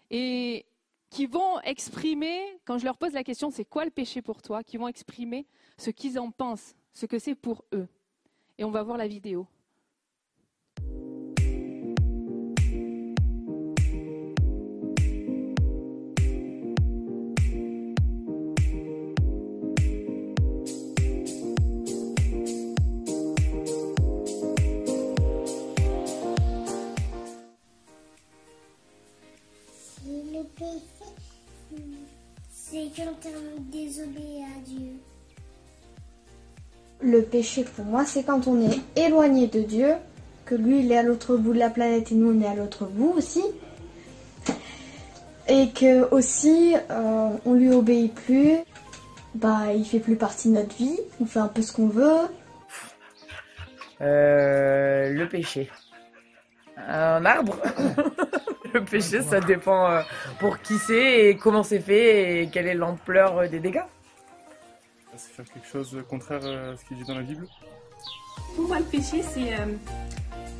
et 0.09 0.65
qui 1.09 1.25
vont 1.27 1.59
exprimer, 1.61 2.59
quand 2.65 2.77
je 2.77 2.85
leur 2.85 2.97
pose 2.97 3.13
la 3.13 3.23
question 3.23 3.51
c'est 3.51 3.65
quoi 3.65 3.85
le 3.85 3.91
péché 3.91 4.21
pour 4.21 4.41
toi, 4.41 4.63
qui 4.63 4.77
vont 4.77 4.87
exprimer 4.87 5.45
ce 5.77 5.91
qu'ils 5.91 6.17
en 6.19 6.31
pensent, 6.31 6.75
ce 6.91 7.05
que 7.05 7.19
c'est 7.19 7.35
pour 7.35 7.63
eux. 7.73 7.87
Et 8.57 8.63
on 8.63 8.71
va 8.71 8.83
voir 8.83 8.97
la 8.97 9.07
vidéo. 9.07 9.47
On 34.03 34.09
désobéit 34.09 34.43
à 34.43 34.61
Dieu. 34.65 34.91
Le 37.01 37.21
péché 37.21 37.65
pour 37.75 37.85
moi, 37.85 38.05
c'est 38.05 38.23
quand 38.23 38.47
on 38.47 38.61
est 38.61 38.79
éloigné 38.95 39.47
de 39.47 39.61
Dieu, 39.61 39.93
que 40.45 40.55
lui 40.55 40.79
il 40.79 40.91
est 40.91 40.97
à 40.97 41.03
l'autre 41.03 41.35
bout 41.37 41.53
de 41.53 41.59
la 41.59 41.69
planète 41.69 42.11
et 42.11 42.15
nous 42.15 42.31
on 42.31 42.41
est 42.41 42.47
à 42.47 42.55
l'autre 42.55 42.85
bout 42.85 43.13
aussi. 43.17 43.43
Et 45.47 45.69
que 45.69 46.09
aussi 46.13 46.75
euh, 46.89 47.29
on 47.45 47.53
lui 47.53 47.73
obéit 47.73 48.13
plus, 48.13 48.57
bah 49.35 49.73
il 49.75 49.85
fait 49.85 49.99
plus 49.99 50.15
partie 50.15 50.49
de 50.49 50.53
notre 50.53 50.75
vie, 50.75 50.97
on 51.19 51.25
fait 51.25 51.39
un 51.39 51.47
peu 51.47 51.61
ce 51.61 51.73
qu'on 51.73 51.87
veut. 51.87 52.21
Euh, 54.01 55.09
le 55.09 55.27
péché. 55.27 55.69
Un 56.77 57.25
arbre 57.25 57.57
Le 58.73 58.83
péché, 58.83 59.21
ça 59.21 59.39
dépend 59.39 59.87
euh, 59.89 60.01
pour 60.39 60.59
qui 60.59 60.77
c'est 60.77 61.29
et 61.29 61.37
comment 61.37 61.63
c'est 61.63 61.79
fait 61.79 62.43
et 62.43 62.47
quelle 62.47 62.67
est 62.67 62.73
l'ampleur 62.73 63.37
euh, 63.37 63.47
des 63.47 63.59
dégâts. 63.59 63.83
C'est 65.15 65.31
faire 65.31 65.45
quelque 65.45 65.67
chose 65.67 65.91
de 65.91 66.01
contraire 66.01 66.43
à 66.43 66.75
ce 66.75 66.85
qui 66.85 66.93
est 66.93 66.97
dit 66.97 67.03
dans 67.03 67.15
la 67.15 67.21
Bible? 67.21 67.47
Pour 68.55 68.67
moi, 68.67 68.79
le 68.79 68.85
péché, 68.85 69.21
c'est 69.21 69.53
euh, 69.53 69.65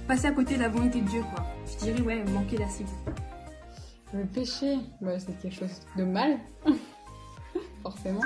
passer 0.08 0.28
à 0.28 0.32
côté 0.32 0.56
de 0.56 0.62
la 0.62 0.70
volonté 0.70 1.02
de 1.02 1.08
Dieu, 1.08 1.22
quoi. 1.34 1.46
Je 1.68 1.86
dirais, 1.86 2.02
ouais, 2.02 2.24
manquer 2.32 2.58
la 2.58 2.68
cible. 2.68 2.90
Le 4.14 4.26
péché, 4.26 4.78
bah, 5.02 5.20
c'est 5.20 5.40
quelque 5.40 5.56
chose 5.56 5.82
de 5.98 6.04
mal, 6.04 6.38
forcément. 7.84 8.22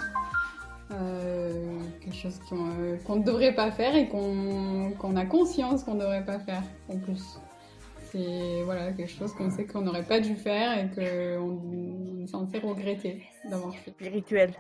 Euh, 0.92 1.80
quelque 2.02 2.16
chose 2.16 2.40
qu'on 2.50 2.70
euh, 2.80 3.16
ne 3.18 3.24
devrait 3.24 3.54
pas 3.54 3.72
faire 3.72 3.94
et 3.94 4.08
qu'on 4.08 4.94
qu'on 4.98 5.18
a 5.18 5.26
conscience 5.26 5.84
qu'on 5.84 5.96
ne 5.96 6.00
devrait 6.00 6.24
pas 6.24 6.40
faire 6.40 6.64
en 6.88 6.98
plus. 6.98 7.40
C'est 8.12 8.62
voilà, 8.64 8.94
quelque 8.94 9.12
chose 9.12 9.34
qu'on 9.34 9.50
sait 9.50 9.66
qu'on 9.66 9.82
n'aurait 9.82 10.06
pas 10.06 10.20
dû 10.20 10.36
faire 10.36 10.78
et 10.78 10.90
qu'on 10.90 11.62
on 12.20 12.24
est 12.24 12.28
censé 12.28 12.60
regretter 12.60 13.24
d'avoir 13.50 13.76
fait. 13.76 13.92
Spirituel. 13.92 14.54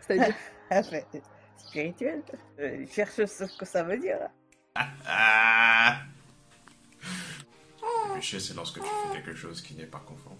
C'est-à-dire 0.00 0.34
Spirituel 1.56 2.22
euh, 2.58 2.86
Cherche 2.90 3.24
ce 3.26 3.58
que 3.58 3.66
ça 3.66 3.82
veut 3.82 3.98
dire. 3.98 4.18
Ah 4.74 6.00
Le 7.82 8.14
péché, 8.14 8.40
c'est 8.40 8.54
lorsque 8.54 8.80
tu 8.80 8.88
fais 8.88 9.14
quelque 9.14 9.34
chose 9.34 9.60
qui 9.60 9.74
n'est 9.74 9.86
pas 9.86 10.00
conforme. 10.00 10.36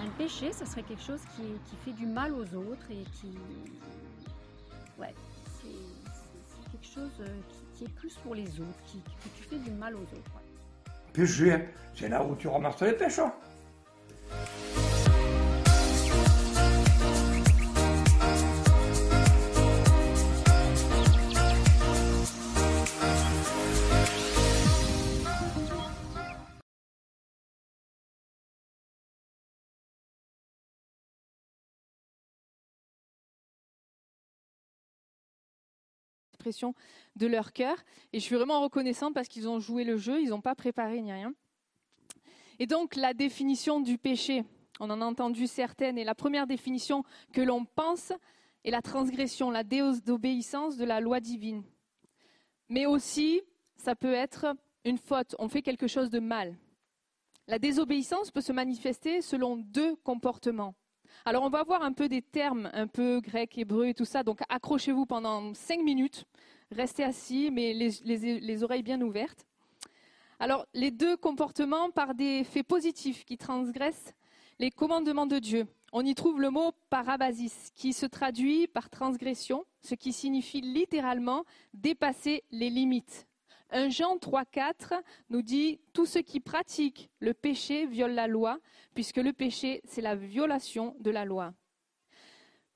Un 0.00 0.08
péché, 0.18 0.52
ce 0.52 0.64
serait 0.64 0.82
quelque 0.82 1.02
chose 1.02 1.20
qui, 1.36 1.42
qui 1.42 1.76
fait 1.84 1.92
du 1.92 2.06
mal 2.06 2.32
aux 2.32 2.54
autres 2.54 2.90
et 2.90 3.04
qui. 3.20 3.38
Ouais, 4.98 5.14
quelque 6.82 6.94
chose 6.94 7.10
euh, 7.20 7.40
qui, 7.76 7.84
est 7.84 7.88
plus 7.88 8.14
pour 8.16 8.34
les 8.34 8.48
autres, 8.60 8.82
qui, 8.86 9.00
que 9.00 9.28
tu 9.36 9.44
fais 9.48 9.58
du 9.58 9.70
mal 9.70 9.94
aux 9.94 10.00
autres. 10.00 10.32
Péché, 11.12 11.68
c'est 11.94 12.08
là 12.08 12.24
où 12.24 12.34
tu 12.36 12.48
ramasses 12.48 12.80
les 12.82 12.92
pêches. 12.92 13.20
De 37.16 37.26
leur 37.26 37.52
cœur. 37.52 37.76
Et 38.12 38.20
je 38.20 38.24
suis 38.24 38.36
vraiment 38.36 38.60
reconnaissante 38.60 39.14
parce 39.14 39.28
qu'ils 39.28 39.48
ont 39.48 39.60
joué 39.60 39.84
le 39.84 39.96
jeu, 39.96 40.20
ils 40.20 40.30
n'ont 40.30 40.40
pas 40.40 40.54
préparé 40.54 41.00
ni 41.00 41.12
rien. 41.12 41.34
Et 42.58 42.66
donc 42.66 42.96
la 42.96 43.14
définition 43.14 43.80
du 43.80 43.98
péché, 43.98 44.44
on 44.80 44.90
en 44.90 45.00
a 45.00 45.04
entendu 45.04 45.46
certaines, 45.46 45.98
et 45.98 46.04
la 46.04 46.14
première 46.14 46.46
définition 46.46 47.04
que 47.32 47.40
l'on 47.40 47.64
pense 47.64 48.12
est 48.64 48.70
la 48.70 48.82
transgression, 48.82 49.50
la 49.50 49.64
désobéissance 49.64 50.76
de 50.76 50.84
la 50.84 51.00
loi 51.00 51.20
divine. 51.20 51.64
Mais 52.68 52.86
aussi, 52.86 53.42
ça 53.76 53.94
peut 53.94 54.12
être 54.12 54.54
une 54.84 54.98
faute, 54.98 55.34
on 55.38 55.48
fait 55.48 55.62
quelque 55.62 55.86
chose 55.86 56.10
de 56.10 56.20
mal. 56.20 56.56
La 57.48 57.58
désobéissance 57.58 58.30
peut 58.30 58.40
se 58.40 58.52
manifester 58.52 59.20
selon 59.20 59.56
deux 59.56 59.96
comportements. 59.96 60.74
Alors 61.24 61.44
on 61.44 61.50
va 61.50 61.62
voir 61.62 61.82
un 61.82 61.92
peu 61.92 62.08
des 62.08 62.20
termes 62.22 62.68
un 62.72 62.86
peu 62.88 63.20
grecs, 63.20 63.56
hébreux 63.56 63.86
et 63.86 63.94
tout 63.94 64.04
ça, 64.04 64.22
donc 64.24 64.40
accrochez-vous 64.48 65.06
pendant 65.06 65.54
cinq 65.54 65.80
minutes, 65.82 66.24
restez 66.72 67.04
assis, 67.04 67.50
mais 67.52 67.72
les, 67.72 67.90
les- 68.04 68.40
les 68.40 68.62
oreilles 68.64 68.82
bien 68.82 69.00
ouvertes. 69.00 69.46
Alors 70.40 70.66
les 70.74 70.90
deux 70.90 71.16
comportements 71.16 71.90
par 71.90 72.14
des 72.14 72.42
faits 72.42 72.66
positifs 72.66 73.24
qui 73.24 73.38
transgressent 73.38 74.14
les 74.58 74.70
commandements 74.72 75.26
de 75.26 75.38
Dieu. 75.38 75.66
On 75.92 76.04
y 76.04 76.14
trouve 76.14 76.40
le 76.40 76.50
mot 76.50 76.72
parabasis, 76.90 77.70
qui 77.76 77.92
se 77.92 78.06
traduit 78.06 78.66
par 78.66 78.90
transgression, 78.90 79.64
ce 79.82 79.94
qui 79.94 80.12
signifie 80.12 80.60
littéralement 80.60 81.44
dépasser 81.74 82.42
les 82.50 82.70
limites. 82.70 83.26
1 83.72 83.88
Jean 83.88 84.16
3,4 84.16 85.00
nous 85.30 85.42
dit 85.42 85.80
Tous 85.92 86.06
ceux 86.06 86.22
qui 86.22 86.40
pratiquent 86.40 87.10
le 87.18 87.34
péché 87.34 87.86
violent 87.86 88.14
la 88.14 88.26
loi, 88.26 88.58
puisque 88.94 89.16
le 89.16 89.32
péché, 89.32 89.80
c'est 89.84 90.02
la 90.02 90.14
violation 90.14 90.94
de 91.00 91.10
la 91.10 91.24
loi. 91.24 91.54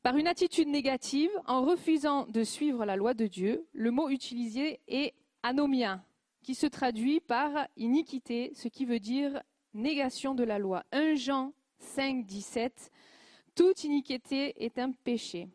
Par 0.02 0.16
une 0.16 0.26
attitude 0.26 0.68
négative, 0.68 1.30
en 1.46 1.62
refusant 1.62 2.26
de 2.26 2.42
suivre 2.44 2.84
la 2.84 2.96
loi 2.96 3.12
de 3.12 3.26
Dieu, 3.26 3.66
le 3.72 3.90
mot 3.90 4.08
utilisé 4.08 4.80
est 4.88 5.14
anomia, 5.42 6.02
qui 6.42 6.54
se 6.54 6.66
traduit 6.66 7.20
par 7.20 7.68
iniquité, 7.76 8.52
ce 8.54 8.68
qui 8.68 8.84
veut 8.84 9.00
dire 9.00 9.42
négation 9.74 10.34
de 10.34 10.44
la 10.44 10.58
loi. 10.58 10.84
1 10.92 11.16
Jean 11.16 11.52
5, 11.78 12.24
17 12.24 12.90
Toute 13.54 13.84
iniquité 13.84 14.64
est 14.64 14.78
un 14.78 14.92
péché. 14.92 15.48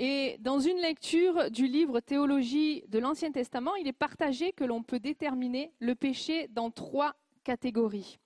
Et 0.00 0.36
dans 0.38 0.60
une 0.60 0.78
lecture 0.78 1.50
du 1.50 1.66
livre 1.66 1.98
Théologie 1.98 2.84
de 2.86 3.00
l'Ancien 3.00 3.32
Testament, 3.32 3.74
il 3.74 3.88
est 3.88 3.92
partagé 3.92 4.52
que 4.52 4.62
l'on 4.62 4.84
peut 4.84 5.00
déterminer 5.00 5.72
le 5.80 5.96
péché 5.96 6.46
dans 6.52 6.70
trois 6.70 7.16
catégories. 7.42 8.20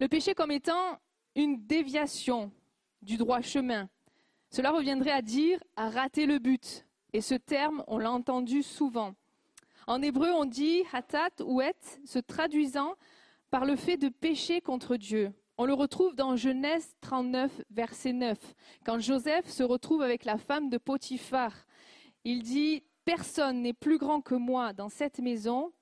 Le 0.00 0.08
péché 0.08 0.34
comme 0.34 0.50
étant 0.50 0.98
une 1.36 1.64
déviation 1.64 2.50
du 3.00 3.16
droit 3.16 3.42
chemin. 3.42 3.88
Cela 4.50 4.72
reviendrait 4.72 5.12
à 5.12 5.22
dire 5.22 5.62
à 5.76 5.88
rater 5.88 6.26
le 6.26 6.40
but. 6.40 6.84
Et 7.12 7.20
ce 7.20 7.36
terme, 7.36 7.84
on 7.86 7.98
l'a 7.98 8.10
entendu 8.10 8.64
souvent. 8.64 9.14
En 9.86 10.02
hébreu, 10.02 10.32
on 10.32 10.46
dit 10.46 10.82
hatat 10.92 11.44
ou 11.44 11.60
et, 11.60 11.74
se 12.04 12.18
traduisant 12.18 12.96
par 13.50 13.66
le 13.66 13.76
fait 13.76 13.98
de 13.98 14.08
pécher 14.08 14.60
contre 14.60 14.96
Dieu. 14.96 15.32
On 15.58 15.64
le 15.64 15.72
retrouve 15.72 16.14
dans 16.14 16.36
Genèse 16.36 16.94
39, 17.00 17.62
verset 17.70 18.12
9, 18.12 18.38
quand 18.84 18.98
Joseph 18.98 19.48
se 19.48 19.62
retrouve 19.62 20.02
avec 20.02 20.26
la 20.26 20.36
femme 20.36 20.68
de 20.68 20.76
Potiphar. 20.76 21.50
Il 22.24 22.42
dit 22.42 22.82
Personne 23.06 23.62
n'est 23.62 23.72
plus 23.72 23.96
grand 23.96 24.20
que 24.20 24.34
moi 24.34 24.74
dans 24.74 24.90
cette 24.90 25.18
maison, 25.18 25.72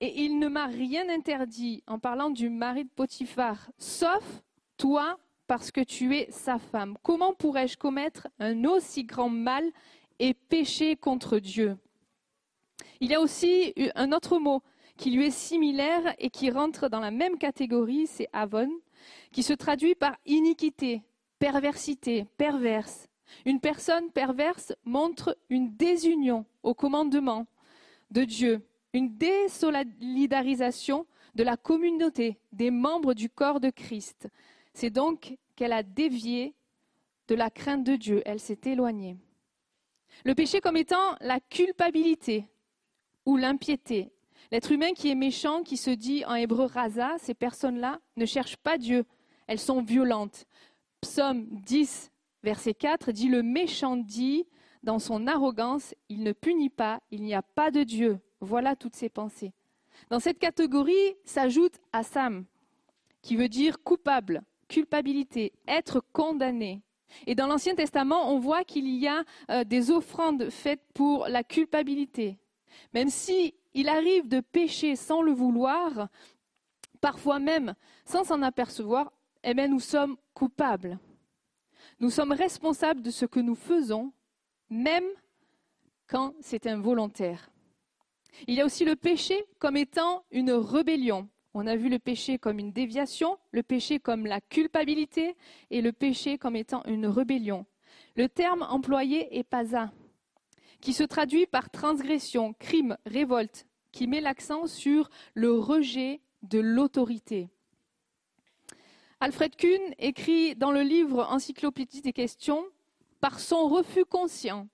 et 0.00 0.24
il 0.24 0.40
ne 0.40 0.48
m'a 0.48 0.66
rien 0.66 1.08
interdit 1.08 1.84
en 1.86 2.00
parlant 2.00 2.30
du 2.30 2.50
mari 2.50 2.82
de 2.82 2.90
Potiphar, 2.90 3.70
sauf 3.78 4.42
toi, 4.76 5.20
parce 5.46 5.70
que 5.70 5.82
tu 5.82 6.16
es 6.16 6.28
sa 6.32 6.58
femme. 6.58 6.96
Comment 7.04 7.32
pourrais-je 7.32 7.76
commettre 7.76 8.26
un 8.40 8.64
aussi 8.64 9.04
grand 9.04 9.28
mal 9.28 9.64
et 10.18 10.34
pécher 10.34 10.96
contre 10.96 11.38
Dieu? 11.38 11.76
Il 12.98 13.12
y 13.12 13.14
a 13.14 13.20
aussi 13.20 13.72
un 13.94 14.10
autre 14.10 14.40
mot 14.40 14.64
qui 14.96 15.12
lui 15.12 15.26
est 15.26 15.30
similaire 15.30 16.14
et 16.18 16.30
qui 16.30 16.50
rentre 16.50 16.88
dans 16.88 17.00
la 17.00 17.12
même 17.12 17.38
catégorie, 17.38 18.08
c'est 18.08 18.28
avon, 18.32 18.68
qui 19.30 19.42
se 19.42 19.52
traduit 19.52 19.94
par 19.94 20.16
iniquité, 20.26 21.02
perversité, 21.38 22.26
perverse. 22.36 23.08
Une 23.46 23.60
personne 23.60 24.10
perverse 24.10 24.72
montre 24.84 25.36
une 25.48 25.74
désunion 25.76 26.44
au 26.62 26.74
commandement 26.74 27.46
de 28.10 28.24
Dieu, 28.24 28.66
une 28.92 29.16
désolidarisation 29.16 31.06
de 31.34 31.42
la 31.42 31.56
communauté 31.56 32.38
des 32.52 32.70
membres 32.70 33.14
du 33.14 33.30
corps 33.30 33.60
de 33.60 33.70
Christ. 33.70 34.28
C'est 34.74 34.90
donc 34.90 35.36
qu'elle 35.56 35.72
a 35.72 35.82
dévié 35.82 36.54
de 37.28 37.34
la 37.34 37.50
crainte 37.50 37.84
de 37.84 37.96
Dieu, 37.96 38.22
elle 38.26 38.40
s'est 38.40 38.60
éloignée. 38.64 39.16
Le 40.24 40.34
péché 40.34 40.60
comme 40.60 40.76
étant 40.76 41.16
la 41.20 41.40
culpabilité 41.40 42.46
ou 43.24 43.36
l'impiété. 43.36 44.12
L'être 44.52 44.70
humain 44.70 44.92
qui 44.92 45.08
est 45.08 45.14
méchant, 45.14 45.62
qui 45.62 45.78
se 45.78 45.88
dit 45.88 46.26
en 46.26 46.34
hébreu 46.34 46.66
rasa, 46.66 47.16
ces 47.16 47.32
personnes-là 47.32 48.00
ne 48.18 48.26
cherchent 48.26 48.58
pas 48.58 48.76
Dieu, 48.76 49.06
elles 49.46 49.58
sont 49.58 49.80
violentes. 49.80 50.44
Psaume 51.00 51.46
10, 51.48 52.12
verset 52.42 52.74
4 52.74 53.12
dit 53.12 53.30
Le 53.30 53.42
méchant 53.42 53.96
dit 53.96 54.44
dans 54.82 54.98
son 54.98 55.26
arrogance, 55.26 55.94
il 56.10 56.22
ne 56.22 56.32
punit 56.32 56.68
pas, 56.68 57.00
il 57.10 57.22
n'y 57.22 57.32
a 57.32 57.40
pas 57.40 57.70
de 57.70 57.82
Dieu. 57.82 58.18
Voilà 58.40 58.76
toutes 58.76 58.94
ses 58.94 59.08
pensées. 59.08 59.54
Dans 60.10 60.20
cette 60.20 60.38
catégorie 60.38 61.16
s'ajoute 61.24 61.78
Assam, 61.94 62.44
qui 63.22 63.36
veut 63.36 63.48
dire 63.48 63.82
coupable, 63.82 64.42
culpabilité, 64.68 65.54
être 65.66 66.04
condamné. 66.12 66.82
Et 67.26 67.34
dans 67.34 67.46
l'Ancien 67.46 67.74
Testament, 67.74 68.30
on 68.30 68.38
voit 68.38 68.64
qu'il 68.64 68.88
y 68.88 69.08
a 69.08 69.24
euh, 69.50 69.64
des 69.64 69.90
offrandes 69.90 70.50
faites 70.50 70.84
pour 70.92 71.26
la 71.28 71.42
culpabilité. 71.42 72.38
Même 72.92 73.08
si 73.08 73.54
il 73.74 73.88
arrive 73.88 74.28
de 74.28 74.40
pécher 74.40 74.96
sans 74.96 75.22
le 75.22 75.32
vouloir, 75.32 76.08
parfois 77.00 77.38
même 77.38 77.74
sans 78.04 78.24
s'en 78.24 78.42
apercevoir, 78.42 79.12
eh 79.44 79.54
bien, 79.54 79.68
nous 79.68 79.80
sommes 79.80 80.16
coupables. 80.34 80.98
Nous 82.00 82.10
sommes 82.10 82.32
responsables 82.32 83.02
de 83.02 83.10
ce 83.10 83.26
que 83.26 83.40
nous 83.40 83.54
faisons, 83.54 84.12
même 84.70 85.04
quand 86.06 86.34
c'est 86.40 86.66
involontaire. 86.66 87.50
Il 88.46 88.54
y 88.54 88.60
a 88.60 88.64
aussi 88.64 88.84
le 88.84 88.96
péché 88.96 89.44
comme 89.58 89.76
étant 89.76 90.24
une 90.30 90.52
rébellion. 90.52 91.28
On 91.54 91.66
a 91.66 91.76
vu 91.76 91.88
le 91.88 91.98
péché 91.98 92.38
comme 92.38 92.58
une 92.58 92.72
déviation, 92.72 93.38
le 93.50 93.62
péché 93.62 93.98
comme 93.98 94.26
la 94.26 94.40
culpabilité 94.40 95.36
et 95.70 95.82
le 95.82 95.92
péché 95.92 96.38
comme 96.38 96.56
étant 96.56 96.82
une 96.86 97.06
rébellion. 97.06 97.66
Le 98.16 98.28
terme 98.28 98.62
employé 98.62 99.38
est 99.38 99.42
pasa, 99.42 99.92
qui 100.82 100.92
se 100.92 101.04
traduit 101.04 101.46
par 101.46 101.70
transgression, 101.70 102.52
crime, 102.58 102.98
révolte, 103.06 103.66
qui 103.92 104.08
met 104.08 104.20
l'accent 104.20 104.66
sur 104.66 105.08
le 105.32 105.52
rejet 105.52 106.20
de 106.42 106.58
l'autorité. 106.58 107.48
Alfred 109.20 109.54
Kuhn 109.54 109.94
écrit 109.98 110.56
dans 110.56 110.72
le 110.72 110.82
livre 110.82 111.24
Encyclopédie 111.30 112.02
des 112.02 112.12
questions 112.12 112.66
Par 113.20 113.38
son 113.38 113.68
refus 113.68 114.04
conscient, 114.04 114.68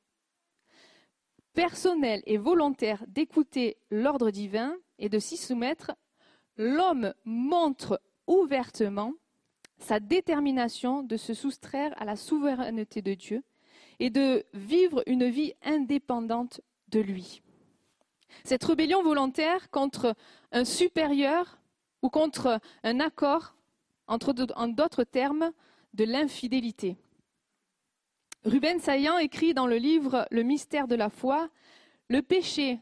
personnel 1.52 2.22
et 2.24 2.38
volontaire 2.38 3.04
d'écouter 3.08 3.76
l'ordre 3.90 4.30
divin 4.30 4.74
et 4.98 5.10
de 5.10 5.18
s'y 5.18 5.36
soumettre, 5.36 5.92
l'homme 6.56 7.12
montre 7.26 8.00
ouvertement 8.26 9.12
sa 9.76 10.00
détermination 10.00 11.02
de 11.02 11.18
se 11.18 11.34
soustraire 11.34 11.92
à 12.00 12.06
la 12.06 12.16
souveraineté 12.16 13.02
de 13.02 13.12
Dieu 13.12 13.44
et 14.00 14.10
de 14.10 14.44
vivre 14.54 15.02
une 15.06 15.28
vie 15.28 15.54
indépendante 15.62 16.60
de 16.88 17.00
lui. 17.00 17.42
Cette 18.44 18.64
rébellion 18.64 19.02
volontaire 19.02 19.70
contre 19.70 20.14
un 20.52 20.64
supérieur 20.64 21.58
ou 22.02 22.10
contre 22.10 22.60
un 22.82 23.00
accord, 23.00 23.54
en 24.06 24.18
d'autres 24.68 25.04
termes, 25.04 25.52
de 25.94 26.04
l'infidélité. 26.04 26.96
Ruben 28.44 28.78
Saillant 28.78 29.18
écrit 29.18 29.52
dans 29.52 29.66
le 29.66 29.76
livre 29.76 30.26
Le 30.30 30.42
mystère 30.42 30.86
de 30.86 30.94
la 30.94 31.10
foi, 31.10 31.48
Le 32.08 32.22
péché, 32.22 32.80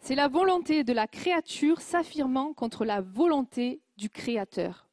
c'est 0.00 0.14
la 0.14 0.28
volonté 0.28 0.82
de 0.82 0.92
la 0.92 1.06
créature 1.06 1.80
s'affirmant 1.80 2.54
contre 2.54 2.84
la 2.84 3.00
volonté 3.00 3.80
du 3.96 4.08
Créateur. 4.08 4.88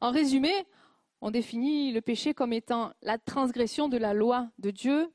En 0.00 0.12
résumé, 0.12 0.52
on 1.20 1.30
définit 1.30 1.92
le 1.92 2.00
péché 2.00 2.34
comme 2.34 2.52
étant 2.52 2.92
la 3.02 3.18
transgression 3.18 3.88
de 3.88 3.96
la 3.96 4.14
loi 4.14 4.48
de 4.58 4.70
Dieu. 4.70 5.12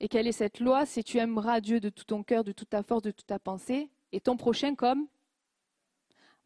Et 0.00 0.08
quelle 0.08 0.26
est 0.26 0.32
cette 0.32 0.60
loi 0.60 0.86
C'est 0.86 1.02
tu 1.02 1.18
aimeras 1.18 1.60
Dieu 1.60 1.80
de 1.80 1.90
tout 1.90 2.04
ton 2.04 2.22
cœur, 2.22 2.44
de 2.44 2.52
toute 2.52 2.70
ta 2.70 2.82
force, 2.82 3.02
de 3.02 3.10
toute 3.10 3.26
ta 3.26 3.38
pensée, 3.38 3.90
et 4.12 4.20
ton 4.20 4.36
prochain 4.36 4.74
comme 4.74 5.06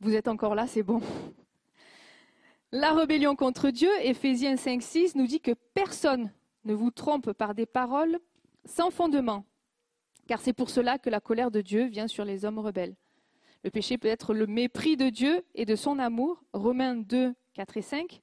Vous 0.00 0.14
êtes 0.14 0.26
encore 0.26 0.54
là, 0.54 0.66
c'est 0.66 0.82
bon. 0.82 1.00
La 2.72 2.92
rébellion 2.92 3.36
contre 3.36 3.70
Dieu, 3.70 3.90
Éphésiens 4.00 4.56
5, 4.56 4.82
6, 4.82 5.14
nous 5.14 5.26
dit 5.26 5.40
que 5.40 5.52
personne 5.74 6.32
ne 6.64 6.74
vous 6.74 6.90
trompe 6.90 7.32
par 7.32 7.54
des 7.54 7.66
paroles 7.66 8.18
sans 8.64 8.90
fondement, 8.90 9.44
car 10.26 10.40
c'est 10.40 10.52
pour 10.52 10.70
cela 10.70 10.98
que 10.98 11.10
la 11.10 11.20
colère 11.20 11.50
de 11.50 11.60
Dieu 11.60 11.86
vient 11.86 12.08
sur 12.08 12.24
les 12.24 12.44
hommes 12.44 12.58
rebelles. 12.58 12.96
Le 13.62 13.70
péché 13.70 13.98
peut 13.98 14.08
être 14.08 14.34
le 14.34 14.46
mépris 14.46 14.96
de 14.96 15.10
Dieu 15.10 15.44
et 15.54 15.66
de 15.66 15.76
son 15.76 15.98
amour, 15.98 16.42
Romains 16.52 16.96
2, 16.96 17.34
4 17.54 17.76
et 17.76 17.82
5. 17.82 18.22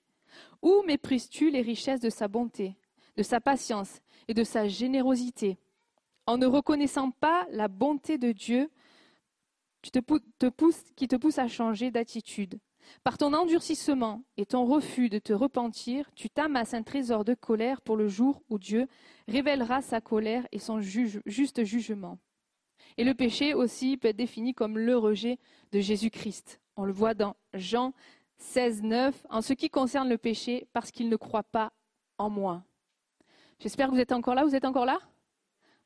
Où 0.62 0.84
méprises-tu 0.86 1.50
les 1.50 1.62
richesses 1.62 2.00
de 2.00 2.10
sa 2.10 2.28
bonté, 2.28 2.76
de 3.18 3.24
sa 3.24 3.40
patience 3.40 4.02
et 4.28 4.34
de 4.34 4.44
sa 4.44 4.68
générosité? 4.68 5.58
En 6.26 6.38
ne 6.38 6.46
reconnaissant 6.46 7.12
pas 7.12 7.48
la 7.52 7.68
bonté 7.68 8.18
de 8.18 8.32
Dieu 8.32 8.70
qui 9.82 9.92
te, 9.92 10.00
pousse, 10.00 10.84
qui 10.96 11.08
te 11.08 11.16
pousse 11.16 11.40
à 11.40 11.48
changer 11.48 11.92
d'attitude. 11.92 12.60
Par 13.04 13.18
ton 13.18 13.34
endurcissement 13.34 14.24
et 14.38 14.46
ton 14.46 14.66
refus 14.66 15.10
de 15.10 15.20
te 15.20 15.34
repentir, 15.34 16.10
tu 16.16 16.30
t'amasses 16.30 16.74
un 16.74 16.84
trésor 16.84 17.24
de 17.24 17.34
colère 17.34 17.82
pour 17.82 17.96
le 17.98 18.08
jour 18.08 18.42
où 18.50 18.58
Dieu 18.58 18.88
révélera 19.28 19.82
sa 19.82 20.02
colère 20.02 20.48
et 20.52 20.60
son 20.60 20.80
juste 20.82 21.64
jugement. 21.64 22.18
Et 22.98 23.04
le 23.04 23.14
péché 23.14 23.54
aussi 23.54 23.98
peut 23.98 24.10
être 24.10 24.18
défini 24.18 24.54
comme 24.54 24.78
le 24.78 24.98
rejet 24.98 25.38
de 25.72 25.80
Jésus-Christ. 25.80 26.60
On 26.76 26.86
le 26.86 26.92
voit 26.92 27.14
dans 27.14 27.36
Jean 27.54 27.94
16, 28.40 28.84
9, 28.84 29.26
en 29.30 29.42
ce 29.42 29.54
qui 29.54 29.70
concerne 29.70 30.10
le 30.10 30.18
péché, 30.18 30.68
parce 30.74 30.92
qu'il 30.92 31.10
ne 31.10 31.16
croit 31.16 31.44
pas 31.44 31.72
en 32.18 32.30
moi. 32.30 32.64
J'espère 33.60 33.88
que 33.88 33.94
vous 33.94 34.00
êtes 34.00 34.12
encore 34.12 34.36
là. 34.36 34.44
Vous 34.44 34.56
êtes 34.56 34.66
encore 34.66 34.86
là? 34.86 35.00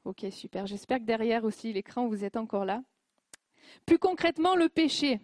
Ok, 0.06 0.26
super. 0.32 0.66
J'espère 0.68 1.00
que 1.00 1.06
derrière 1.06 1.44
aussi 1.44 1.74
l'écran, 1.74 2.08
vous 2.08 2.24
êtes 2.24 2.38
encore 2.38 2.66
là. 2.66 2.84
Plus 3.86 3.98
concrètement, 3.98 4.56
le 4.56 4.70
péché, 4.70 5.20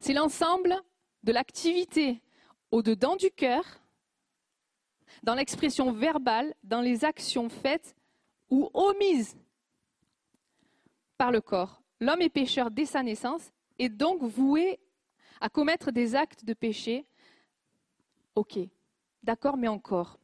c'est 0.00 0.12
l'ensemble 0.12 0.74
de 1.22 1.32
l'activité 1.32 2.20
au-dedans 2.70 3.16
du 3.16 3.30
cœur, 3.30 3.64
dans 5.22 5.34
l'expression 5.34 5.92
verbale, 5.92 6.54
dans 6.64 6.80
les 6.80 7.04
actions 7.04 7.48
faites 7.48 7.94
ou 8.50 8.70
omises 8.74 9.36
par 11.16 11.30
le 11.30 11.40
corps. 11.40 11.82
L'homme 12.00 12.22
est 12.22 12.30
pécheur 12.30 12.70
dès 12.70 12.86
sa 12.86 13.02
naissance 13.02 13.52
et 13.78 13.88
donc 13.88 14.22
voué 14.22 14.80
à 15.42 15.48
commettre 15.48 15.90
des 15.90 16.14
actes 16.14 16.44
de 16.44 16.54
péché, 16.54 17.04
ok, 18.36 18.60
d'accord, 19.24 19.56
mais 19.56 19.66
encore. 19.66 20.20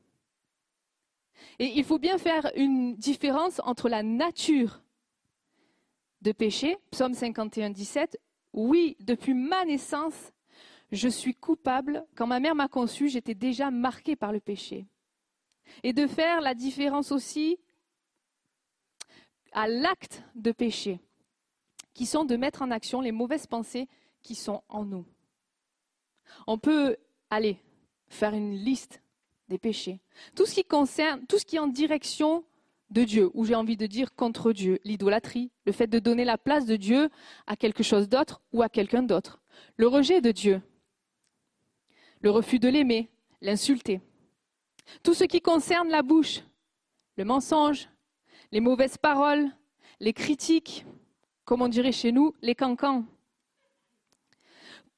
Et 1.58 1.66
il 1.76 1.84
faut 1.84 1.98
bien 1.98 2.18
faire 2.18 2.52
une 2.54 2.94
différence 2.94 3.60
entre 3.64 3.88
la 3.88 4.04
nature 4.04 4.80
de 6.22 6.30
péché, 6.30 6.78
psaume 6.92 7.14
51, 7.14 7.70
17, 7.70 8.20
oui, 8.52 8.96
depuis 9.00 9.34
ma 9.34 9.64
naissance, 9.64 10.32
je 10.92 11.08
suis 11.08 11.34
coupable. 11.34 12.06
Quand 12.14 12.28
ma 12.28 12.38
mère 12.38 12.54
m'a 12.54 12.68
conçu, 12.68 13.08
j'étais 13.08 13.34
déjà 13.34 13.72
marqué 13.72 14.14
par 14.14 14.32
le 14.32 14.38
péché. 14.38 14.86
Et 15.82 15.92
de 15.92 16.06
faire 16.06 16.40
la 16.40 16.54
différence 16.54 17.10
aussi 17.10 17.58
à 19.50 19.66
l'acte 19.66 20.22
de 20.36 20.52
péché, 20.52 21.00
qui 21.92 22.06
sont 22.06 22.24
de 22.24 22.36
mettre 22.36 22.62
en 22.62 22.70
action 22.70 23.00
les 23.00 23.12
mauvaises 23.12 23.48
pensées 23.48 23.88
qui 24.22 24.34
sont 24.34 24.62
en 24.68 24.84
nous. 24.84 25.04
On 26.46 26.58
peut 26.58 26.96
aller 27.30 27.58
faire 28.08 28.34
une 28.34 28.52
liste 28.52 29.02
des 29.48 29.58
péchés. 29.58 30.00
Tout 30.34 30.46
ce 30.46 30.54
qui 30.54 30.64
concerne, 30.64 31.26
tout 31.26 31.38
ce 31.38 31.44
qui 31.44 31.56
est 31.56 31.60
en 31.60 31.66
direction 31.66 32.44
de 32.90 33.04
Dieu, 33.04 33.30
ou 33.34 33.44
j'ai 33.44 33.54
envie 33.54 33.76
de 33.76 33.86
dire 33.86 34.14
contre 34.14 34.52
Dieu, 34.52 34.78
l'idolâtrie, 34.84 35.50
le 35.66 35.72
fait 35.72 35.86
de 35.86 35.98
donner 35.98 36.24
la 36.24 36.38
place 36.38 36.66
de 36.66 36.76
Dieu 36.76 37.10
à 37.46 37.56
quelque 37.56 37.82
chose 37.82 38.08
d'autre 38.08 38.40
ou 38.52 38.62
à 38.62 38.68
quelqu'un 38.68 39.02
d'autre, 39.02 39.40
le 39.76 39.86
rejet 39.86 40.20
de 40.20 40.30
Dieu, 40.30 40.62
le 42.20 42.30
refus 42.30 42.58
de 42.58 42.68
l'aimer, 42.68 43.10
l'insulter. 43.40 44.00
Tout 45.02 45.14
ce 45.14 45.24
qui 45.24 45.40
concerne 45.40 45.88
la 45.88 46.02
bouche, 46.02 46.40
le 47.16 47.24
mensonge, 47.24 47.88
les 48.52 48.60
mauvaises 48.60 48.96
paroles, 48.96 49.50
les 50.00 50.12
critiques, 50.12 50.86
comme 51.44 51.62
on 51.62 51.68
dirait 51.68 51.92
chez 51.92 52.12
nous, 52.12 52.34
les 52.40 52.54
cancans, 52.54 53.04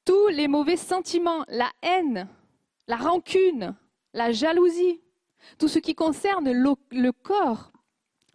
tous 0.05 0.27
les 0.29 0.47
mauvais 0.47 0.77
sentiments, 0.77 1.43
la 1.47 1.71
haine, 1.81 2.27
la 2.87 2.95
rancune, 2.95 3.75
la 4.13 4.31
jalousie, 4.31 5.01
tout 5.57 5.67
ce 5.67 5.79
qui 5.79 5.95
concerne 5.95 6.51
le, 6.51 7.11
corps, 7.11 7.71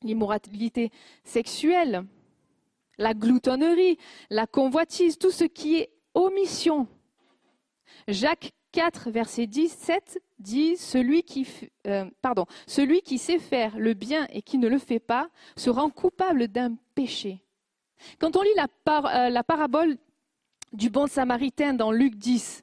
l'immoralité 0.03 0.91
sexuelle, 1.25 2.05
la 2.99 3.15
gloutonnerie, 3.15 3.99
la 4.31 4.47
convoitise, 4.47 5.19
tout 5.19 5.31
ce 5.31 5.45
qui 5.45 5.77
est 5.77 5.91
omission. 6.15 6.89
Jacques 8.09 8.53
4, 8.73 9.11
verset 9.11 9.47
17 9.47 10.21
dit 10.39 10.77
celui 10.77 11.23
qui, 11.23 11.47
euh, 11.87 12.05
pardon, 12.21 12.47
celui 12.67 13.01
qui 13.01 13.19
sait 13.19 13.39
faire 13.39 13.79
le 13.79 13.95
bien 13.95 14.27
et 14.31 14.43
qui 14.43 14.59
ne 14.59 14.69
le 14.69 14.79
fait 14.79 14.99
pas 14.99 15.31
se 15.57 15.71
rend 15.71 15.91
coupable 15.91 16.49
d'un 16.49 16.77
péché. 16.95 17.43
Quand 18.19 18.37
on 18.37 18.43
lit 18.43 18.55
la, 18.55 18.69
euh, 18.89 19.31
la 19.31 19.43
parabole 19.43 19.97
du 20.77 20.91
bon 20.91 21.07
samaritain 21.07 21.73
dans 21.73 21.91
Luc 21.91 22.17
10. 22.17 22.63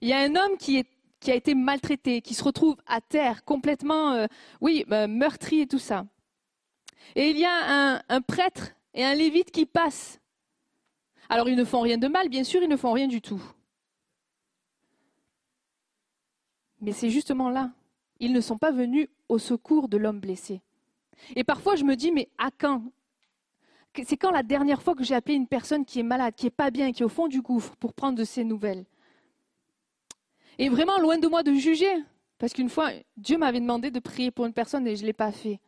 Il 0.00 0.08
y 0.08 0.12
a 0.12 0.18
un 0.18 0.34
homme 0.34 0.58
qui, 0.58 0.84
a 1.26 1.34
été 1.34 1.54
maltraité, 1.54 2.20
qui 2.20 2.34
se 2.34 2.42
retrouve 2.42 2.76
à 2.86 3.00
terre, 3.00 3.44
complètement, 3.44 4.12
euh, 4.12 4.26
oui, 4.60 4.84
euh, 4.90 5.06
meurtri 5.06 5.60
et 5.60 5.66
tout 5.66 5.78
ça. 5.78 6.06
Et 7.14 7.30
il 7.30 7.38
y 7.38 7.44
a 7.44 8.02
un, 8.08 8.20
prêtre 8.20 8.72
et 8.94 9.04
un 9.04 9.14
lévite 9.14 9.50
qui 9.50 9.64
passent. 9.64 10.20
Alors 11.28 11.48
ils 11.48 11.56
ne 11.56 11.64
font 11.64 11.80
rien 11.80 11.98
de 11.98 12.08
mal, 12.08 12.28
bien 12.28 12.44
sûr, 12.44 12.62
ils 12.62 12.68
ne 12.68 12.76
font 12.76 12.92
rien 12.92 13.06
du 13.06 13.22
tout. 13.22 13.42
Mais 16.80 16.92
c'est 16.92 17.10
justement 17.10 17.48
là. 17.48 17.70
Ils 18.20 18.32
ne 18.32 18.40
sont 18.40 18.58
pas 18.58 18.72
venus 18.72 19.08
au 19.28 19.38
secours 19.38 19.88
de 19.88 19.96
l'homme 19.96 20.20
blessé. 20.20 20.60
Et 21.36 21.44
parfois 21.44 21.76
je 21.76 21.84
me 21.84 21.94
dis, 21.94 22.10
mais 22.10 22.28
à 22.38 22.50
quand 22.50 22.82
c'est 24.02 24.16
quand 24.16 24.30
la 24.30 24.42
dernière 24.42 24.82
fois 24.82 24.94
que 24.94 25.04
j'ai 25.04 25.14
appelé 25.14 25.34
une 25.34 25.46
personne 25.46 25.84
qui 25.84 26.00
est 26.00 26.04
malade, 26.04 26.34
qui 26.34 26.46
est 26.46 26.50
pas 26.50 26.70
bien, 26.70 26.92
qui 26.92 27.02
est 27.02 27.06
au 27.06 27.08
fond 27.08 27.28
du 27.28 27.40
gouffre 27.40 27.76
pour 27.76 27.92
prendre 27.92 28.18
de 28.18 28.24
ses 28.24 28.42
nouvelles 28.42 28.84
Et 30.58 30.68
vraiment, 30.68 30.98
loin 30.98 31.18
de 31.18 31.28
moi 31.28 31.42
de 31.42 31.52
juger, 31.52 31.94
parce 32.38 32.52
qu'une 32.52 32.68
fois, 32.68 32.90
Dieu 33.16 33.38
m'avait 33.38 33.60
demandé 33.60 33.90
de 33.90 34.00
prier 34.00 34.30
pour 34.30 34.46
une 34.46 34.52
personne 34.52 34.86
et 34.86 34.96
je 34.96 35.02
ne 35.02 35.06
l'ai 35.06 35.12
pas 35.12 35.32
fait. 35.32 35.60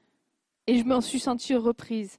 Et 0.67 0.79
je 0.79 0.85
m'en 0.85 1.01
suis 1.01 1.21
sentie 1.21 1.55
reprise. 1.55 2.19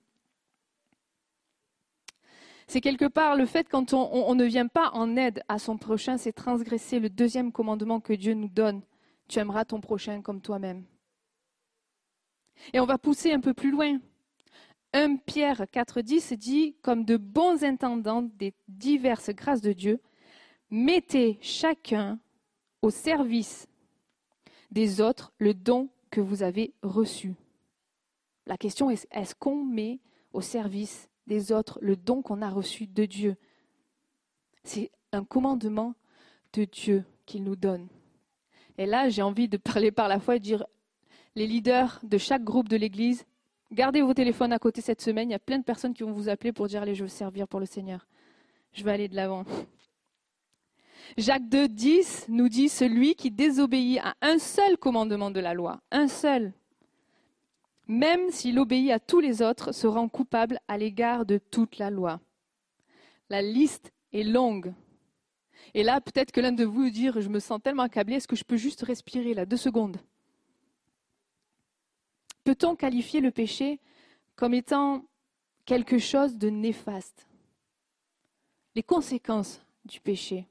C'est 2.67 2.81
quelque 2.81 3.05
part 3.05 3.35
le 3.35 3.45
fait 3.45 3.67
quand 3.69 3.93
on, 3.93 4.35
ne 4.35 4.43
vient 4.43 4.67
pas 4.67 4.89
en 4.93 5.15
aide 5.15 5.41
à 5.47 5.57
son 5.57 5.77
prochain, 5.77 6.17
c'est 6.17 6.33
transgresser 6.33 6.99
le 6.99 7.09
deuxième 7.09 7.51
commandement 7.51 8.01
que 8.01 8.13
Dieu 8.13 8.33
nous 8.33 8.49
donne. 8.49 8.81
Tu 9.29 9.39
aimeras 9.39 9.63
ton 9.63 9.79
prochain 9.79 10.21
comme 10.21 10.41
toi-même. 10.41 10.83
Et 12.73 12.79
on 12.79 12.85
va 12.85 12.97
pousser 12.97 13.31
un 13.31 13.39
peu 13.39 13.53
plus 13.53 13.71
loin. 13.71 13.99
1 14.93 15.17
Pierre 15.17 15.63
4.10 15.63 16.35
dit, 16.35 16.75
comme 16.81 17.05
de 17.05 17.17
bons 17.17 17.63
intendants 17.63 18.21
des 18.21 18.53
diverses 18.67 19.29
grâces 19.31 19.61
de 19.61 19.73
Dieu, 19.73 19.99
mettez 20.69 21.37
chacun 21.41 22.19
au 22.81 22.89
service 22.89 23.67
des 24.71 25.01
autres 25.01 25.33
le 25.37 25.53
don 25.53 25.89
que 26.09 26.21
vous 26.21 26.43
avez 26.43 26.73
reçu. 26.81 27.35
La 28.45 28.57
question 28.57 28.89
est, 28.89 29.07
est-ce 29.11 29.35
qu'on 29.35 29.63
met 29.63 29.99
au 30.33 30.41
service 30.41 31.09
des 31.25 31.51
autres 31.51 31.79
le 31.81 31.95
don 31.95 32.21
qu'on 32.21 32.41
a 32.41 32.49
reçu 32.49 32.87
de 32.87 33.05
Dieu? 33.05 33.35
C'est 34.63 34.91
un 35.11 35.23
commandement 35.23 35.95
de 36.53 36.65
Dieu 36.65 37.05
qu'il 37.25 37.43
nous 37.43 37.55
donne. 37.55 37.87
Et 38.77 38.85
là, 38.85 39.09
j'ai 39.09 39.21
envie 39.21 39.49
de 39.49 39.57
parler 39.57 39.91
par 39.91 40.07
la 40.07 40.19
foi 40.19 40.35
et 40.35 40.39
de 40.39 40.43
dire, 40.43 40.65
les 41.35 41.47
leaders 41.47 41.99
de 42.03 42.17
chaque 42.17 42.43
groupe 42.43 42.69
de 42.69 42.77
l'Église, 42.77 43.25
gardez 43.71 44.01
vos 44.01 44.13
téléphones 44.13 44.53
à 44.53 44.59
côté 44.59 44.81
cette 44.81 45.01
semaine. 45.01 45.29
Il 45.29 45.33
y 45.33 45.35
a 45.35 45.39
plein 45.39 45.59
de 45.59 45.63
personnes 45.63 45.93
qui 45.93 46.03
vont 46.03 46.11
vous 46.11 46.29
appeler 46.29 46.51
pour 46.51 46.67
dire, 46.67 46.81
allez, 46.81 46.95
je 46.95 47.03
veux 47.03 47.09
servir 47.09 47.47
pour 47.47 47.59
le 47.59 47.65
Seigneur. 47.65 48.07
Je 48.73 48.83
vais 48.83 48.91
aller 48.91 49.07
de 49.07 49.15
l'avant. 49.15 49.45
Jacques 51.17 51.47
2, 51.47 51.67
10 51.67 52.25
nous 52.29 52.49
dit 52.49 52.69
celui 52.69 53.15
qui 53.15 53.31
désobéit 53.31 53.99
à 54.03 54.15
un 54.21 54.39
seul 54.39 54.77
commandement 54.77 55.31
de 55.31 55.39
la 55.39 55.53
loi, 55.53 55.79
un 55.91 56.07
seul, 56.07 56.53
même 57.87 58.29
s'il 58.31 58.59
obéit 58.59 58.91
à 58.91 58.99
tous 58.99 59.21
les 59.21 59.41
autres, 59.41 59.71
se 59.71 59.87
rend 59.87 60.09
coupable 60.09 60.59
à 60.67 60.77
l'égard 60.77 61.25
de 61.25 61.37
toute 61.37 61.77
la 61.77 61.89
loi. 61.89 62.19
La 63.29 63.41
liste 63.41 63.93
est 64.11 64.23
longue. 64.23 64.73
Et 65.73 65.83
là, 65.83 66.01
peut-être 66.01 66.31
que 66.31 66.41
l'un 66.41 66.51
de 66.51 66.65
vous 66.65 66.89
dire 66.89 67.19
Je 67.21 67.29
me 67.29 67.39
sens 67.39 67.61
tellement 67.61 67.83
accablé, 67.83 68.15
est-ce 68.15 68.27
que 68.27 68.35
je 68.35 68.43
peux 68.43 68.57
juste 68.57 68.81
respirer 68.81 69.33
là, 69.33 69.45
deux 69.45 69.57
secondes? 69.57 69.97
Peut-on 72.47 72.77
qualifier 72.77 73.19
le 73.19 73.29
péché 73.29 73.81
comme 74.37 74.53
étant 74.53 75.03
quelque 75.65 75.97
chose 75.97 76.37
de 76.37 76.49
néfaste? 76.49 77.27
Les 78.73 78.83
conséquences 78.83 79.61
du 79.83 79.99
péché. 79.99 80.47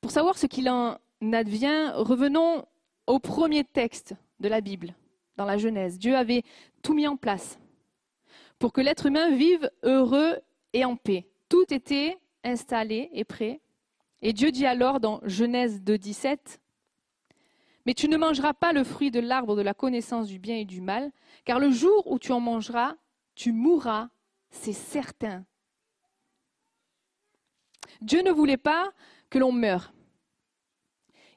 Pour 0.00 0.10
savoir 0.10 0.36
ce 0.36 0.46
qu'il 0.46 0.68
en 0.68 0.98
advient, 1.32 1.92
revenons 1.94 2.66
au 3.06 3.20
premier 3.20 3.62
texte 3.62 4.16
de 4.40 4.48
la 4.48 4.60
Bible, 4.60 4.96
dans 5.36 5.44
la 5.44 5.58
Genèse. 5.58 5.96
Dieu 5.96 6.16
avait 6.16 6.42
tout 6.82 6.94
mis 6.94 7.06
en 7.06 7.16
place 7.16 7.60
pour 8.58 8.72
que 8.72 8.80
l'être 8.80 9.06
humain 9.06 9.30
vive 9.36 9.70
heureux 9.84 10.40
et 10.72 10.84
en 10.84 10.96
paix. 10.96 11.28
Tout 11.48 11.72
était 11.72 12.18
installé 12.42 13.10
et 13.12 13.22
prêt. 13.22 13.60
Et 14.22 14.32
Dieu 14.32 14.50
dit 14.50 14.66
alors 14.66 14.98
dans 14.98 15.20
Genèse 15.22 15.82
2, 15.82 15.98
17, 15.98 16.60
Mais 17.86 17.94
tu 17.94 18.08
ne 18.08 18.16
mangeras 18.16 18.54
pas 18.54 18.72
le 18.72 18.84
fruit 18.84 19.10
de 19.10 19.20
l'arbre 19.20 19.56
de 19.56 19.62
la 19.62 19.74
connaissance 19.74 20.26
du 20.26 20.38
bien 20.38 20.56
et 20.56 20.64
du 20.64 20.80
mal, 20.80 21.12
car 21.44 21.58
le 21.58 21.70
jour 21.70 22.10
où 22.10 22.18
tu 22.18 22.32
en 22.32 22.40
mangeras, 22.40 22.94
tu 23.34 23.52
mourras, 23.52 24.08
c'est 24.50 24.72
certain. 24.72 25.44
Dieu 28.00 28.22
ne 28.22 28.30
voulait 28.30 28.56
pas 28.56 28.92
que 29.28 29.38
l'on 29.38 29.52
meure. 29.52 29.92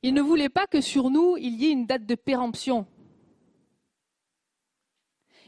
Il 0.04 0.14
ne 0.14 0.22
voulait 0.22 0.50
pas 0.50 0.68
que 0.68 0.80
sur 0.80 1.10
nous, 1.10 1.38
il 1.38 1.56
y 1.56 1.66
ait 1.66 1.72
une 1.72 1.86
date 1.86 2.06
de 2.06 2.16
péremption. 2.16 2.86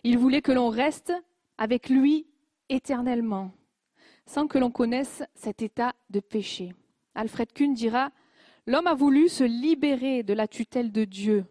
Il 0.03 0.17
voulait 0.17 0.41
que 0.41 0.51
l'on 0.51 0.69
reste 0.69 1.13
avec 1.57 1.89
lui 1.89 2.27
éternellement, 2.69 3.51
sans 4.25 4.47
que 4.47 4.57
l'on 4.57 4.71
connaisse 4.71 5.23
cet 5.35 5.61
état 5.61 5.93
de 6.09 6.19
péché. 6.19 6.73
Alfred 7.15 7.51
Kuhn 7.53 7.73
dira 7.73 8.11
L'homme 8.69 8.85
a 8.85 8.93
voulu 8.93 9.29
se 9.29 9.43
libérer 9.43 10.21
de 10.21 10.31
la 10.31 10.47
tutelle 10.47 10.91
de 10.91 11.03
Dieu. 11.03 11.43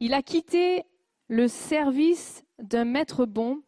Il 0.00 0.12
a 0.12 0.20
quitté 0.20 0.84
le 1.28 1.48
service 1.48 2.44
d'un 2.58 2.84
maître 2.84 3.24
bon 3.24 3.62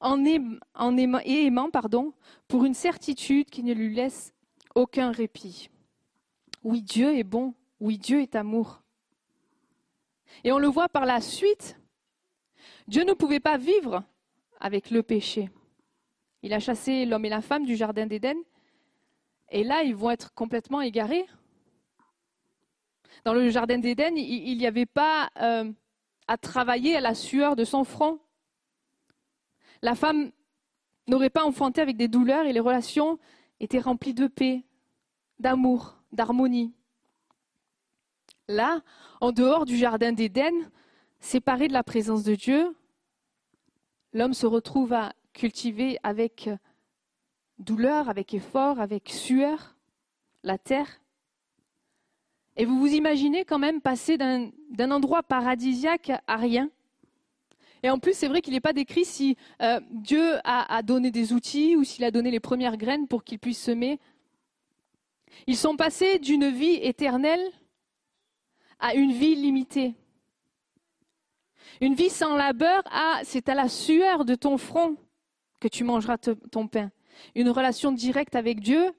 en, 0.00 0.24
aimant, 0.24 1.20
et 1.24 1.46
aimant 1.46 1.70
pardon, 1.70 2.14
pour 2.48 2.64
une 2.64 2.74
certitude 2.74 3.48
qui 3.48 3.62
ne 3.62 3.72
lui 3.72 3.94
laisse 3.94 4.34
aucun 4.74 5.12
répit. 5.12 5.70
Oui, 6.64 6.82
Dieu 6.82 7.16
est 7.16 7.22
bon. 7.22 7.54
Oui, 7.78 7.96
Dieu 7.96 8.22
est 8.22 8.34
amour. 8.34 8.82
Et 10.42 10.50
on 10.50 10.58
le 10.58 10.66
voit 10.66 10.88
par 10.88 11.06
la 11.06 11.20
suite. 11.20 11.78
Dieu 12.88 13.04
ne 13.04 13.12
pouvait 13.12 13.38
pas 13.38 13.56
vivre 13.56 14.02
avec 14.58 14.90
le 14.90 15.04
péché. 15.04 15.48
Il 16.42 16.52
a 16.54 16.58
chassé 16.58 17.06
l'homme 17.06 17.24
et 17.24 17.28
la 17.28 17.40
femme 17.40 17.66
du 17.66 17.76
Jardin 17.76 18.08
d'Éden. 18.08 18.36
Et 19.50 19.64
là, 19.64 19.82
ils 19.82 19.94
vont 19.94 20.10
être 20.10 20.32
complètement 20.34 20.80
égarés. 20.80 21.26
Dans 23.24 23.34
le 23.34 23.48
Jardin 23.50 23.78
d'Éden, 23.78 24.16
il 24.16 24.56
n'y 24.56 24.66
avait 24.66 24.86
pas 24.86 25.30
euh, 25.40 25.70
à 26.28 26.36
travailler 26.38 26.96
à 26.96 27.00
la 27.00 27.14
sueur 27.14 27.56
de 27.56 27.64
son 27.64 27.84
front. 27.84 28.20
La 29.82 29.94
femme 29.94 30.30
n'aurait 31.08 31.30
pas 31.30 31.44
enfanté 31.44 31.80
avec 31.80 31.96
des 31.96 32.08
douleurs 32.08 32.46
et 32.46 32.52
les 32.52 32.60
relations 32.60 33.18
étaient 33.58 33.80
remplies 33.80 34.14
de 34.14 34.26
paix, 34.26 34.64
d'amour 35.38 35.96
d'harmonie. 36.12 36.72
Là, 38.48 38.82
en 39.20 39.32
dehors 39.32 39.64
du 39.64 39.76
Jardin 39.76 40.12
d'Éden, 40.12 40.52
séparé 41.18 41.68
de 41.68 41.72
la 41.72 41.82
présence 41.82 42.22
de 42.22 42.34
Dieu, 42.34 42.76
l'homme 44.12 44.34
se 44.34 44.46
retrouve 44.46 44.92
à 44.92 45.12
cultiver 45.32 45.98
avec 46.02 46.50
douleur, 47.60 48.08
avec 48.08 48.34
effort, 48.34 48.80
avec 48.80 49.08
sueur, 49.08 49.76
la 50.42 50.58
terre. 50.58 51.00
Et 52.56 52.64
vous 52.64 52.78
vous 52.78 52.92
imaginez 52.92 53.44
quand 53.44 53.58
même 53.58 53.80
passer 53.80 54.18
d'un 54.18 54.90
endroit 54.90 55.22
paradisiaque 55.22 56.12
à 56.26 56.36
rien. 56.36 56.68
Et 57.82 57.88
en 57.88 57.98
plus, 57.98 58.14
c'est 58.14 58.28
vrai 58.28 58.42
qu'il 58.42 58.52
n'est 58.52 58.60
pas 58.60 58.74
décrit 58.74 59.04
si 59.04 59.36
euh, 59.62 59.80
Dieu 59.90 60.38
a, 60.44 60.82
donné 60.82 61.10
des 61.10 61.32
outils 61.32 61.76
ou 61.76 61.84
s'il 61.84 62.04
a 62.04 62.10
donné 62.10 62.30
les 62.30 62.40
premières 62.40 62.76
graines 62.76 63.08
pour 63.08 63.24
qu'il 63.24 63.38
puisse 63.38 63.62
semer 63.62 63.98
ils 65.46 65.56
sont 65.56 65.76
passés 65.76 66.18
d'une 66.18 66.48
vie 66.48 66.78
éternelle 66.82 67.44
à 68.78 68.94
une 68.94 69.12
vie 69.12 69.34
limitée. 69.34 69.94
Une 71.80 71.94
vie 71.94 72.10
sans 72.10 72.36
labeur 72.36 72.82
à 72.90 73.20
c'est 73.24 73.48
à 73.48 73.54
la 73.54 73.68
sueur 73.68 74.24
de 74.24 74.34
ton 74.34 74.58
front 74.58 74.96
que 75.60 75.68
tu 75.68 75.84
mangeras 75.84 76.18
ton 76.18 76.66
pain. 76.66 76.90
Une 77.34 77.50
relation 77.50 77.92
directe 77.92 78.34
avec 78.34 78.60
Dieu 78.60 78.92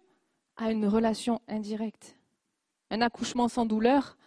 à 0.58 0.72
une 0.72 0.86
relation 0.86 1.42
indirecte. 1.48 2.18
Un 2.90 3.02
accouchement 3.02 3.48
sans 3.48 3.66
douleur 3.66 4.18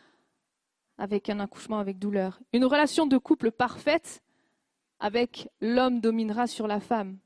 avec 0.99 1.29
un 1.29 1.41
accouchement 1.41 1.79
avec 1.79 1.99
douleur. 1.99 2.41
Une 2.53 2.65
relation 2.65 3.07
de 3.07 3.19
couple 3.19 3.51
parfaite 3.51 4.23
avec 5.01 5.49
l'homme 5.61 6.01
dominera 6.01 6.47
sur 6.47 6.67
la 6.67 6.81
femme. 6.81 7.19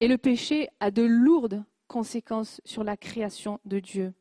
Et 0.00 0.08
le 0.08 0.18
péché 0.18 0.68
a 0.80 0.90
de 0.90 1.02
lourdes 1.02 1.64
conséquences 1.86 2.60
sur 2.64 2.82
la 2.82 2.96
création 2.96 3.60
de 3.64 3.78
Dieu. 3.78 4.14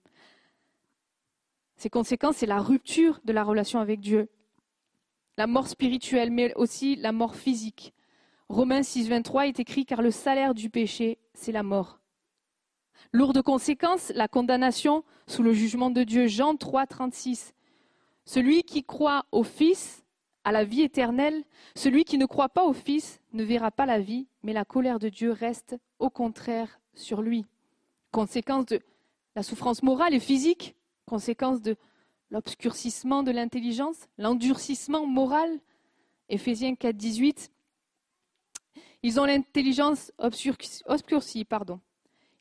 Ces 1.77 1.89
conséquences, 1.89 2.37
c'est 2.37 2.45
la 2.45 2.59
rupture 2.59 3.19
de 3.23 3.33
la 3.33 3.43
relation 3.43 3.79
avec 3.79 3.99
Dieu, 3.99 4.29
la 5.37 5.47
mort 5.47 5.67
spirituelle, 5.67 6.29
mais 6.29 6.53
aussi 6.53 6.95
la 6.97 7.11
mort 7.11 7.35
physique. 7.35 7.93
Romains 8.51 8.83
6, 8.83 9.07
23 9.07 9.47
est 9.47 9.61
écrit 9.61 9.85
car 9.85 10.01
le 10.01 10.11
salaire 10.11 10.53
du 10.53 10.69
péché, 10.69 11.19
c'est 11.33 11.53
la 11.53 11.63
mort. 11.63 12.01
Lourde 13.13 13.41
conséquence, 13.41 14.11
la 14.13 14.27
condamnation 14.27 15.05
sous 15.25 15.41
le 15.41 15.53
jugement 15.53 15.89
de 15.89 16.03
Dieu. 16.03 16.27
Jean 16.27 16.57
3, 16.57 16.85
36. 16.85 17.53
Celui 18.25 18.63
qui 18.63 18.83
croit 18.83 19.23
au 19.31 19.43
Fils 19.43 20.03
à 20.43 20.51
la 20.51 20.65
vie 20.65 20.81
éternelle, 20.81 21.45
celui 21.75 22.03
qui 22.03 22.17
ne 22.17 22.25
croit 22.25 22.49
pas 22.49 22.65
au 22.65 22.73
Fils 22.73 23.21
ne 23.31 23.45
verra 23.45 23.71
pas 23.71 23.85
la 23.85 24.01
vie, 24.01 24.27
mais 24.43 24.51
la 24.51 24.65
colère 24.65 24.99
de 24.99 25.07
Dieu 25.07 25.31
reste 25.31 25.77
au 25.99 26.09
contraire 26.09 26.81
sur 26.93 27.21
lui 27.21 27.45
conséquence 28.11 28.65
de 28.65 28.81
la 29.33 29.43
souffrance 29.43 29.81
morale 29.81 30.13
et 30.13 30.19
physique, 30.19 30.75
conséquence 31.05 31.61
de 31.61 31.77
l'obscurcissement 32.31 33.23
de 33.23 33.31
l'intelligence, 33.31 34.09
l'endurcissement 34.17 35.07
moral. 35.07 35.49
Éphésiens 36.27 36.75
4, 36.75 36.97
18. 36.97 37.49
Ils 39.03 39.19
ont 39.19 39.25
l'intelligence 39.25 40.11
obscurcie, 40.17 41.45
pardon. 41.45 41.79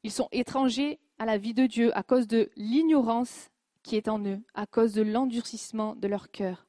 Ils 0.03 0.13
sont 0.13 0.29
étrangers 0.33 0.99
à 1.19 1.27
la 1.27 1.39
vie 1.39 1.55
de 1.55 1.67
Dieu 1.67 1.97
à 1.97 2.03
cause 2.03 2.27
de 2.27 2.51
l'ignorance 2.57 3.51
qui 3.83 3.97
est 3.97 4.09
en 4.09 4.25
eux, 4.25 4.41
à 4.55 4.67
cause 4.67 4.93
de 4.93 5.03
l'endurcissement 5.03 5.95
de 5.97 6.07
leur 6.07 6.31
cœur. 6.31 6.67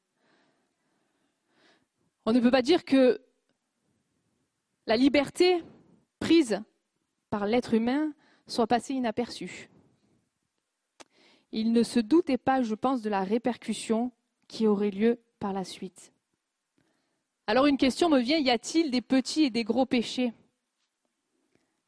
On 2.24 2.32
ne 2.32 2.40
peut 2.40 2.50
pas 2.50 2.62
dire 2.62 2.84
que 2.84 3.20
la 4.86 4.96
liberté 4.96 5.62
prise 6.20 6.62
par 7.30 7.46
l'être 7.46 7.74
humain 7.74 8.12
soit 8.46 8.66
passé 8.66 8.94
inaperçu. 8.94 9.70
Il 11.52 11.72
ne 11.72 11.82
se 11.82 12.00
doutait 12.00 12.38
pas, 12.38 12.62
je 12.62 12.74
pense, 12.74 13.02
de 13.02 13.10
la 13.10 13.24
répercussion 13.24 14.12
qui 14.48 14.66
aurait 14.66 14.90
lieu 14.90 15.20
par 15.38 15.52
la 15.52 15.64
suite. 15.64 16.11
Alors 17.46 17.66
une 17.66 17.76
question 17.76 18.08
me 18.08 18.20
vient, 18.20 18.38
y 18.38 18.50
a-t-il 18.50 18.90
des 18.90 19.00
petits 19.00 19.44
et 19.44 19.50
des 19.50 19.64
gros 19.64 19.86
péchés? 19.86 20.32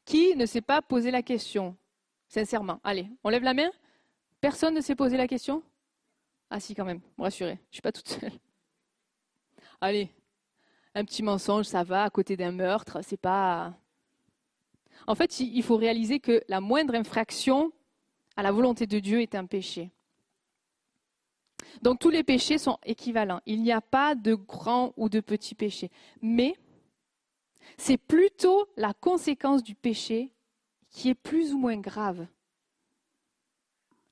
Qui 0.05 0.37
ne 0.37 0.47
s'est 0.47 0.61
pas 0.61 0.83
posé 0.83 1.11
la 1.11 1.23
question? 1.23 1.77
Sincèrement. 2.29 2.81
Allez, 2.85 3.09
on 3.23 3.29
lève 3.29 3.43
la 3.43 3.55
main 3.55 3.71
Personne 4.41 4.75
ne 4.75 4.81
s'est 4.81 4.97
posé 4.97 5.17
la 5.17 5.27
question? 5.27 5.63
Ah 6.51 6.61
si 6.61 6.75
quand 6.75 6.85
même, 6.85 7.01
me 7.17 7.23
rassurez, 7.23 7.55
je 7.55 7.61
ne 7.61 7.73
suis 7.73 7.83
pas 7.83 7.93
toute 7.93 8.09
seule. 8.09 8.33
Allez, 9.81 10.11
un 10.95 11.05
petit 11.05 11.23
mensonge, 11.23 11.65
ça 11.65 11.83
va, 11.83 12.05
à 12.05 12.11
côté 12.11 12.37
d'un 12.37 12.53
meurtre, 12.53 13.01
c'est 13.03 13.17
pas 13.17 13.75
en 15.07 15.15
fait, 15.15 15.41
il 15.41 15.63
faut 15.63 15.77
réaliser 15.77 16.21
que 16.21 16.43
la 16.49 16.61
moindre 16.61 16.95
infraction 16.95 17.73
à 18.37 18.43
la 18.43 18.53
volonté 18.53 18.87
de 18.87 18.99
Dieu 18.99 19.21
est 19.21 19.35
un 19.35 19.45
péché. 19.45 19.91
Donc 21.83 21.99
tous 21.99 22.11
les 22.11 22.23
péchés 22.23 22.59
sont 22.59 22.79
équivalents. 22.85 23.41
Il 23.47 23.63
n'y 23.63 23.73
a 23.73 23.81
pas 23.81 24.15
de 24.15 24.35
grand 24.35 24.93
ou 24.97 25.09
de 25.09 25.21
petit 25.21 25.55
péché. 25.55 25.91
Mais 26.23 26.55
c'est 27.77 27.97
plutôt 27.99 28.69
la 28.77 28.95
conséquence 28.95 29.63
du 29.63 29.75
péché 29.75 30.33
qui 30.91 31.09
est 31.09 31.15
plus 31.15 31.53
ou 31.53 31.59
moins 31.59 31.79
grave. 31.79 32.27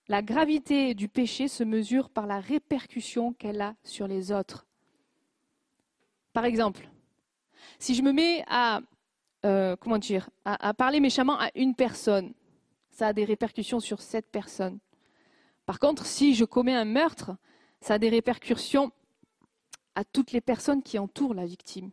La 0.08 0.20
gravité 0.20 0.94
du 0.94 1.08
péché 1.08 1.48
se 1.48 1.62
mesure 1.62 2.10
par 2.10 2.26
la 2.26 2.40
répercussion 2.40 3.32
qu'elle 3.32 3.60
a 3.60 3.74
sur 3.84 4.08
les 4.08 4.32
autres. 4.32 4.66
Par 6.32 6.44
exemple, 6.44 6.88
si 7.78 7.94
je 7.94 8.02
me 8.02 8.12
mets 8.12 8.44
à, 8.48 8.80
euh, 9.44 9.76
comment 9.76 9.98
dire, 9.98 10.28
à, 10.44 10.68
à 10.68 10.74
parler 10.74 10.98
méchamment 10.98 11.38
à 11.38 11.50
une 11.54 11.74
personne, 11.74 12.34
ça 12.90 13.08
a 13.08 13.12
des 13.12 13.24
répercussions 13.24 13.80
sur 13.80 14.00
cette 14.00 14.30
personne. 14.30 14.78
Par 15.66 15.78
contre, 15.78 16.06
si 16.06 16.34
je 16.34 16.44
commets 16.44 16.74
un 16.74 16.84
meurtre, 16.84 17.36
ça 17.80 17.94
a 17.94 17.98
des 17.98 18.08
répercussions 18.08 18.92
à 19.94 20.04
toutes 20.04 20.32
les 20.32 20.40
personnes 20.40 20.82
qui 20.82 20.98
entourent 20.98 21.34
la 21.34 21.46
victime. 21.46 21.90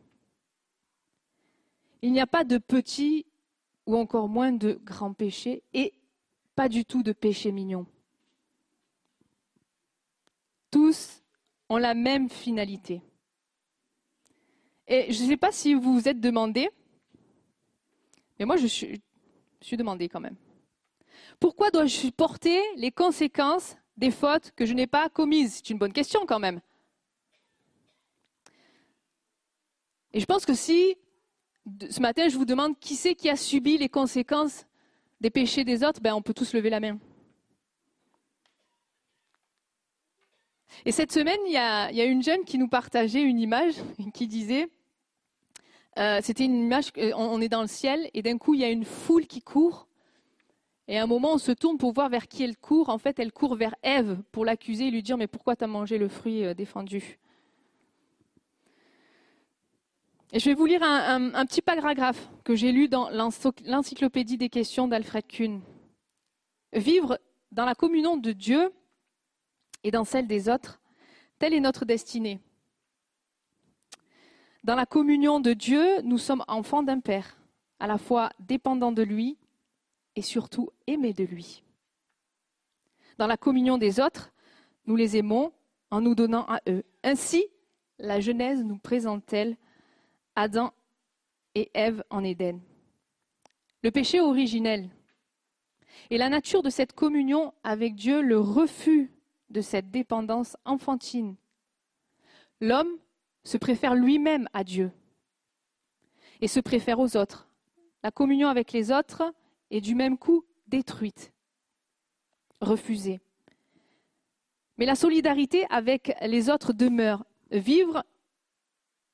Il 2.01 2.11
n'y 2.11 2.21
a 2.21 2.27
pas 2.27 2.43
de 2.43 2.57
petit 2.57 3.25
ou 3.85 3.97
encore 3.97 4.29
moins 4.29 4.51
de 4.51 4.79
grands 4.83 5.13
péchés 5.13 5.63
et 5.73 5.93
pas 6.55 6.69
du 6.69 6.85
tout 6.85 7.03
de 7.03 7.11
péché 7.11 7.51
mignon. 7.51 7.85
Tous 10.71 11.23
ont 11.67 11.77
la 11.77 11.93
même 11.93 12.29
finalité. 12.29 13.01
Et 14.87 15.11
je 15.11 15.23
ne 15.23 15.29
sais 15.29 15.37
pas 15.37 15.51
si 15.51 15.73
vous 15.73 15.93
vous 15.93 16.07
êtes 16.07 16.19
demandé, 16.19 16.69
mais 18.39 18.45
moi 18.45 18.57
je 18.57 18.67
suis, 18.67 19.01
je 19.61 19.67
suis 19.67 19.77
demandé 19.77 20.09
quand 20.09 20.19
même. 20.19 20.35
Pourquoi 21.39 21.71
dois-je 21.71 21.95
supporter 21.95 22.59
les 22.75 22.91
conséquences 22.91 23.77
des 23.97 24.11
fautes 24.11 24.51
que 24.55 24.65
je 24.65 24.73
n'ai 24.73 24.87
pas 24.87 25.09
commises? 25.09 25.55
C'est 25.55 25.69
une 25.69 25.77
bonne 25.77 25.93
question 25.93 26.25
quand 26.25 26.39
même. 26.39 26.59
Et 30.13 30.19
je 30.19 30.25
pense 30.25 30.45
que 30.45 30.53
si 30.53 30.97
ce 31.89 32.01
matin 32.01 32.27
je 32.29 32.37
vous 32.37 32.45
demande 32.45 32.79
qui 32.79 32.95
c'est 32.95 33.15
qui 33.15 33.29
a 33.29 33.35
subi 33.35 33.77
les 33.77 33.89
conséquences 33.89 34.65
des 35.21 35.29
péchés 35.29 35.63
des 35.63 35.83
autres, 35.83 36.01
ben 36.01 36.13
on 36.13 36.21
peut 36.21 36.33
tous 36.33 36.53
lever 36.53 36.69
la 36.69 36.79
main. 36.79 36.97
Et 40.85 40.91
cette 40.91 41.11
semaine, 41.11 41.39
il 41.45 41.51
y, 41.51 41.57
a, 41.57 42.05
une 42.05 42.23
jeune 42.23 42.45
qui 42.45 42.57
nous 42.57 42.69
partageait 42.69 43.21
une 43.21 43.39
image 43.39 43.75
qui 44.13 44.27
disait, 44.27 44.69
euh, 45.97 46.19
c'était 46.23 46.45
une 46.45 46.55
image, 46.55 46.91
on 47.15 47.41
est 47.41 47.49
dans 47.49 47.61
le 47.61 47.67
ciel 47.67 48.09
et 48.13 48.21
d'un 48.21 48.37
coup 48.37 48.53
il 48.53 48.61
y 48.61 48.63
a 48.63 48.69
une 48.69 48.85
foule 48.85 49.27
qui 49.27 49.41
court 49.41 49.88
et 50.91 50.97
à 50.97 51.03
un 51.03 51.05
moment, 51.05 51.33
on 51.33 51.37
se 51.37 51.51
tourne 51.51 51.77
pour 51.77 51.93
voir 51.93 52.09
vers 52.09 52.27
qui 52.27 52.41
elle 52.41 52.57
court. 52.57 52.89
En 52.89 52.97
fait, 52.97 53.19
elle 53.19 53.31
court 53.31 53.55
vers 53.55 53.75
Ève 53.83 54.23
pour 54.31 54.43
l'accuser 54.43 54.87
et 54.87 54.91
lui 54.91 55.03
dire 55.03 55.19
Mais 55.19 55.27
pourquoi 55.27 55.55
tu 55.55 55.63
as 55.63 55.67
mangé 55.67 55.99
le 55.99 56.07
fruit 56.07 56.43
euh, 56.43 56.55
défendu? 56.55 57.19
Et 60.33 60.39
je 60.39 60.45
vais 60.45 60.55
vous 60.55 60.65
lire 60.65 60.81
un, 60.81 61.35
un 61.35 61.45
petit 61.45 61.61
paragraphe 61.61 62.27
que 62.43 62.55
j'ai 62.55 62.71
lu 62.71 62.87
dans 62.87 63.07
l'encyclopédie 63.11 64.37
des 64.37 64.49
questions 64.49 64.87
d'Alfred 64.87 65.27
Kuhn. 65.27 65.61
Vivre 66.73 67.19
dans 67.51 67.65
la 67.65 67.75
communion 67.75 68.17
de 68.17 68.31
Dieu 68.31 68.73
et 69.83 69.91
dans 69.91 70.05
celle 70.05 70.25
des 70.25 70.49
autres, 70.49 70.81
telle 71.37 71.53
est 71.53 71.59
notre 71.59 71.85
destinée. 71.85 72.39
Dans 74.63 74.75
la 74.75 74.87
communion 74.87 75.39
de 75.39 75.53
Dieu, 75.53 76.01
nous 76.01 76.17
sommes 76.17 76.43
enfants 76.47 76.81
d'un 76.81 76.99
Père, 76.99 77.37
à 77.79 77.85
la 77.85 77.99
fois 77.99 78.31
dépendants 78.39 78.91
de 78.91 79.03
lui 79.03 79.37
et 80.19 80.21
surtout 80.21 80.69
aimés 80.85 81.13
de 81.13 81.23
lui. 81.23 81.63
Dans 83.17 83.25
la 83.25 83.37
communion 83.37 83.77
des 83.77 84.01
autres, 84.01 84.33
nous 84.85 84.97
les 84.97 85.15
aimons 85.15 85.53
en 85.91 86.01
nous 86.01 86.13
donnant 86.13 86.45
à 86.49 86.59
eux. 86.67 86.83
Ainsi, 87.05 87.45
la 87.99 88.19
Genèse 88.19 88.65
nous 88.65 88.77
présente-t-elle 88.77 89.55
Adam 90.35 90.73
et 91.55 91.71
Ève 91.73 92.03
en 92.09 92.25
Éden. 92.25 92.59
Le 93.81 93.91
péché 93.91 94.19
originel 94.19 94.89
et 96.09 96.17
la 96.17 96.27
nature 96.27 96.63
de 96.63 96.69
cette 96.69 96.91
communion 96.91 97.53
avec 97.63 97.95
Dieu, 97.95 98.21
le 98.21 98.41
refus 98.41 99.13
de 99.49 99.61
cette 99.61 99.89
dépendance 99.89 100.57
enfantine. 100.65 101.37
L'homme 102.59 102.91
se 103.45 103.55
préfère 103.55 103.95
lui-même 103.95 104.49
à 104.51 104.65
Dieu 104.65 104.91
et 106.41 106.49
se 106.49 106.59
préfère 106.59 106.99
aux 106.99 107.15
autres. 107.15 107.47
La 108.03 108.11
communion 108.11 108.49
avec 108.49 108.73
les 108.73 108.91
autres 108.91 109.23
est 109.71 109.81
du 109.81 109.95
même 109.95 110.17
coup 110.17 110.45
détruite, 110.67 111.33
refusée. 112.61 113.19
Mais 114.77 114.85
la 114.85 114.95
solidarité 114.95 115.65
avec 115.69 116.15
les 116.21 116.49
autres 116.49 116.73
demeure. 116.73 117.25
Vivre, 117.51 118.03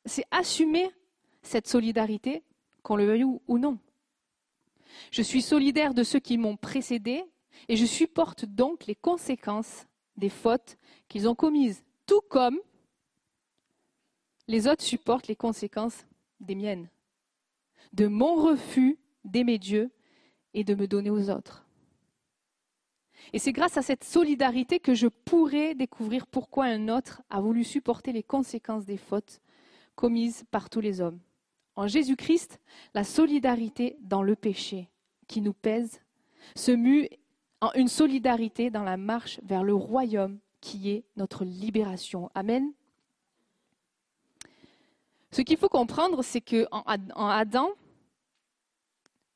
c'est 0.05 0.25
assumer 0.31 0.91
cette 1.41 1.67
solidarité, 1.67 2.43
qu'on 2.83 2.97
le 2.97 3.05
veuille 3.05 3.23
ou 3.23 3.57
non. 3.57 3.79
Je 5.11 5.21
suis 5.21 5.41
solidaire 5.41 5.93
de 5.93 6.03
ceux 6.03 6.19
qui 6.19 6.37
m'ont 6.37 6.57
précédé 6.57 7.23
et 7.67 7.75
je 7.75 7.85
supporte 7.85 8.45
donc 8.45 8.85
les 8.85 8.95
conséquences 8.95 9.85
des 10.17 10.29
fautes 10.29 10.77
qu'ils 11.07 11.27
ont 11.27 11.35
commises, 11.35 11.83
tout 12.05 12.21
comme 12.29 12.59
les 14.47 14.67
autres 14.67 14.83
supportent 14.83 15.27
les 15.27 15.35
conséquences 15.35 16.05
des 16.39 16.55
miennes, 16.55 16.89
de 17.93 18.07
mon 18.07 18.35
refus 18.35 18.99
d'aimer 19.23 19.57
Dieu 19.57 19.91
et 20.55 20.63
de 20.63 20.73
me 20.73 20.87
donner 20.87 21.11
aux 21.11 21.29
autres. 21.29 21.65
Et 23.33 23.39
c'est 23.39 23.51
grâce 23.51 23.77
à 23.77 23.81
cette 23.81 24.03
solidarité 24.03 24.79
que 24.79 24.93
je 24.93 25.07
pourrais 25.07 25.75
découvrir 25.75 26.25
pourquoi 26.25 26.65
un 26.65 26.89
autre 26.89 27.21
a 27.29 27.41
voulu 27.41 27.63
supporter 27.63 28.11
les 28.11 28.23
conséquences 28.23 28.85
des 28.85 28.97
fautes 28.97 29.41
commises 29.95 30.45
par 30.51 30.69
tous 30.69 30.79
les 30.79 31.01
hommes. 31.01 31.19
En 31.75 31.87
Jésus-Christ, 31.87 32.59
la 32.93 33.03
solidarité 33.03 33.97
dans 33.99 34.23
le 34.23 34.35
péché 34.35 34.89
qui 35.27 35.41
nous 35.41 35.53
pèse 35.53 36.01
se 36.55 36.71
mue 36.71 37.09
en 37.59 37.71
une 37.73 37.87
solidarité 37.87 38.69
dans 38.69 38.83
la 38.83 38.97
marche 38.97 39.39
vers 39.43 39.63
le 39.63 39.73
royaume 39.73 40.39
qui 40.61 40.89
est 40.89 41.03
notre 41.17 41.43
libération. 41.43 42.31
Amen. 42.33 42.71
Ce 45.31 45.41
qu'il 45.41 45.57
faut 45.57 45.67
comprendre, 45.67 46.23
c'est 46.23 46.41
que 46.41 46.65
en 46.71 47.27
Adam, 47.27 47.69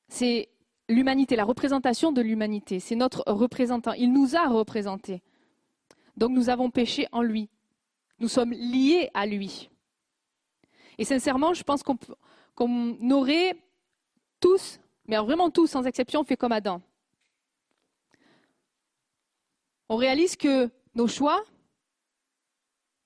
c'est 0.07 0.47
l'humanité, 0.90 1.36
la 1.36 1.46
représentation 1.46 2.12
de 2.12 2.22
l'humanité. 2.22 2.80
C'est 2.80 2.96
notre 2.96 3.24
représentant. 3.28 3.94
Il 3.94 4.12
nous 4.12 4.36
a 4.36 4.48
représentés. 4.48 5.22
Donc 6.18 6.32
nous 6.32 6.50
avons 6.50 6.70
péché 6.70 7.08
en 7.14 7.22
lui. 7.22 7.50
Nous 8.20 8.28
sommes 8.28 8.52
liés 8.52 9.10
à 9.14 9.26
lui. 9.26 9.70
Et 10.98 11.06
sincèrement, 11.06 11.54
je 11.54 11.64
pense 11.64 11.82
qu'on 11.84 13.12
aurait 13.12 13.56
tous, 14.42 14.80
mais 15.06 15.16
vraiment 15.18 15.50
tous 15.50 15.68
sans 15.68 15.86
exception, 15.86 16.26
fait 16.26 16.36
comme 16.36 16.52
Adam. 16.52 16.82
On 19.88 19.96
réalise 19.96 20.36
que 20.36 20.70
nos 20.94 21.08
choix, 21.08 21.42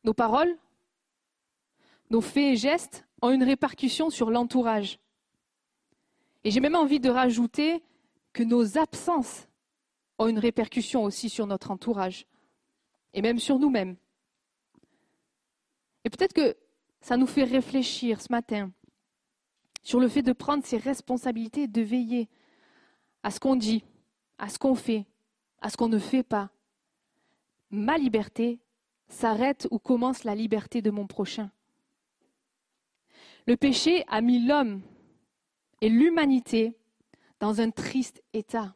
nos 0.03 0.13
paroles, 0.13 0.57
nos 2.09 2.21
faits 2.21 2.53
et 2.53 2.55
gestes 2.55 3.05
ont 3.21 3.29
une 3.29 3.43
répercussion 3.43 4.09
sur 4.09 4.31
l'entourage. 4.31 4.99
Et 6.43 6.51
j'ai 6.51 6.59
même 6.59 6.75
envie 6.75 6.99
de 6.99 7.09
rajouter 7.09 7.83
que 8.33 8.43
nos 8.43 8.77
absences 8.77 9.47
ont 10.17 10.27
une 10.27 10.39
répercussion 10.39 11.03
aussi 11.03 11.29
sur 11.29 11.47
notre 11.47 11.71
entourage 11.71 12.25
et 13.13 13.21
même 13.21 13.39
sur 13.39 13.59
nous-mêmes. 13.59 13.95
Et 16.03 16.09
peut-être 16.09 16.33
que 16.33 16.55
ça 17.01 17.17
nous 17.17 17.27
fait 17.27 17.43
réfléchir 17.43 18.21
ce 18.21 18.31
matin 18.31 18.71
sur 19.83 19.99
le 19.99 20.07
fait 20.07 20.21
de 20.21 20.33
prendre 20.33 20.65
ses 20.65 20.77
responsabilités 20.77 21.67
de 21.67 21.81
veiller 21.81 22.29
à 23.21 23.31
ce 23.31 23.39
qu'on 23.39 23.55
dit, 23.55 23.83
à 24.37 24.49
ce 24.49 24.57
qu'on 24.57 24.75
fait, 24.75 25.05
à 25.61 25.69
ce 25.69 25.77
qu'on 25.77 25.89
ne 25.89 25.99
fait 25.99 26.23
pas. 26.23 26.49
Ma 27.71 27.97
liberté 27.97 28.59
s'arrête 29.07 29.67
où 29.71 29.79
commence 29.79 30.23
la 30.23 30.35
liberté 30.35 30.81
de 30.81 30.91
mon 30.91 31.07
prochain. 31.07 31.51
Le 33.45 33.57
péché 33.57 34.05
a 34.07 34.21
mis 34.21 34.45
l'homme 34.45 34.81
et 35.83 35.89
l'humanité 35.89 36.77
dans 37.41 37.59
un 37.59 37.69
triste 37.69 38.23
état. 38.31 38.73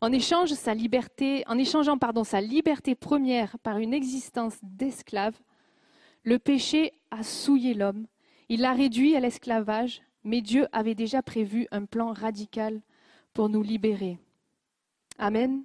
En, 0.00 0.10
sa 0.44 0.74
liberté, 0.74 1.44
en 1.46 1.56
échangeant 1.56 1.98
pardon, 1.98 2.24
sa 2.24 2.40
liberté 2.40 2.96
première 2.96 3.56
par 3.60 3.78
une 3.78 3.94
existence 3.94 4.56
d'esclave, 4.62 5.38
le 6.24 6.40
péché 6.40 6.94
a 7.12 7.22
souillé 7.22 7.74
l'homme, 7.74 8.08
il 8.48 8.62
l'a 8.62 8.72
réduit 8.72 9.14
à 9.14 9.20
l'esclavage, 9.20 10.02
mais 10.24 10.40
Dieu 10.40 10.66
avait 10.72 10.96
déjà 10.96 11.22
prévu 11.22 11.68
un 11.70 11.84
plan 11.84 12.12
radical 12.12 12.80
pour 13.32 13.48
nous 13.48 13.62
libérer. 13.62 14.18
Amen. 15.18 15.62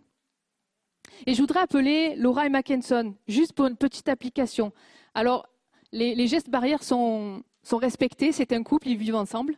Et 1.25 1.33
je 1.33 1.41
voudrais 1.41 1.61
appeler 1.61 2.15
Laura 2.17 2.45
et 2.45 2.49
Mackenson, 2.49 3.15
juste 3.27 3.53
pour 3.53 3.65
une 3.65 3.77
petite 3.77 4.09
application. 4.09 4.73
Alors, 5.15 5.47
les, 5.91 6.27
gestes 6.27 6.51
barrières 6.51 6.83
sont 6.83 7.43
respectés, 7.71 8.31
c'est 8.31 8.53
un 8.53 8.61
couple, 8.61 8.89
ils 8.89 8.97
vivent 8.97 9.15
ensemble 9.15 9.57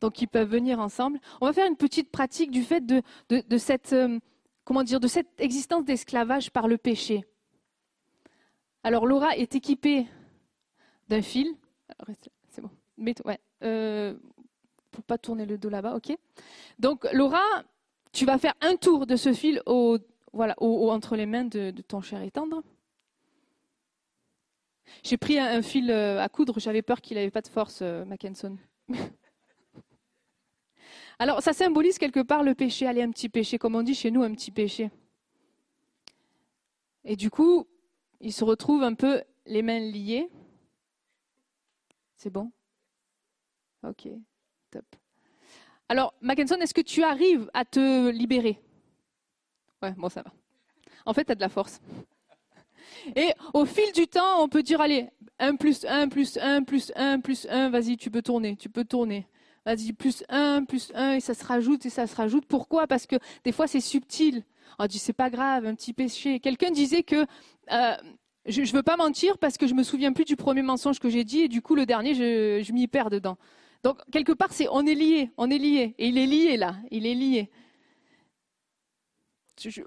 donc 0.00 0.20
ils 0.20 0.28
peuvent 0.28 0.48
venir 0.48 0.80
ensemble. 0.80 1.20
On 1.40 1.46
va 1.46 1.52
faire 1.52 1.66
une 1.66 1.76
petite 1.76 2.10
pratique 2.10 2.50
du 2.50 2.62
fait 2.62 2.84
de, 2.84 3.02
cette 3.58 3.92
euh, 3.92 4.18
cette 5.06 5.40
existence 5.40 5.84
d'esclavage 5.84 6.50
par 6.50 6.68
le 6.68 6.78
péché. 6.78 7.24
Alors 8.82 9.06
Laura 9.06 9.36
est 9.36 9.54
équipée 9.54 10.06
d'un 11.08 11.22
fil. 11.22 11.54
C'est 12.50 12.60
bon. 12.60 12.70
Mais, 12.96 13.14
ouais. 13.24 13.38
Euh, 13.62 14.14
pas 15.06 15.18
tourner 15.18 15.46
le 15.46 15.58
dos 15.58 15.70
là-bas, 15.70 15.96
ok. 15.96 16.16
Donc 16.78 17.06
Laura, 17.12 17.42
tu 18.12 18.24
vas 18.24 18.38
faire 18.38 18.54
un 18.60 18.76
tour 18.76 19.06
de 19.06 19.16
ce 19.16 19.32
fil 19.32 19.60
entre 19.66 21.16
les 21.16 21.26
mains 21.26 21.44
de, 21.44 21.70
ton 21.82 22.00
cher 22.00 22.22
et 22.22 22.30
tendre. 22.30 22.62
J'ai 25.02 25.16
pris 25.16 25.38
un, 25.38 25.62
fil 25.62 25.90
euh, 25.90 26.20
à 26.20 26.28
coudre, 26.28 26.60
j'avais 26.60 26.82
peur 26.82 27.00
qu'il 27.00 27.16
n'avait 27.16 27.30
pas 27.30 27.40
de 27.40 27.48
force, 27.48 27.82
Mackenson. 27.82 28.56
Alors, 31.18 31.42
ça 31.42 31.52
symbolise 31.52 31.98
quelque 31.98 32.20
part 32.20 32.42
le 32.42 32.54
péché, 32.54 32.86
allez, 32.86 33.02
un 33.02 33.10
petit 33.10 33.28
péché, 33.28 33.58
comme 33.58 33.74
on 33.74 33.82
dit 33.82 33.94
chez 33.94 34.10
nous, 34.10 34.22
un 34.22 34.32
petit 34.32 34.50
péché. 34.50 34.90
Et 37.04 37.16
du 37.16 37.30
coup, 37.30 37.66
il 38.20 38.32
se 38.32 38.44
retrouve 38.44 38.82
un 38.82 38.94
peu 38.94 39.22
les 39.46 39.62
mains 39.62 39.78
liées. 39.78 40.28
C'est 42.16 42.30
bon? 42.30 42.50
Ok, 43.82 44.08
top. 44.70 44.84
Alors, 45.88 46.14
Mackenson, 46.22 46.56
est-ce 46.60 46.72
que 46.72 46.80
tu 46.80 47.02
arrives 47.02 47.50
à 47.52 47.64
te 47.64 48.08
libérer? 48.08 48.58
Ouais, 49.82 49.92
bon, 49.92 50.08
ça 50.08 50.22
va. 50.22 50.32
En 51.04 51.12
fait, 51.12 51.26
tu 51.26 51.32
as 51.32 51.34
de 51.34 51.40
la 51.40 51.50
force. 51.50 51.80
Et 53.14 53.32
au 53.52 53.66
fil 53.66 53.92
du 53.92 54.08
temps, 54.08 54.42
on 54.42 54.48
peut 54.48 54.62
dire, 54.62 54.80
allez, 54.80 55.10
1 55.38 55.56
plus 55.56 55.84
1 55.84 56.08
plus 56.08 56.38
1 56.38 56.62
plus 56.62 56.92
1 56.96 57.20
plus 57.20 57.46
1, 57.50 57.68
vas-y, 57.68 57.98
tu 57.98 58.10
peux 58.10 58.22
tourner, 58.22 58.56
tu 58.56 58.70
peux 58.70 58.84
tourner. 58.84 59.26
Vas-y, 59.66 59.92
plus 59.92 60.24
1, 60.28 60.64
plus 60.64 60.92
1, 60.94 61.12
et 61.14 61.20
ça 61.20 61.34
se 61.34 61.44
rajoute, 61.44 61.86
et 61.86 61.90
ça 61.90 62.06
se 62.06 62.14
rajoute. 62.14 62.44
Pourquoi? 62.46 62.86
Parce 62.86 63.06
que 63.06 63.16
des 63.44 63.52
fois, 63.52 63.66
c'est 63.66 63.80
subtil. 63.80 64.44
On 64.78 64.86
dit, 64.86 64.98
c'est 64.98 65.12
pas 65.14 65.30
grave, 65.30 65.64
un 65.66 65.74
petit 65.74 65.92
péché. 65.92 66.40
Quelqu'un 66.40 66.70
disait 66.70 67.02
que, 67.02 67.26
euh, 67.72 67.96
je 68.46 68.60
ne 68.60 68.66
veux 68.66 68.82
pas 68.82 68.96
mentir 68.96 69.38
parce 69.38 69.56
que 69.56 69.66
je 69.66 69.74
me 69.74 69.82
souviens 69.82 70.12
plus 70.12 70.24
du 70.26 70.36
premier 70.36 70.62
mensonge 70.62 70.98
que 70.98 71.08
j'ai 71.08 71.24
dit, 71.24 71.40
et 71.40 71.48
du 71.48 71.62
coup, 71.62 71.74
le 71.74 71.86
dernier, 71.86 72.14
je, 72.14 72.72
m'y 72.72 72.86
perds 72.88 73.10
dedans. 73.10 73.38
Donc, 73.82 73.98
quelque 74.10 74.32
part, 74.32 74.52
c'est, 74.52 74.68
on 74.70 74.86
est 74.86 74.94
lié, 74.94 75.30
on 75.38 75.50
est 75.50 75.58
lié. 75.58 75.94
Et 75.98 76.08
il 76.08 76.18
est 76.18 76.26
lié, 76.26 76.56
là, 76.56 76.76
il 76.90 77.06
est 77.06 77.14
lié. 77.14 77.50
Je- 79.58 79.82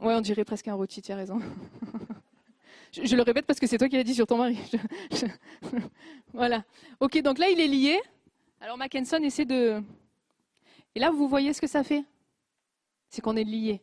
Ouais, 0.00 0.14
on 0.14 0.20
dirait 0.22 0.44
presque 0.44 0.66
un 0.68 0.74
rôti, 0.74 1.02
tu 1.02 1.12
as 1.12 1.16
raison. 1.16 1.40
je, 2.92 3.14
le 3.16 3.22
répète 3.22 3.44
parce 3.44 3.60
que 3.60 3.66
c'est 3.66 3.76
toi 3.76 3.88
qui 3.88 3.96
l'as 3.96 4.04
dit 4.04 4.14
sur 4.14 4.26
ton 4.26 4.38
mari. 4.38 4.58
Voilà. 6.32 6.64
Ok, 7.00 7.20
donc 7.22 7.38
là, 7.38 7.48
il 7.50 7.60
est 7.60 7.66
lié. 7.66 8.00
Alors 8.60 8.76
Mackenson 8.76 9.22
essaie 9.22 9.46
de... 9.46 9.82
Et 10.94 11.00
là, 11.00 11.10
vous 11.10 11.26
voyez 11.28 11.54
ce 11.54 11.60
que 11.62 11.66
ça 11.66 11.82
fait? 11.82 12.04
C'est 13.08 13.22
qu'on 13.22 13.36
est 13.36 13.44
lié. 13.44 13.82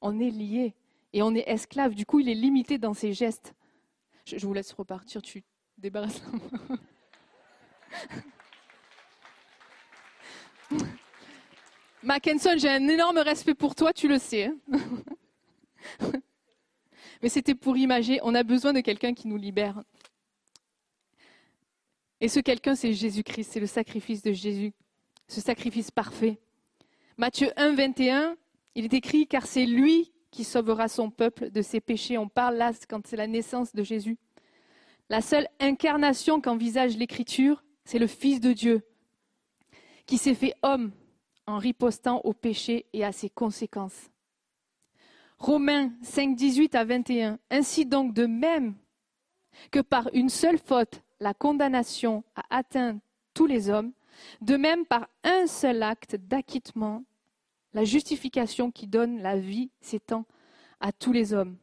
On 0.00 0.20
est 0.20 0.30
lié. 0.30 0.74
Et 1.12 1.22
on 1.22 1.34
est 1.34 1.42
esclave. 1.48 1.94
Du 1.94 2.06
coup, 2.06 2.20
il 2.20 2.28
est 2.28 2.34
limité 2.34 2.78
dans 2.78 2.94
ses 2.94 3.12
gestes. 3.12 3.52
Je, 4.26 4.46
vous 4.46 4.54
laisse 4.54 4.72
repartir, 4.72 5.20
tu 5.22 5.42
débarrasses. 5.76 6.22
Mackenson, 12.02 12.54
j'ai 12.56 12.70
un 12.70 12.88
énorme 12.88 13.18
respect 13.18 13.54
pour 13.54 13.74
toi, 13.74 13.92
tu 13.92 14.06
le 14.08 14.18
sais. 14.18 14.44
hein. 14.46 14.56
Mais 17.22 17.28
c'était 17.28 17.54
pour 17.54 17.76
imager, 17.76 18.20
on 18.22 18.34
a 18.34 18.42
besoin 18.42 18.72
de 18.72 18.80
quelqu'un 18.80 19.14
qui 19.14 19.28
nous 19.28 19.36
libère. 19.36 19.82
Et 22.24 22.28
ce 22.28 22.40
quelqu'un, 22.40 22.74
c'est 22.74 22.94
Jésus-Christ, 22.94 23.50
c'est 23.52 23.60
le 23.60 23.66
sacrifice 23.66 24.22
de 24.22 24.32
Jésus, 24.32 24.72
ce 25.28 25.42
sacrifice 25.42 25.90
parfait. 25.90 26.40
Matthieu 27.18 27.50
1, 27.58 27.74
21, 27.74 28.38
il 28.74 28.86
est 28.86 28.94
écrit, 28.94 29.26
car 29.26 29.46
c'est 29.46 29.66
lui 29.66 30.10
qui 30.30 30.42
sauvera 30.42 30.88
son 30.88 31.10
peuple 31.10 31.50
de 31.50 31.60
ses 31.60 31.82
péchés. 31.82 32.16
On 32.16 32.30
parle 32.30 32.56
là 32.56 32.72
quand 32.88 33.06
c'est 33.06 33.18
la 33.18 33.26
naissance 33.26 33.74
de 33.74 33.82
Jésus. 33.82 34.16
La 35.10 35.20
seule 35.20 35.46
incarnation 35.60 36.40
qu'envisage 36.40 36.96
l'Écriture, 36.96 37.62
c'est 37.84 37.98
le 37.98 38.06
Fils 38.06 38.40
de 38.40 38.54
Dieu, 38.54 38.80
qui 40.06 40.16
s'est 40.16 40.34
fait 40.34 40.54
homme 40.62 40.92
en 41.46 41.58
ripostant 41.58 42.22
au 42.24 42.32
péché 42.32 42.86
et 42.94 43.04
à 43.04 43.12
ses 43.12 43.28
conséquences. 43.28 44.10
Romains 45.36 45.92
5, 46.00 46.34
18 46.34 46.74
à 46.74 46.86
21. 46.86 47.38
Ainsi 47.50 47.84
donc, 47.84 48.14
de 48.14 48.24
même 48.24 48.76
que 49.70 49.80
par 49.80 50.08
une 50.14 50.30
seule 50.30 50.56
faute, 50.58 51.03
la 51.24 51.32
condamnation 51.32 52.22
a 52.36 52.42
atteint 52.50 52.98
tous 53.32 53.46
les 53.46 53.70
hommes, 53.70 53.92
de 54.42 54.58
même 54.58 54.84
par 54.84 55.08
un 55.22 55.46
seul 55.46 55.82
acte 55.82 56.16
d'acquittement, 56.16 57.02
la 57.72 57.82
justification 57.82 58.70
qui 58.70 58.86
donne 58.86 59.22
la 59.22 59.38
vie 59.38 59.70
s'étend 59.80 60.26
à 60.80 60.92
tous 60.92 61.12
les 61.12 61.32
hommes. 61.32 61.56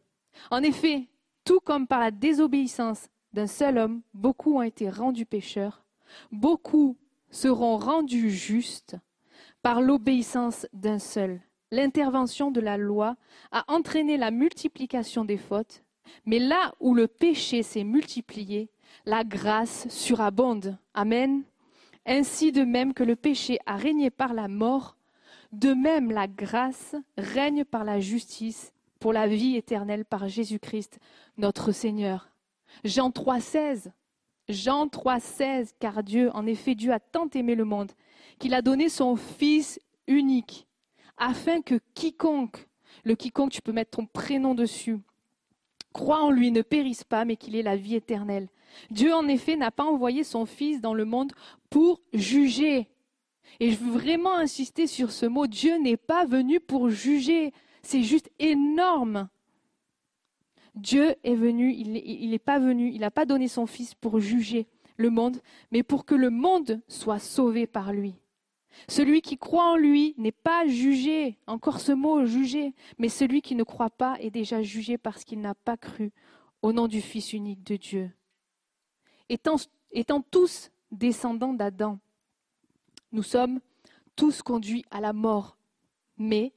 En 0.50 0.64
effet, 0.64 1.08
tout 1.46 1.60
comme 1.60 1.86
par 1.86 2.00
la 2.00 2.10
désobéissance 2.10 3.08
d'un 3.34 3.46
seul 3.46 3.78
homme, 3.78 4.02
beaucoup 4.16 4.58
ont 4.58 4.64
été 4.64 4.90
rendus 4.90 5.28
pécheurs, 5.28 5.86
beaucoup 6.32 6.98
seront 7.30 7.78
rendus 7.78 8.32
justes 8.32 8.98
par 9.62 9.80
l'obéissance 9.80 10.66
d'un 10.74 10.98
seul. 10.98 11.40
L'intervention 11.70 12.50
de 12.50 12.62
la 12.62 12.78
loi 12.78 13.16
a 13.52 13.64
entraîné 13.72 14.18
la 14.18 14.32
multiplication 14.32 15.24
des 15.24 15.38
fautes, 15.38 15.84
mais 16.26 16.40
là 16.40 16.74
où 16.80 16.96
le 16.96 17.08
péché 17.08 17.62
s'est 17.62 17.84
multiplié, 17.84 18.72
la 19.06 19.24
grâce 19.24 19.88
surabonde. 19.90 20.78
Amen. 20.94 21.44
Ainsi 22.06 22.52
de 22.52 22.64
même 22.64 22.94
que 22.94 23.04
le 23.04 23.16
péché 23.16 23.60
a 23.66 23.76
régné 23.76 24.10
par 24.10 24.34
la 24.34 24.48
mort, 24.48 24.98
de 25.52 25.74
même 25.74 26.12
la 26.12 26.28
grâce 26.28 26.96
règne 27.18 27.64
par 27.64 27.84
la 27.84 28.00
justice 28.00 28.74
pour 29.00 29.14
la 29.14 29.28
vie 29.28 29.56
éternelle 29.56 30.06
par 30.06 30.28
Jésus-Christ, 30.28 31.00
notre 31.38 31.72
Seigneur. 31.72 32.30
Jean 32.84 33.10
3,16. 33.10 33.92
Jean 34.48 34.88
3,16. 34.88 35.72
Car 35.80 36.04
Dieu, 36.04 36.30
en 36.34 36.46
effet, 36.46 36.76
Dieu 36.76 36.92
a 36.92 37.00
tant 37.00 37.30
aimé 37.34 37.56
le 37.56 37.66
monde 37.66 37.92
qu'il 38.42 38.54
a 38.56 38.64
donné 38.64 38.90
son 38.90 39.16
Fils 39.16 39.80
unique, 40.08 40.68
afin 41.18 41.62
que 41.62 41.80
quiconque, 41.94 42.68
le 43.04 43.16
quiconque, 43.16 43.52
tu 43.52 43.62
peux 43.62 43.72
mettre 43.72 43.92
ton 43.98 44.08
prénom 44.08 44.56
dessus, 44.56 44.98
croit 45.94 46.24
en 46.24 46.32
lui, 46.32 46.52
ne 46.52 46.64
périsse 46.64 47.04
pas, 47.04 47.24
mais 47.24 47.36
qu'il 47.36 47.56
ait 47.56 47.62
la 47.62 47.76
vie 47.76 47.96
éternelle. 47.96 48.48
Dieu, 48.90 49.14
en 49.14 49.28
effet, 49.28 49.56
n'a 49.56 49.72
pas 49.72 49.84
envoyé 49.84 50.24
son 50.24 50.46
Fils 50.46 50.82
dans 50.82 50.94
le 50.94 51.06
monde 51.06 51.34
pour 51.70 52.02
juger. 52.14 52.88
Et 53.60 53.72
je 53.72 53.78
veux 53.78 53.92
vraiment 53.92 54.36
insister 54.36 54.88
sur 54.88 55.12
ce 55.12 55.26
mot. 55.26 55.48
Dieu 55.48 55.78
n'est 55.78 55.98
pas 55.98 56.26
venu 56.26 56.60
pour 56.60 56.90
juger. 56.90 57.54
C'est 57.84 58.04
juste 58.04 58.30
énorme. 58.40 59.30
Dieu 60.76 61.16
est 61.24 61.36
venu, 61.36 61.74
il 61.74 62.30
n'est 62.30 62.40
pas 62.40 62.60
venu, 62.60 62.92
il 62.94 63.02
n'a 63.02 63.12
pas 63.12 63.26
donné 63.26 63.48
son 63.48 63.66
Fils 63.66 63.94
pour 63.94 64.20
juger 64.20 64.68
le 64.98 65.10
monde, 65.10 65.42
mais 65.72 65.84
pour 65.84 66.06
que 66.06 66.16
le 66.16 66.30
monde 66.30 66.82
soit 66.88 67.20
sauvé 67.20 67.68
par 67.68 67.92
lui. 67.92 68.16
Celui 68.88 69.22
qui 69.22 69.38
croit 69.38 69.74
en 69.74 69.76
lui 69.76 70.16
n'est 70.18 70.32
pas 70.32 70.66
jugé, 70.66 71.38
encore 71.46 71.82
ce 71.82 71.92
mot 71.92 72.26
jugé, 72.26 72.74
mais 73.00 73.10
celui 73.10 73.42
qui 73.42 73.56
ne 73.56 73.64
croit 73.64 73.90
pas 73.90 74.16
est 74.20 74.32
déjà 74.32 74.62
jugé 74.62 74.98
parce 74.98 75.26
qu'il 75.26 75.42
n'a 75.42 75.56
pas 75.56 75.76
cru 75.76 76.12
au 76.62 76.72
nom 76.72 76.88
du 76.88 77.02
Fils 77.02 77.34
unique 77.34 77.64
de 77.64 77.76
Dieu. 77.76 78.12
Étant, 79.32 80.22
tous 80.30 80.72
descendants 80.92 81.54
d'Adam, 81.54 82.00
nous 83.12 83.24
sommes 83.24 83.60
tous 84.16 84.42
conduits 84.42 84.86
à 84.92 85.00
la 85.00 85.14
mort, 85.14 85.58
mais 86.18 86.54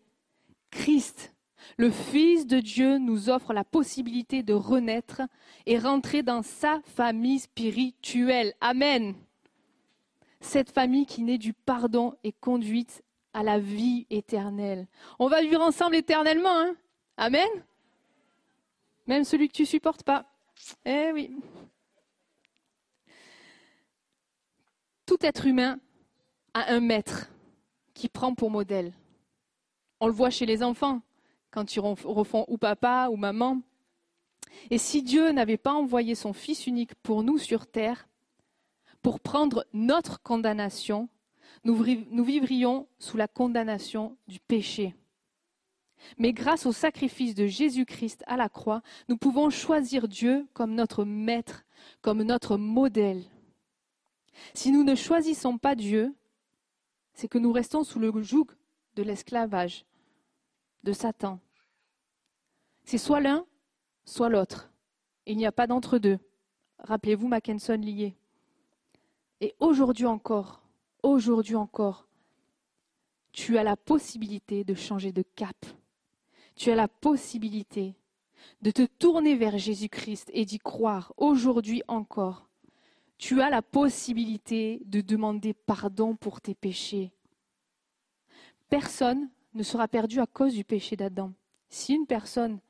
Christ, 0.71 1.33
le 1.77 1.91
Fils 1.91 2.47
de 2.47 2.61
Dieu, 2.61 2.99
nous 2.99 3.31
offre 3.31 3.53
la 3.53 3.65
possibilité 3.65 4.43
de 4.43 4.55
renaître 4.55 5.23
et 5.67 5.79
rentrer 5.79 6.23
dans 6.23 6.43
sa 6.43 6.81
famille 6.85 7.39
spirituelle. 7.39 8.55
Amen 8.61 9.15
cette 10.45 10.71
famille 10.71 11.07
qui 11.07 11.23
naît 11.23 11.39
du 11.39 11.53
pardon 11.53 12.15
est 12.23 12.39
conduite 12.39 13.03
à 13.33 13.43
la 13.43 13.59
vie 13.59 14.07
éternelle. 14.11 14.87
On 15.19 15.29
va 15.29 15.41
vivre 15.41 15.61
ensemble 15.61 15.97
éternellement, 15.97 16.61
hein 16.61 16.75
Amen 17.17 17.49
Même 19.07 19.25
celui 19.25 19.49
que 19.49 19.55
tu 19.55 19.67
supportes 19.67 20.03
pas. 20.03 20.27
Eh 20.85 21.11
oui. 21.13 21.37
Tout 25.07 25.19
être 25.21 25.47
humain 25.47 25.79
a 26.55 26.73
un 26.73 26.81
maître 26.81 27.31
qui 27.95 28.09
prend 28.09 28.35
pour 28.35 28.51
modèle. 28.51 28.93
On 30.01 30.07
le 30.07 30.13
voit 30.13 30.31
chez 30.31 30.47
les 30.47 30.63
enfants, 30.63 31.03
quand 31.51 31.77
ils 31.77 31.81
refont 31.81 32.45
ou 32.49 32.59
papa 32.59 33.09
ou 33.11 33.17
maman. 33.17 33.61
Et 34.71 34.79
si 34.79 35.03
Dieu 35.03 35.31
n'avait 35.33 35.57
pas 35.57 35.73
envoyé 35.73 36.15
son 36.15 36.33
Fils 36.33 36.67
unique 36.67 36.95
pour 36.97 37.23
nous 37.23 37.39
sur 37.39 37.67
terre, 37.67 38.09
pour 39.03 39.21
prendre 39.21 39.67
notre 39.73 40.23
condamnation, 40.23 41.09
nous, 41.65 41.75
vivrions 42.25 42.89
sous 42.99 43.17
la 43.17 43.29
condamnation 43.29 44.17
du 44.27 44.41
péché. 44.41 44.95
Mais 46.19 46.33
grâce 46.33 46.67
au 46.67 46.73
sacrifice 46.73 47.35
de 47.35 47.47
Jésus-Christ 47.47 48.23
à 48.27 48.37
la 48.37 48.49
croix, 48.49 48.83
nous 49.09 49.17
pouvons 49.17 49.49
choisir 49.49 50.09
Dieu 50.09 50.47
comme 50.53 50.75
notre 50.75 51.05
maître, 51.05 51.65
comme 52.03 52.23
notre 52.23 52.57
modèle. 52.57 53.23
Si 54.53 54.73
nous 54.73 54.85
ne 54.85 54.95
choisissons 54.95 55.59
pas 55.59 55.75
Dieu, 55.75 56.15
c'est 57.13 57.29
que 57.29 57.39
nous 57.39 57.53
restons 57.53 57.85
sous 57.85 57.99
le 57.99 58.13
joug 58.23 58.47
de 58.97 59.03
l'esclavage. 59.03 59.85
de 60.83 60.93
Satan. 60.93 61.41
C'est 62.85 62.99
soit 62.99 63.21
l'un, 63.21 63.47
soit 64.05 64.29
l'autre. 64.29 64.71
Il 65.25 65.39
n'y 65.39 65.47
a 65.47 65.53
pas 65.53 65.67
d'entre-deux. 65.67 66.19
Rappelez-vous 66.79 67.27
Mackenson 67.27 67.81
lié. 67.81 68.15
Et 69.41 69.55
aujourd'hui 69.61 70.05
encore, 70.05 70.63
aujourd'hui 71.03 71.55
encore, 71.57 72.07
tu 73.33 73.57
as 73.57 73.63
la 73.63 73.77
possibilité 73.77 74.63
de 74.63 74.75
changer 74.75 75.13
de 75.13 75.23
cap. 75.23 75.57
Tu 76.55 76.71
as 76.71 76.77
la 76.77 76.89
possibilité 76.89 77.97
de 78.61 78.71
te 78.71 78.83
tourner 78.83 79.35
vers 79.35 79.59
Jésus-Christ 79.59 80.31
et 80.35 80.45
d'y 80.45 80.59
croire 80.59 81.13
aujourd'hui 81.17 81.83
encore. 81.89 82.49
Tu 83.19 83.41
as 83.41 83.51
la 83.51 83.63
possibilité 83.63 84.83
de 84.85 85.01
demander 85.01 85.55
pardon 85.55 86.17
pour 86.17 86.41
tes 86.41 86.55
péchés. 86.55 87.13
Personne 88.69 89.31
ne 89.55 89.63
sera 89.63 89.89
perdu 89.89 90.21
à 90.21 90.27
cause 90.27 90.55
du 90.55 90.65
péché 90.65 90.97
d'Adam. 90.97 91.33
Si 91.69 91.95
une 91.95 92.07
personne 92.07 92.61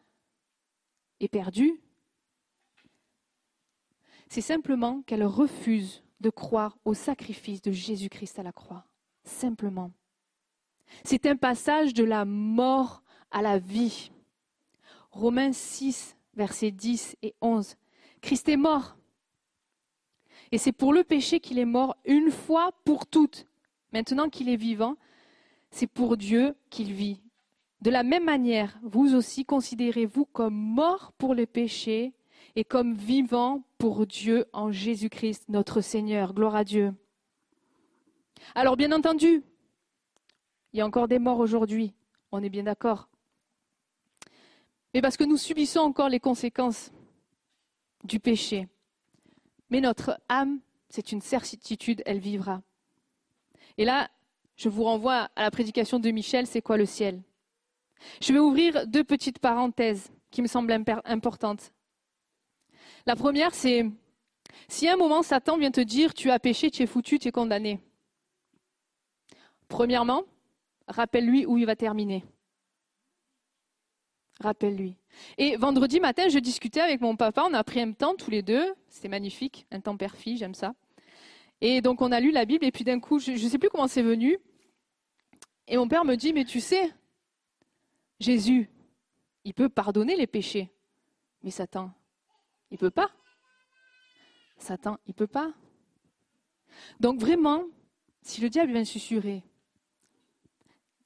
est 1.20 1.28
perdue, 1.28 1.80
c'est 4.28 4.40
simplement 4.40 5.02
qu'elle 5.02 5.24
refuse 5.24 6.02
de 6.20 6.30
croire 6.30 6.76
au 6.84 6.94
sacrifice 6.94 7.62
de 7.62 7.72
Jésus-Christ 7.72 8.38
à 8.38 8.42
la 8.42 8.52
croix. 8.52 8.84
Simplement. 9.24 9.92
C'est 11.04 11.26
un 11.26 11.36
passage 11.36 11.94
de 11.94 12.04
la 12.04 12.24
mort 12.24 13.02
à 13.30 13.42
la 13.42 13.58
vie. 13.58 14.10
Romains 15.10 15.52
6, 15.52 16.16
versets 16.34 16.70
10 16.70 17.16
et 17.22 17.34
11. 17.40 17.76
Christ 18.20 18.48
est 18.48 18.56
mort. 18.56 18.96
Et 20.54 20.58
c'est 20.58 20.70
pour 20.70 20.92
le 20.92 21.02
péché 21.02 21.40
qu'il 21.40 21.58
est 21.58 21.64
mort 21.64 21.96
une 22.04 22.30
fois 22.30 22.70
pour 22.84 23.08
toutes. 23.08 23.44
Maintenant 23.92 24.28
qu'il 24.28 24.48
est 24.48 24.54
vivant, 24.54 24.94
c'est 25.72 25.88
pour 25.88 26.16
Dieu 26.16 26.54
qu'il 26.70 26.92
vit. 26.92 27.20
De 27.80 27.90
la 27.90 28.04
même 28.04 28.22
manière, 28.22 28.78
vous 28.84 29.16
aussi 29.16 29.44
considérez-vous 29.44 30.26
comme 30.26 30.54
mort 30.54 31.10
pour 31.18 31.34
le 31.34 31.44
péché 31.46 32.12
et 32.54 32.62
comme 32.62 32.94
vivant 32.94 33.64
pour 33.78 34.06
Dieu 34.06 34.44
en 34.52 34.70
Jésus-Christ, 34.70 35.46
notre 35.48 35.80
Seigneur. 35.80 36.34
Gloire 36.34 36.54
à 36.54 36.62
Dieu. 36.62 36.94
Alors 38.54 38.76
bien 38.76 38.92
entendu, 38.92 39.42
il 40.72 40.78
y 40.78 40.82
a 40.82 40.86
encore 40.86 41.08
des 41.08 41.18
morts 41.18 41.40
aujourd'hui, 41.40 41.94
on 42.30 42.44
est 42.44 42.48
bien 42.48 42.62
d'accord. 42.62 43.08
Mais 44.94 45.02
parce 45.02 45.16
que 45.16 45.24
nous 45.24 45.36
subissons 45.36 45.80
encore 45.80 46.10
les 46.10 46.20
conséquences 46.20 46.92
du 48.04 48.20
péché. 48.20 48.68
Mais 49.70 49.80
notre 49.80 50.20
âme, 50.28 50.60
c'est 50.88 51.12
une 51.12 51.20
certitude, 51.20 52.02
elle 52.06 52.18
vivra. 52.18 52.62
Et 53.78 53.84
là, 53.84 54.10
je 54.56 54.68
vous 54.68 54.84
renvoie 54.84 55.30
à 55.34 55.42
la 55.42 55.50
prédication 55.50 55.98
de 55.98 56.10
Michel, 56.10 56.46
c'est 56.46 56.62
quoi 56.62 56.76
le 56.76 56.86
ciel? 56.86 57.22
Je 58.20 58.32
vais 58.32 58.38
ouvrir 58.38 58.86
deux 58.86 59.04
petites 59.04 59.38
parenthèses 59.38 60.12
qui 60.30 60.42
me 60.42 60.46
semblent 60.46 60.72
importantes. 61.04 61.72
La 63.06 63.16
première, 63.16 63.54
c'est 63.54 63.90
si 64.68 64.88
un 64.88 64.96
moment 64.96 65.22
Satan 65.22 65.58
vient 65.58 65.70
te 65.70 65.80
dire 65.80 66.14
tu 66.14 66.30
as 66.30 66.38
péché, 66.38 66.70
tu 66.70 66.82
es 66.82 66.86
foutu, 66.86 67.18
tu 67.18 67.28
es 67.28 67.32
condamné. 67.32 67.80
Premièrement, 69.68 70.24
rappelle-lui 70.86 71.46
où 71.46 71.58
il 71.58 71.66
va 71.66 71.76
terminer. 71.76 72.24
Rappelle-lui. 74.40 74.96
Et 75.38 75.56
vendredi 75.56 76.00
matin, 76.00 76.28
je 76.28 76.38
discutais 76.38 76.80
avec 76.80 77.00
mon 77.00 77.16
papa, 77.16 77.44
on 77.48 77.54
a 77.54 77.62
pris 77.62 77.80
un 77.80 77.92
temps 77.92 78.14
tous 78.14 78.30
les 78.30 78.42
deux, 78.42 78.74
c'était 78.88 79.08
magnifique, 79.08 79.66
un 79.70 79.80
temps 79.80 79.96
père-fille, 79.96 80.36
j'aime 80.36 80.54
ça. 80.54 80.74
Et 81.60 81.80
donc 81.80 82.02
on 82.02 82.10
a 82.10 82.20
lu 82.20 82.32
la 82.32 82.44
Bible 82.44 82.64
et 82.64 82.72
puis 82.72 82.84
d'un 82.84 82.98
coup, 82.98 83.18
je 83.18 83.32
ne 83.32 83.36
sais 83.36 83.58
plus 83.58 83.68
comment 83.68 83.86
c'est 83.86 84.02
venu, 84.02 84.38
et 85.66 85.76
mon 85.76 85.88
père 85.88 86.04
me 86.04 86.16
dit, 86.16 86.32
mais 86.32 86.44
tu 86.44 86.60
sais, 86.60 86.92
Jésus, 88.20 88.70
il 89.44 89.54
peut 89.54 89.68
pardonner 89.68 90.16
les 90.16 90.26
péchés, 90.26 90.70
mais 91.42 91.50
Satan, 91.50 91.90
il 92.70 92.78
peut 92.78 92.90
pas. 92.90 93.10
Satan, 94.58 94.98
il 95.06 95.14
peut 95.14 95.26
pas. 95.26 95.52
Donc 97.00 97.20
vraiment, 97.20 97.64
si 98.22 98.40
le 98.40 98.50
diable 98.50 98.72
vient 98.72 98.84
susurrer, 98.84 99.42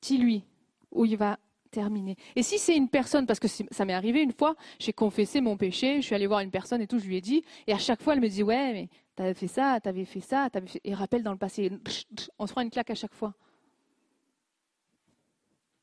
dis-lui 0.01 0.45
où 0.91 1.05
il 1.05 1.17
va 1.17 1.39
terminer. 1.69 2.17
Et 2.37 2.43
si 2.43 2.59
c'est 2.59 2.77
une 2.77 2.89
personne, 2.89 3.27
parce 3.27 3.41
que 3.41 3.49
ça 3.49 3.85
m'est 3.85 3.93
arrivé 3.93 4.23
une 4.23 4.33
fois, 4.33 4.57
j'ai 4.79 4.93
confessé 4.93 5.41
mon 5.41 5.57
péché, 5.57 6.01
je 6.01 6.07
suis 6.07 6.15
allée 6.15 6.27
voir 6.27 6.41
une 6.41 6.51
personne 6.51 6.81
et 6.81 6.87
tout, 6.87 6.99
je 6.99 7.07
lui 7.07 7.17
ai 7.17 7.21
dit, 7.21 7.45
et 7.67 7.73
à 7.73 7.79
chaque 7.79 8.03
fois 8.03 8.15
elle 8.15 8.21
me 8.21 8.29
dit, 8.29 8.43
ouais, 8.43 8.73
mais 8.73 8.89
t'avais 9.15 9.35
fait 9.35 9.49
ça, 9.49 9.81
t'avais 9.81 10.05
fait 10.05 10.21
ça, 10.21 10.49
t'avais 10.51 10.67
fait... 10.67 10.81
et 10.85 10.95
rappelle 10.95 11.23
dans 11.23 11.33
le 11.33 11.39
passé, 11.39 11.71
on 12.39 12.47
se 12.47 12.53
prend 12.53 12.63
une 12.63 12.71
claque 12.71 12.91
à 12.91 12.95
chaque 12.95 13.15
fois. 13.15 13.35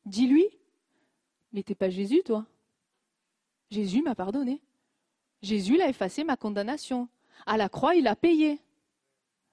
Dis-lui, 0.06 0.48
mais 1.52 1.64
t'es 1.64 1.76
pas 1.76 1.90
Jésus, 1.90 2.22
toi. 2.24 2.46
Jésus 3.72 4.02
m'a 4.02 4.14
pardonné. 4.14 4.62
Jésus 5.42 5.78
l'a 5.78 5.90
effacé 5.90 6.24
ma 6.24 6.38
condamnation. 6.38 7.10
À 7.46 7.58
la 7.58 7.70
croix, 7.70 7.96
il 7.96 8.08
a 8.08 8.16
payé. 8.16 8.60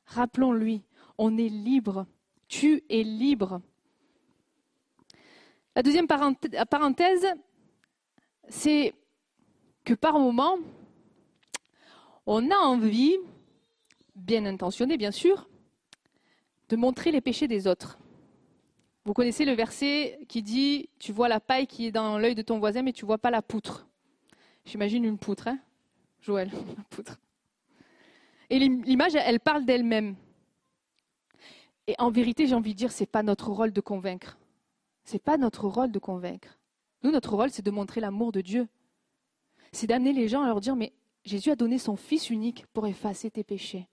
Rappelons-lui, 0.07 0.83
on 1.19 1.37
est 1.39 1.49
libre. 1.49 2.07
Tu 2.49 2.85
es 2.91 3.03
libre. 3.03 3.63
La 5.75 5.83
deuxième 5.83 6.07
parenthèse, 6.07 7.27
c'est 8.49 8.95
que 9.85 9.95
par 9.95 10.19
moment, 10.19 10.59
on 12.27 12.51
a 12.51 12.57
envie, 12.57 13.17
bien 14.15 14.45
intentionné 14.45 14.97
bien 14.97 15.11
sûr, 15.11 15.49
de 16.69 16.77
montrer 16.77 17.11
les 17.11 17.21
péchés 17.21 17.49
des 17.49 17.67
autres. 17.67 17.99
Vous 19.05 19.15
connaissez 19.15 19.45
le 19.45 19.53
verset 19.53 20.21
qui 20.29 20.43
dit 20.43 20.89
Tu 20.99 21.13
vois 21.13 21.29
la 21.29 21.41
paille 21.41 21.67
qui 21.67 21.87
est 21.87 21.91
dans 21.91 22.19
l'œil 22.19 22.35
de 22.35 22.43
ton 22.43 22.59
voisin, 22.59 22.83
mais 22.83 22.93
tu 22.93 23.05
ne 23.05 23.07
vois 23.07 23.19
pas 23.19 23.31
la 23.31 23.43
poutre. 23.43 23.87
J'imagine 24.65 25.05
une 25.05 25.19
poutre, 25.19 25.49
hein 25.49 25.59
Joël, 26.21 26.51
la 26.77 26.85
poutre. 26.91 27.19
Et 28.49 28.59
l'image, 28.59 29.15
elle 29.15 29.41
parle 29.41 29.65
d'elle-même. 29.65 30.15
Et 31.87 31.95
en 31.99 32.11
vérité, 32.11 32.47
j'ai 32.47 32.55
envie 32.55 32.75
de 32.75 32.79
dire, 32.79 32.93
ce 32.93 33.03
n'est 33.03 33.07
pas 33.07 33.23
notre 33.23 33.51
rôle 33.51 33.73
de 33.73 33.81
convaincre. 33.81 34.39
Ce 35.05 35.15
n'est 35.15 35.19
pas 35.19 35.37
notre 35.37 35.67
rôle 35.67 35.91
de 35.91 35.99
convaincre. 35.99 36.59
Nous, 37.03 37.11
notre 37.11 37.35
rôle, 37.35 37.51
c'est 37.51 37.65
de 37.65 37.71
montrer 37.71 38.01
l'amour 38.01 38.33
de 38.33 38.41
Dieu. 38.41 38.69
C'est 39.73 39.87
d'amener 39.87 40.13
les 40.13 40.29
gens 40.29 40.43
à 40.43 40.47
leur 40.47 40.61
dire, 40.61 40.77
mais 40.77 40.93
Jésus 41.25 41.51
a 41.51 41.57
donné 41.57 41.79
son 41.79 41.97
Fils 41.97 42.31
unique 42.31 42.67
pour 42.73 42.87
effacer 42.87 43.31
tes 43.31 43.45
péchés. 43.45 43.89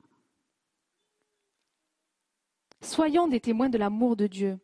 Soyons 2.81 3.27
des 3.27 3.39
témoins 3.39 3.69
de 3.69 3.77
l'amour 3.77 4.15
de 4.15 4.27
Dieu. 4.27 4.59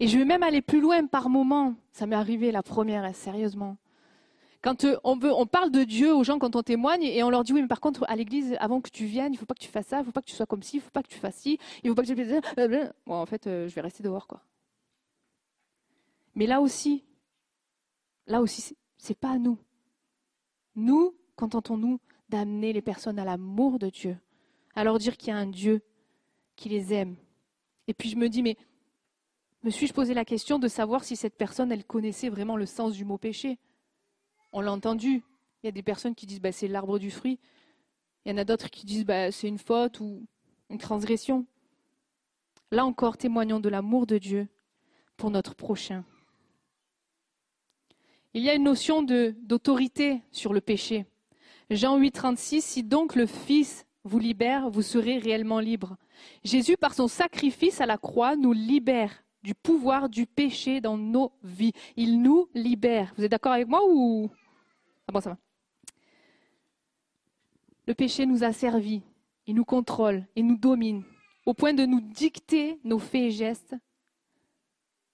Et 0.00 0.06
je 0.06 0.18
vais 0.18 0.24
même 0.24 0.42
aller 0.42 0.62
plus 0.62 0.80
loin 0.80 1.06
par 1.06 1.30
moment. 1.30 1.74
Ça 1.92 2.06
m'est 2.06 2.16
arrivé 2.16 2.52
la 2.52 2.62
première, 2.62 3.14
sérieusement. 3.14 3.76
Quand 4.60 4.84
euh, 4.84 4.96
on, 5.04 5.16
veut, 5.16 5.32
on 5.32 5.46
parle 5.46 5.70
de 5.70 5.84
Dieu 5.84 6.14
aux 6.14 6.24
gens 6.24 6.38
quand 6.38 6.56
on 6.56 6.62
témoigne 6.62 7.04
et 7.04 7.22
on 7.22 7.30
leur 7.30 7.44
dit 7.44 7.52
oui, 7.52 7.62
mais 7.62 7.68
par 7.68 7.80
contre, 7.80 8.04
à 8.08 8.16
l'église, 8.16 8.56
avant 8.58 8.80
que 8.80 8.90
tu 8.90 9.04
viennes, 9.06 9.32
il 9.32 9.36
ne 9.36 9.38
faut 9.38 9.46
pas 9.46 9.54
que 9.54 9.60
tu 9.60 9.68
fasses 9.68 9.86
ça, 9.86 9.98
il 9.98 10.00
ne 10.00 10.04
faut 10.06 10.12
pas 10.12 10.20
que 10.20 10.28
tu 10.28 10.34
sois 10.34 10.46
comme 10.46 10.62
ci, 10.62 10.76
il 10.76 10.80
ne 10.80 10.82
faut 10.82 10.90
pas 10.90 11.02
que 11.02 11.08
tu 11.08 11.18
fasses 11.18 11.36
ci, 11.36 11.58
il 11.82 11.86
ne 11.86 11.90
faut 11.90 11.94
pas 11.94 12.02
que 12.02 12.12
tu... 12.12 12.90
Bon, 13.06 13.14
en 13.14 13.26
fait, 13.26 13.46
euh, 13.46 13.68
je 13.68 13.74
vais 13.74 13.80
rester 13.80 14.02
dehors, 14.02 14.26
quoi. 14.26 14.42
Mais 16.38 16.46
là 16.46 16.60
aussi, 16.60 17.02
là 18.28 18.40
aussi, 18.40 18.76
c'est 18.96 19.18
pas 19.18 19.32
à 19.32 19.38
nous. 19.38 19.58
Nous, 20.76 21.16
contentons-nous 21.34 21.98
d'amener 22.28 22.72
les 22.72 22.80
personnes 22.80 23.18
à 23.18 23.24
l'amour 23.24 23.80
de 23.80 23.90
Dieu, 23.90 24.16
à 24.76 24.84
leur 24.84 24.98
dire 24.98 25.16
qu'il 25.16 25.30
y 25.30 25.32
a 25.32 25.36
un 25.36 25.48
Dieu 25.48 25.82
qui 26.54 26.68
les 26.68 26.94
aime. 26.94 27.16
Et 27.88 27.92
puis 27.92 28.08
je 28.08 28.14
me 28.14 28.28
dis, 28.28 28.44
mais 28.44 28.56
me 29.64 29.70
suis-je 29.70 29.92
posé 29.92 30.14
la 30.14 30.24
question 30.24 30.60
de 30.60 30.68
savoir 30.68 31.02
si 31.02 31.16
cette 31.16 31.36
personne, 31.36 31.72
elle 31.72 31.84
connaissait 31.84 32.28
vraiment 32.28 32.56
le 32.56 32.66
sens 32.66 32.92
du 32.92 33.04
mot 33.04 33.18
péché? 33.18 33.58
On 34.52 34.60
l'a 34.60 34.70
entendu. 34.70 35.24
Il 35.64 35.66
y 35.66 35.68
a 35.68 35.72
des 35.72 35.82
personnes 35.82 36.14
qui 36.14 36.26
disent, 36.26 36.40
bah, 36.40 36.52
c'est 36.52 36.68
l'arbre 36.68 37.00
du 37.00 37.10
fruit. 37.10 37.40
Il 38.24 38.30
y 38.30 38.32
en 38.32 38.38
a 38.38 38.44
d'autres 38.44 38.70
qui 38.70 38.86
disent, 38.86 39.04
bah, 39.04 39.32
c'est 39.32 39.48
une 39.48 39.58
faute 39.58 39.98
ou 39.98 40.24
une 40.70 40.78
transgression. 40.78 41.46
Là 42.70 42.86
encore, 42.86 43.16
témoignons 43.16 43.58
de 43.58 43.68
l'amour 43.68 44.06
de 44.06 44.18
Dieu 44.18 44.46
pour 45.16 45.32
notre 45.32 45.56
prochain. 45.56 46.04
Il 48.34 48.42
y 48.42 48.50
a 48.50 48.54
une 48.54 48.64
notion 48.64 49.02
d'autorité 49.02 50.22
sur 50.30 50.52
le 50.52 50.60
péché. 50.60 51.06
Jean 51.70 51.96
8, 51.96 52.12
36, 52.12 52.62
si 52.62 52.82
donc 52.82 53.14
le 53.14 53.26
Fils 53.26 53.86
vous 54.04 54.18
libère, 54.18 54.70
vous 54.70 54.82
serez 54.82 55.18
réellement 55.18 55.60
libre. 55.60 55.96
Jésus, 56.44 56.76
par 56.76 56.94
son 56.94 57.08
sacrifice 57.08 57.80
à 57.80 57.86
la 57.86 57.98
croix, 57.98 58.36
nous 58.36 58.52
libère 58.52 59.24
du 59.42 59.54
pouvoir 59.54 60.08
du 60.08 60.26
péché 60.26 60.80
dans 60.80 60.98
nos 60.98 61.32
vies. 61.42 61.72
Il 61.96 62.20
nous 62.22 62.48
libère. 62.54 63.12
Vous 63.16 63.24
êtes 63.24 63.30
d'accord 63.30 63.52
avec 63.52 63.68
moi 63.68 63.80
ou? 63.88 64.30
Ah 65.06 65.12
bon, 65.12 65.20
ça 65.20 65.30
va. 65.30 65.38
Le 67.86 67.94
péché 67.94 68.26
nous 68.26 68.44
a 68.44 68.52
servi, 68.52 69.02
il 69.46 69.54
nous 69.54 69.64
contrôle, 69.64 70.26
il 70.36 70.46
nous 70.46 70.58
domine, 70.58 71.04
au 71.46 71.54
point 71.54 71.72
de 71.72 71.86
nous 71.86 72.02
dicter 72.02 72.78
nos 72.84 72.98
faits 72.98 73.22
et 73.22 73.30
gestes, 73.30 73.74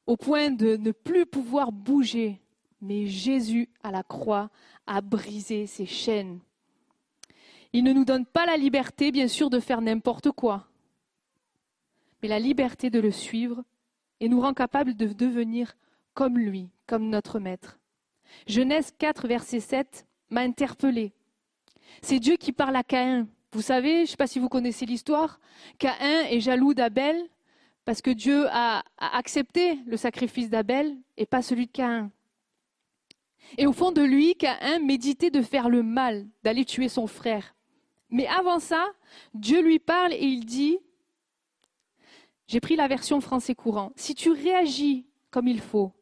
au 0.06 0.16
point 0.16 0.50
de 0.50 0.76
ne 0.76 0.90
plus 0.90 1.24
pouvoir 1.24 1.70
bouger. 1.70 2.40
Mais 2.84 3.06
Jésus, 3.06 3.70
à 3.82 3.90
la 3.90 4.02
croix, 4.02 4.50
a 4.86 5.00
brisé 5.00 5.66
ces 5.66 5.86
chaînes. 5.86 6.38
Il 7.72 7.82
ne 7.82 7.94
nous 7.94 8.04
donne 8.04 8.26
pas 8.26 8.44
la 8.44 8.58
liberté, 8.58 9.10
bien 9.10 9.26
sûr, 9.26 9.48
de 9.48 9.58
faire 9.58 9.80
n'importe 9.80 10.30
quoi, 10.32 10.68
mais 12.20 12.28
la 12.28 12.38
liberté 12.38 12.90
de 12.90 13.00
le 13.00 13.10
suivre 13.10 13.64
et 14.20 14.28
nous 14.28 14.38
rend 14.38 14.52
capables 14.52 14.94
de 14.94 15.06
devenir 15.06 15.76
comme 16.12 16.36
lui, 16.36 16.68
comme 16.86 17.08
notre 17.08 17.38
maître. 17.38 17.78
Genèse 18.46 18.92
4, 18.98 19.28
verset 19.28 19.60
7 19.60 20.06
m'a 20.28 20.42
interpellé. 20.42 21.14
C'est 22.02 22.18
Dieu 22.18 22.36
qui 22.36 22.52
parle 22.52 22.76
à 22.76 22.84
Caïn. 22.84 23.26
Vous 23.52 23.62
savez, 23.62 23.96
je 23.96 24.00
ne 24.02 24.06
sais 24.08 24.16
pas 24.16 24.26
si 24.26 24.38
vous 24.38 24.50
connaissez 24.50 24.84
l'histoire, 24.84 25.40
Caïn 25.78 26.26
est 26.28 26.40
jaloux 26.40 26.74
d'Abel 26.74 27.16
parce 27.86 28.02
que 28.02 28.10
Dieu 28.10 28.46
a 28.50 28.84
accepté 28.98 29.78
le 29.86 29.96
sacrifice 29.96 30.50
d'Abel 30.50 30.94
et 31.16 31.24
pas 31.24 31.40
celui 31.40 31.66
de 31.66 31.72
Caïn. 31.72 32.10
Et 33.58 33.66
au 33.66 33.72
fond 33.72 33.92
de 33.92 34.02
lui, 34.02 34.34
Caïn 34.34 34.80
méditait 34.80 35.30
de 35.30 35.42
faire 35.42 35.68
le 35.68 35.82
mal, 35.82 36.26
d'aller 36.42 36.64
tuer 36.64 36.88
son 36.88 37.06
frère. 37.06 37.54
Mais 38.10 38.26
avant 38.26 38.58
ça, 38.58 38.86
Dieu 39.34 39.62
lui 39.62 39.78
parle 39.78 40.12
et 40.12 40.24
il 40.24 40.44
dit, 40.44 40.78
j'ai 42.46 42.60
pris 42.60 42.76
la 42.76 42.88
version 42.88 43.20
français 43.20 43.54
courant, 43.54 43.92
si 43.96 44.14
tu 44.14 44.30
réagis 44.30 45.06
comme 45.30 45.48
il 45.48 45.60
faut, 45.60 45.92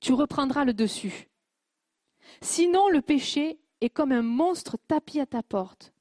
tu 0.00 0.12
reprendras 0.12 0.64
le 0.64 0.74
dessus. 0.74 1.28
Sinon, 2.40 2.88
le 2.88 3.02
péché 3.02 3.58
est 3.80 3.90
comme 3.90 4.12
un 4.12 4.22
monstre 4.22 4.76
tapis 4.86 5.20
à 5.20 5.26
ta 5.26 5.42
porte. 5.42 5.92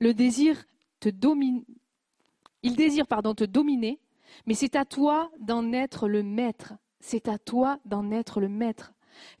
Le 0.00 0.14
désir 0.14 0.64
te 1.00 1.08
domine, 1.08 1.64
il 2.62 2.76
désire 2.76 3.06
pardon 3.06 3.34
te 3.34 3.44
dominer, 3.44 4.00
mais 4.46 4.54
c'est 4.54 4.76
à 4.76 4.84
toi 4.84 5.30
d'en 5.38 5.72
être 5.72 6.08
le 6.08 6.22
maître. 6.22 6.74
C'est 7.00 7.28
à 7.28 7.38
toi 7.38 7.78
d'en 7.84 8.10
être 8.10 8.40
le 8.40 8.48
maître. 8.48 8.92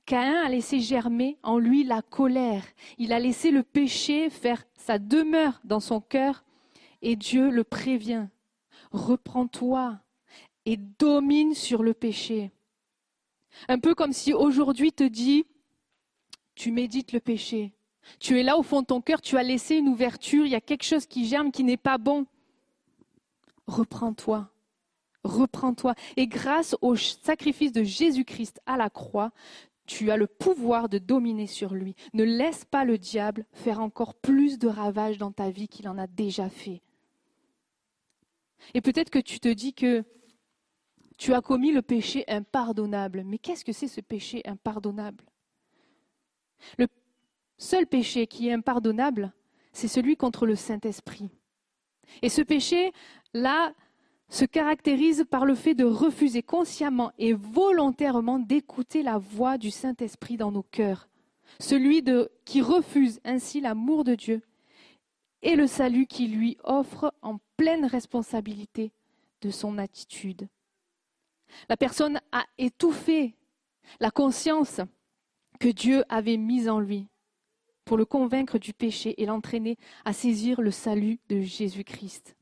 Caïn 0.06 0.42
a 0.44 0.48
laissé 0.48 0.80
germer 0.80 1.38
en 1.42 1.58
lui 1.58 1.84
la 1.84 2.02
colère. 2.02 2.64
Il 2.98 3.12
a 3.12 3.18
laissé 3.18 3.50
le 3.50 3.62
péché 3.62 4.30
faire 4.30 4.64
sa 4.76 4.98
demeure 4.98 5.60
dans 5.64 5.80
son 5.80 6.00
cœur 6.00 6.44
et 7.02 7.16
Dieu 7.16 7.50
le 7.50 7.64
prévient. 7.64 8.28
Reprends-toi 8.90 9.98
et 10.64 10.76
domine 10.76 11.54
sur 11.54 11.82
le 11.82 11.94
péché. 11.94 12.50
Un 13.68 13.78
peu 13.78 13.94
comme 13.94 14.12
si 14.12 14.32
aujourd'hui 14.32 14.92
te 14.92 15.04
dit, 15.04 15.46
tu 16.54 16.72
médites 16.72 17.12
le 17.12 17.20
péché. 17.20 17.72
Tu 18.18 18.38
es 18.38 18.42
là 18.42 18.56
au 18.58 18.62
fond 18.62 18.82
de 18.82 18.86
ton 18.86 19.00
cœur, 19.00 19.20
tu 19.20 19.36
as 19.36 19.42
laissé 19.42 19.76
une 19.76 19.88
ouverture, 19.88 20.46
il 20.46 20.52
y 20.52 20.54
a 20.54 20.60
quelque 20.60 20.84
chose 20.84 21.06
qui 21.06 21.26
germe 21.26 21.50
qui 21.50 21.64
n'est 21.64 21.76
pas 21.76 21.98
bon. 21.98 22.26
Reprends-toi. 23.66 24.50
Reprends-toi. 25.24 25.94
Et 26.16 26.26
grâce 26.26 26.76
au 26.80 26.96
sacrifice 26.96 27.72
de 27.72 27.82
Jésus-Christ 27.82 28.60
à 28.66 28.76
la 28.76 28.88
croix, 28.88 29.30
tu 29.88 30.10
as 30.10 30.16
le 30.16 30.28
pouvoir 30.28 30.88
de 30.88 30.98
dominer 30.98 31.48
sur 31.48 31.74
lui. 31.74 31.96
Ne 32.12 32.22
laisse 32.22 32.64
pas 32.64 32.84
le 32.84 32.98
diable 32.98 33.46
faire 33.52 33.80
encore 33.80 34.14
plus 34.14 34.58
de 34.58 34.68
ravages 34.68 35.18
dans 35.18 35.32
ta 35.32 35.50
vie 35.50 35.66
qu'il 35.66 35.88
en 35.88 35.98
a 35.98 36.06
déjà 36.06 36.48
fait. 36.48 36.82
Et 38.74 38.80
peut-être 38.80 39.10
que 39.10 39.18
tu 39.18 39.40
te 39.40 39.48
dis 39.48 39.72
que 39.72 40.04
tu 41.16 41.32
as 41.32 41.40
commis 41.40 41.72
le 41.72 41.82
péché 41.82 42.24
impardonnable. 42.28 43.24
Mais 43.24 43.38
qu'est-ce 43.38 43.64
que 43.64 43.72
c'est 43.72 43.88
ce 43.88 44.00
péché 44.00 44.42
impardonnable? 44.44 45.24
Le 46.76 46.86
seul 47.56 47.86
péché 47.86 48.26
qui 48.26 48.48
est 48.48 48.52
impardonnable, 48.52 49.32
c'est 49.72 49.88
celui 49.88 50.16
contre 50.16 50.46
le 50.46 50.54
Saint-Esprit. 50.54 51.30
Et 52.22 52.28
ce 52.28 52.42
péché-là 52.42 53.74
se 54.28 54.44
caractérise 54.44 55.24
par 55.30 55.46
le 55.46 55.54
fait 55.54 55.74
de 55.74 55.84
refuser 55.84 56.42
consciemment 56.42 57.12
et 57.18 57.32
volontairement 57.32 58.38
d'écouter 58.38 59.02
la 59.02 59.18
voix 59.18 59.58
du 59.58 59.70
Saint-Esprit 59.70 60.36
dans 60.36 60.52
nos 60.52 60.62
cœurs. 60.62 61.08
Celui 61.60 62.04
qui 62.44 62.60
refuse 62.60 63.20
ainsi 63.24 63.60
l'amour 63.60 64.04
de 64.04 64.14
Dieu 64.14 64.42
et 65.42 65.56
le 65.56 65.66
salut 65.66 66.06
qui 66.06 66.28
lui 66.28 66.58
offre 66.62 67.14
en 67.22 67.38
pleine 67.56 67.86
responsabilité 67.86 68.92
de 69.40 69.50
son 69.50 69.78
attitude. 69.78 70.48
La 71.68 71.76
personne 71.76 72.20
a 72.32 72.44
étouffé 72.58 73.34
la 74.00 74.10
conscience 74.10 74.80
que 75.58 75.68
Dieu 75.68 76.04
avait 76.08 76.36
mise 76.36 76.68
en 76.68 76.80
lui 76.80 77.06
pour 77.84 77.96
le 77.96 78.04
convaincre 78.04 78.58
du 78.58 78.74
péché 78.74 79.20
et 79.20 79.26
l'entraîner 79.26 79.78
à 80.04 80.12
saisir 80.12 80.60
le 80.60 80.70
salut 80.70 81.18
de 81.30 81.40
Jésus-Christ. 81.40 82.37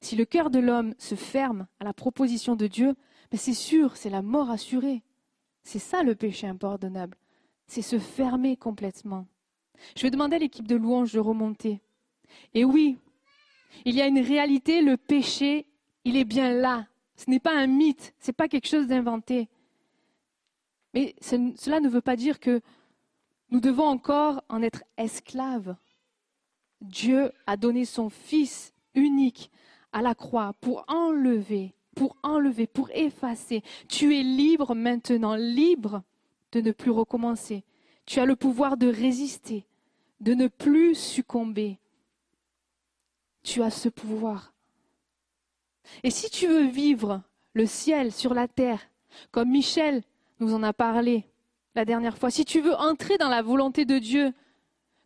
Si 0.00 0.16
le 0.16 0.24
cœur 0.24 0.50
de 0.50 0.58
l'homme 0.58 0.94
se 0.98 1.14
ferme 1.14 1.66
à 1.80 1.84
la 1.84 1.92
proposition 1.92 2.56
de 2.56 2.66
Dieu, 2.66 2.94
mais 3.32 3.38
c'est 3.38 3.54
sûr, 3.54 3.96
c'est 3.96 4.10
la 4.10 4.22
mort 4.22 4.50
assurée. 4.50 5.02
C'est 5.64 5.78
ça 5.78 6.02
le 6.02 6.14
péché 6.14 6.46
impardonnable. 6.46 7.16
C'est 7.66 7.82
se 7.82 7.98
fermer 7.98 8.56
complètement. 8.56 9.26
Je 9.96 10.02
vais 10.02 10.10
demander 10.10 10.36
à 10.36 10.38
l'équipe 10.38 10.66
de 10.66 10.76
louange 10.76 11.12
de 11.12 11.18
remonter. 11.18 11.80
Et 12.54 12.64
oui, 12.64 12.98
il 13.84 13.94
y 13.94 14.02
a 14.02 14.06
une 14.06 14.20
réalité, 14.20 14.82
le 14.82 14.96
péché, 14.96 15.66
il 16.04 16.16
est 16.16 16.24
bien 16.24 16.52
là. 16.52 16.86
Ce 17.16 17.28
n'est 17.28 17.40
pas 17.40 17.56
un 17.56 17.66
mythe, 17.66 18.14
ce 18.20 18.28
n'est 18.28 18.34
pas 18.34 18.48
quelque 18.48 18.68
chose 18.68 18.86
d'inventé. 18.86 19.48
Mais 20.94 21.14
cela 21.20 21.80
ne 21.80 21.88
veut 21.88 22.00
pas 22.00 22.16
dire 22.16 22.40
que 22.40 22.60
nous 23.50 23.60
devons 23.60 23.86
encore 23.86 24.42
en 24.48 24.62
être 24.62 24.84
esclaves. 24.96 25.76
Dieu 26.80 27.32
a 27.46 27.56
donné 27.56 27.84
son 27.84 28.08
Fils 28.08 28.72
unique 28.94 29.50
à 29.92 30.02
la 30.02 30.14
croix 30.14 30.54
pour 30.60 30.84
enlever, 30.88 31.74
pour 31.94 32.16
enlever, 32.22 32.66
pour 32.66 32.90
effacer. 32.90 33.62
Tu 33.88 34.16
es 34.18 34.22
libre 34.22 34.74
maintenant, 34.74 35.34
libre 35.34 36.02
de 36.52 36.60
ne 36.60 36.72
plus 36.72 36.90
recommencer. 36.90 37.64
Tu 38.06 38.20
as 38.20 38.26
le 38.26 38.36
pouvoir 38.36 38.76
de 38.76 38.86
résister, 38.86 39.66
de 40.20 40.34
ne 40.34 40.48
plus 40.48 40.94
succomber. 40.94 41.78
Tu 43.42 43.62
as 43.62 43.70
ce 43.70 43.88
pouvoir. 43.88 44.52
Et 46.02 46.10
si 46.10 46.30
tu 46.30 46.46
veux 46.46 46.66
vivre 46.66 47.22
le 47.54 47.66
ciel 47.66 48.12
sur 48.12 48.34
la 48.34 48.48
terre, 48.48 48.80
comme 49.30 49.50
Michel 49.50 50.02
nous 50.40 50.54
en 50.54 50.62
a 50.62 50.72
parlé 50.72 51.24
la 51.74 51.84
dernière 51.84 52.18
fois, 52.18 52.30
si 52.30 52.44
tu 52.44 52.60
veux 52.60 52.74
entrer 52.74 53.18
dans 53.18 53.28
la 53.28 53.42
volonté 53.42 53.84
de 53.84 53.98
Dieu, 53.98 54.32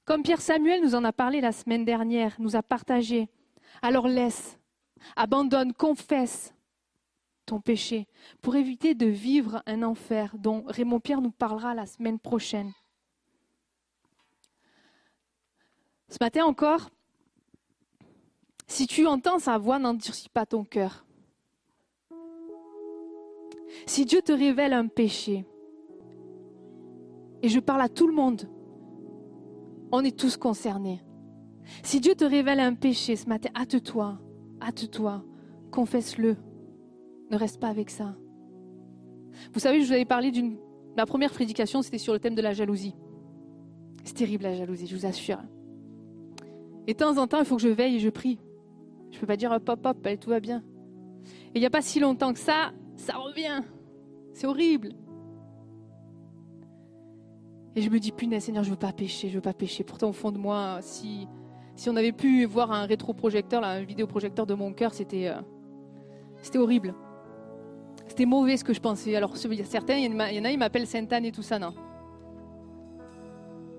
comme 0.05 0.23
Pierre 0.23 0.41
Samuel 0.41 0.83
nous 0.83 0.95
en 0.95 1.05
a 1.05 1.13
parlé 1.13 1.41
la 1.41 1.53
semaine 1.53 1.85
dernière, 1.85 2.35
nous 2.39 2.57
a 2.57 2.63
partagé, 2.63 3.29
alors 3.83 4.09
laisse, 4.09 4.59
abandonne, 5.17 5.73
confesse 5.73 6.55
ton 7.47 7.61
péché 7.61 8.07
pour 8.41 8.57
éviter 8.57 8.95
de 8.95 9.07
vivre 9.07 9.63
un 9.67 9.83
enfer 9.83 10.37
dont 10.39 10.65
Raymond 10.67 11.01
Pierre 11.01 11.21
nous 11.21 11.33
parlera 11.33 11.75
la 11.75 11.87
semaine 11.87 12.19
prochaine. 12.19 12.73
Ce 16.09 16.19
matin 16.21 16.45
encore, 16.45 16.91
si 18.67 18.87
tu 18.87 19.07
entends 19.07 19.39
sa 19.39 19.59
voix, 19.59 19.79
n'endurcis 19.79 20.29
pas 20.29 20.47
ton 20.47 20.65
cœur. 20.65 21.05
Si 23.87 24.05
Dieu 24.05 24.23
te 24.23 24.33
révèle 24.33 24.73
un 24.73 24.87
péché, 24.87 25.47
et 27.43 27.49
je 27.49 27.59
parle 27.59 27.81
à 27.81 27.89
tout 27.89 28.07
le 28.07 28.15
monde, 28.15 28.49
on 29.91 30.05
est 30.05 30.17
tous 30.17 30.37
concernés. 30.37 31.03
Si 31.83 32.01
Dieu 32.01 32.15
te 32.15 32.25
révèle 32.25 32.61
un 32.61 32.75
péché 32.75 33.17
ce 33.17 33.29
matin, 33.29 33.51
hâte-toi, 33.55 34.19
hâte-toi, 34.63 35.25
confesse-le. 35.71 36.37
Ne 37.31 37.37
reste 37.37 37.61
pas 37.61 37.69
avec 37.69 37.91
ça. 37.91 38.15
Vous 39.53 39.61
savez, 39.61 39.81
je 39.81 39.87
vous 39.87 39.93
avais 39.93 40.05
parlé 40.05 40.31
d'une. 40.31 40.59
Ma 40.97 41.07
première 41.07 41.33
prédication, 41.33 41.81
c'était 41.83 41.99
sur 41.99 42.13
le 42.13 42.19
thème 42.19 42.35
de 42.35 42.43
la 42.43 42.53
jalousie. 42.53 42.95
C'est 44.05 44.15
terrible 44.15 44.45
la 44.45 44.55
jalousie, 44.55 44.87
je 44.87 44.97
vous 44.97 45.07
assure. 45.07 45.39
Et 46.87 46.93
de 46.93 46.99
temps 46.99 47.17
en 47.17 47.27
temps, 47.27 47.39
il 47.39 47.45
faut 47.45 47.57
que 47.57 47.63
je 47.63 47.69
veille 47.69 47.97
et 47.97 48.01
je 48.01 48.11
prie. 48.11 48.39
Je 49.11 49.17
ne 49.17 49.21
peux 49.21 49.27
pas 49.27 49.37
dire 49.37 49.51
hop, 49.53 49.69
hop, 49.69 49.87
hop, 49.87 50.09
tout 50.21 50.31
va 50.31 50.41
bien. 50.41 50.63
Et 51.55 51.59
il 51.59 51.61
n'y 51.61 51.67
a 51.67 51.71
pas 51.71 51.83
si 51.83 52.01
longtemps 52.01 52.33
que 52.33 52.39
ça, 52.39 52.73
ça 52.97 53.17
revient. 53.17 53.63
C'est 54.35 54.47
horrible. 54.47 54.91
Et 57.75 57.81
je 57.81 57.89
me 57.89 57.99
dis, 57.99 58.13
punaise, 58.13 58.45
Seigneur, 58.45 58.65
je 58.65 58.69
ne 58.69 58.75
veux 58.75 58.79
pas 58.79 58.93
pécher, 58.93 59.29
je 59.29 59.33
ne 59.35 59.39
veux 59.39 59.43
pas 59.43 59.55
pécher. 59.55 59.85
Pourtant, 59.85 60.11
au 60.11 60.13
fond 60.13 60.31
de 60.31 60.39
moi, 60.39 60.79
si, 60.83 61.27
si 61.83 61.91
on 61.91 61.97
avait 61.97 62.13
pu 62.13 62.45
voir 62.45 62.71
un 62.71 62.87
rétroprojecteur, 62.87 63.65
un 63.65 63.83
vidéoprojecteur 63.83 64.47
de 64.47 64.55
mon 64.55 64.73
cœur, 64.73 64.95
c'était, 64.95 65.27
euh, 65.27 66.61
horrible. 66.61 66.95
C'était 68.07 68.25
mauvais 68.25 68.57
ce 68.57 68.63
que 68.63 68.73
je 68.73 68.81
pensais. 68.81 69.17
Alors, 69.17 69.37
certains, 69.37 69.97
il 69.97 70.13
y 70.13 70.15
en 70.15 70.21
a, 70.21 70.53
ils 70.53 70.59
m'appellent 70.59 70.87
Sainte-Anne 70.87 71.25
et 71.25 71.33
tout 71.33 71.43
ça, 71.43 71.59
non. 71.59 71.75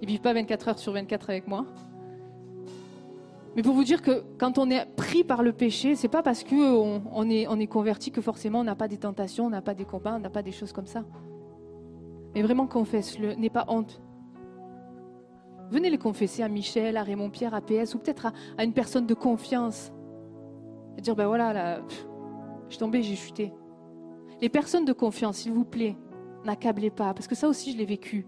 Ils 0.01 0.07
vivent 0.09 0.19
pas 0.19 0.33
24 0.33 0.67
heures 0.67 0.79
sur 0.79 0.91
24 0.91 1.29
avec 1.29 1.47
moi. 1.47 1.65
Mais 3.55 3.61
pour 3.61 3.73
vous 3.73 3.85
dire 3.85 4.01
que 4.01 4.25
quand 4.37 4.57
on 4.57 4.69
est 4.69 4.85
pris 4.97 5.23
par 5.23 5.41
le 5.41 5.53
péché, 5.53 5.95
c'est 5.95 6.09
pas 6.09 6.23
parce 6.23 6.43
qu'on 6.43 7.03
on 7.09 7.29
est, 7.29 7.43
est 7.43 7.67
converti 7.67 8.11
que 8.11 8.19
forcément 8.19 8.59
on 8.59 8.65
n'a 8.65 8.75
pas 8.75 8.89
des 8.89 8.97
tentations, 8.97 9.45
on 9.45 9.49
n'a 9.49 9.61
pas 9.61 9.75
des 9.75 9.85
combats, 9.85 10.15
on 10.17 10.19
n'a 10.19 10.29
pas 10.29 10.43
des 10.43 10.51
choses 10.51 10.73
comme 10.73 10.87
ça. 10.87 11.05
Mais 12.35 12.41
vraiment 12.41 12.67
confesse-le, 12.67 13.35
n'aie 13.35 13.49
pas 13.49 13.63
honte. 13.69 14.01
Venez 15.73 15.89
les 15.89 15.97
confesser 15.97 16.43
à 16.43 16.49
Michel, 16.49 16.97
à 16.97 17.01
Raymond 17.01 17.31
Pierre, 17.31 17.55
à 17.55 17.59
PS, 17.59 17.95
ou 17.95 17.97
peut-être 17.97 18.27
à, 18.59 18.63
une 18.63 18.73
personne 18.73 19.07
de 19.07 19.15
confiance. 19.15 19.91
Et 20.99 21.01
dire, 21.01 21.15
ben 21.15 21.25
voilà, 21.25 21.51
là, 21.51 21.81
je 22.67 22.75
suis 22.75 22.77
tombé, 22.77 23.01
j'ai 23.01 23.15
chuté. 23.15 23.51
Les 24.39 24.49
personnes 24.49 24.85
de 24.85 24.93
confiance, 24.93 25.37
s'il 25.37 25.51
vous 25.51 25.65
plaît, 25.65 25.97
n'accablez 26.45 26.91
pas, 26.91 27.15
parce 27.15 27.25
que 27.25 27.33
ça 27.33 27.47
aussi 27.47 27.71
je 27.71 27.79
l'ai 27.79 27.85
vécu. 27.85 28.27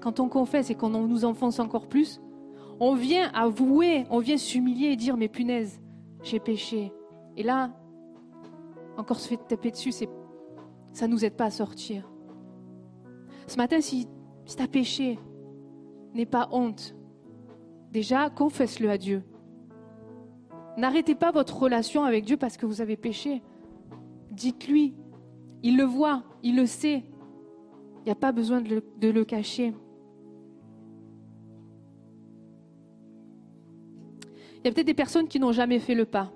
Quand 0.00 0.20
on 0.20 0.30
confesse 0.30 0.70
et 0.70 0.74
qu'on 0.74 0.88
nous 0.88 1.26
enfonce 1.26 1.58
encore 1.58 1.86
plus, 1.86 2.18
on 2.80 2.94
vient 2.94 3.30
avouer, 3.34 4.06
on 4.08 4.20
vient 4.20 4.38
s'humilier 4.38 4.86
et 4.86 4.96
dire, 4.96 5.18
mais 5.18 5.28
punaise, 5.28 5.82
j'ai 6.22 6.40
péché. 6.40 6.94
Et 7.36 7.42
là, 7.42 7.74
encore 8.96 9.20
se 9.20 9.28
fait 9.28 9.36
taper 9.36 9.70
dessus, 9.70 9.92
ça 10.94 11.06
ne 11.06 11.12
nous 11.12 11.26
aide 11.26 11.36
pas 11.36 11.44
à 11.44 11.50
sortir. 11.50 12.10
Ce 13.46 13.58
matin, 13.58 13.82
si, 13.82 14.08
si 14.46 14.56
tu 14.56 14.62
as 14.62 14.66
péché, 14.66 15.18
n'aie 16.14 16.26
pas 16.26 16.48
honte. 16.52 16.94
Déjà, 17.92 18.30
confesse-le 18.30 18.90
à 18.90 18.98
Dieu. 18.98 19.22
N'arrêtez 20.76 21.14
pas 21.14 21.32
votre 21.32 21.58
relation 21.58 22.04
avec 22.04 22.24
Dieu 22.24 22.36
parce 22.36 22.56
que 22.56 22.66
vous 22.66 22.80
avez 22.80 22.96
péché. 22.96 23.42
Dites-lui. 24.30 24.94
Il 25.62 25.76
le 25.76 25.84
voit, 25.84 26.22
il 26.42 26.56
le 26.56 26.66
sait. 26.66 27.04
Il 27.98 28.04
n'y 28.06 28.12
a 28.12 28.16
pas 28.16 28.32
besoin 28.32 28.60
de 28.60 28.76
le, 28.76 28.84
de 28.98 29.08
le 29.08 29.24
cacher. 29.24 29.74
Il 34.62 34.66
y 34.66 34.68
a 34.68 34.72
peut-être 34.72 34.86
des 34.86 34.94
personnes 34.94 35.28
qui 35.28 35.40
n'ont 35.40 35.52
jamais 35.52 35.78
fait 35.78 35.94
le 35.94 36.04
pas. 36.04 36.32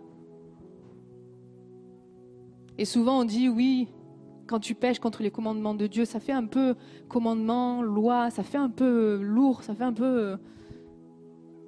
Et 2.77 2.85
souvent 2.85 3.21
on 3.21 3.25
dit 3.25 3.49
oui, 3.49 3.89
quand 4.47 4.61
tu 4.61 4.75
pêches 4.75 4.99
contre 4.99 5.23
les 5.23 5.31
commandements 5.31 5.75
de 5.75 5.87
Dieu, 5.87 6.05
ça 6.05 6.21
fait 6.21 6.33
un 6.33 6.47
peu 6.47 6.75
commandement, 7.09 7.83
loi, 7.83 8.31
ça 8.31 8.43
fait 8.43 8.59
un 8.59 8.71
peu 8.71 9.21
lourd, 9.23 9.63
ça 9.63 9.75
fait 9.75 9.85
un 9.85 9.93
peu 9.93 10.37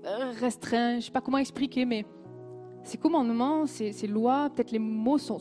euh, 0.04 0.32
restreint. 0.40 0.92
Je 0.92 0.96
ne 0.96 1.00
sais 1.00 1.10
pas 1.10 1.20
comment 1.20 1.38
expliquer, 1.38 1.84
mais 1.84 2.04
ces 2.84 2.98
commandements, 2.98 3.66
ces, 3.66 3.92
ces 3.92 4.06
lois, 4.06 4.50
peut-être 4.50 4.70
les 4.70 4.78
mots 4.78 5.18
sont, 5.18 5.38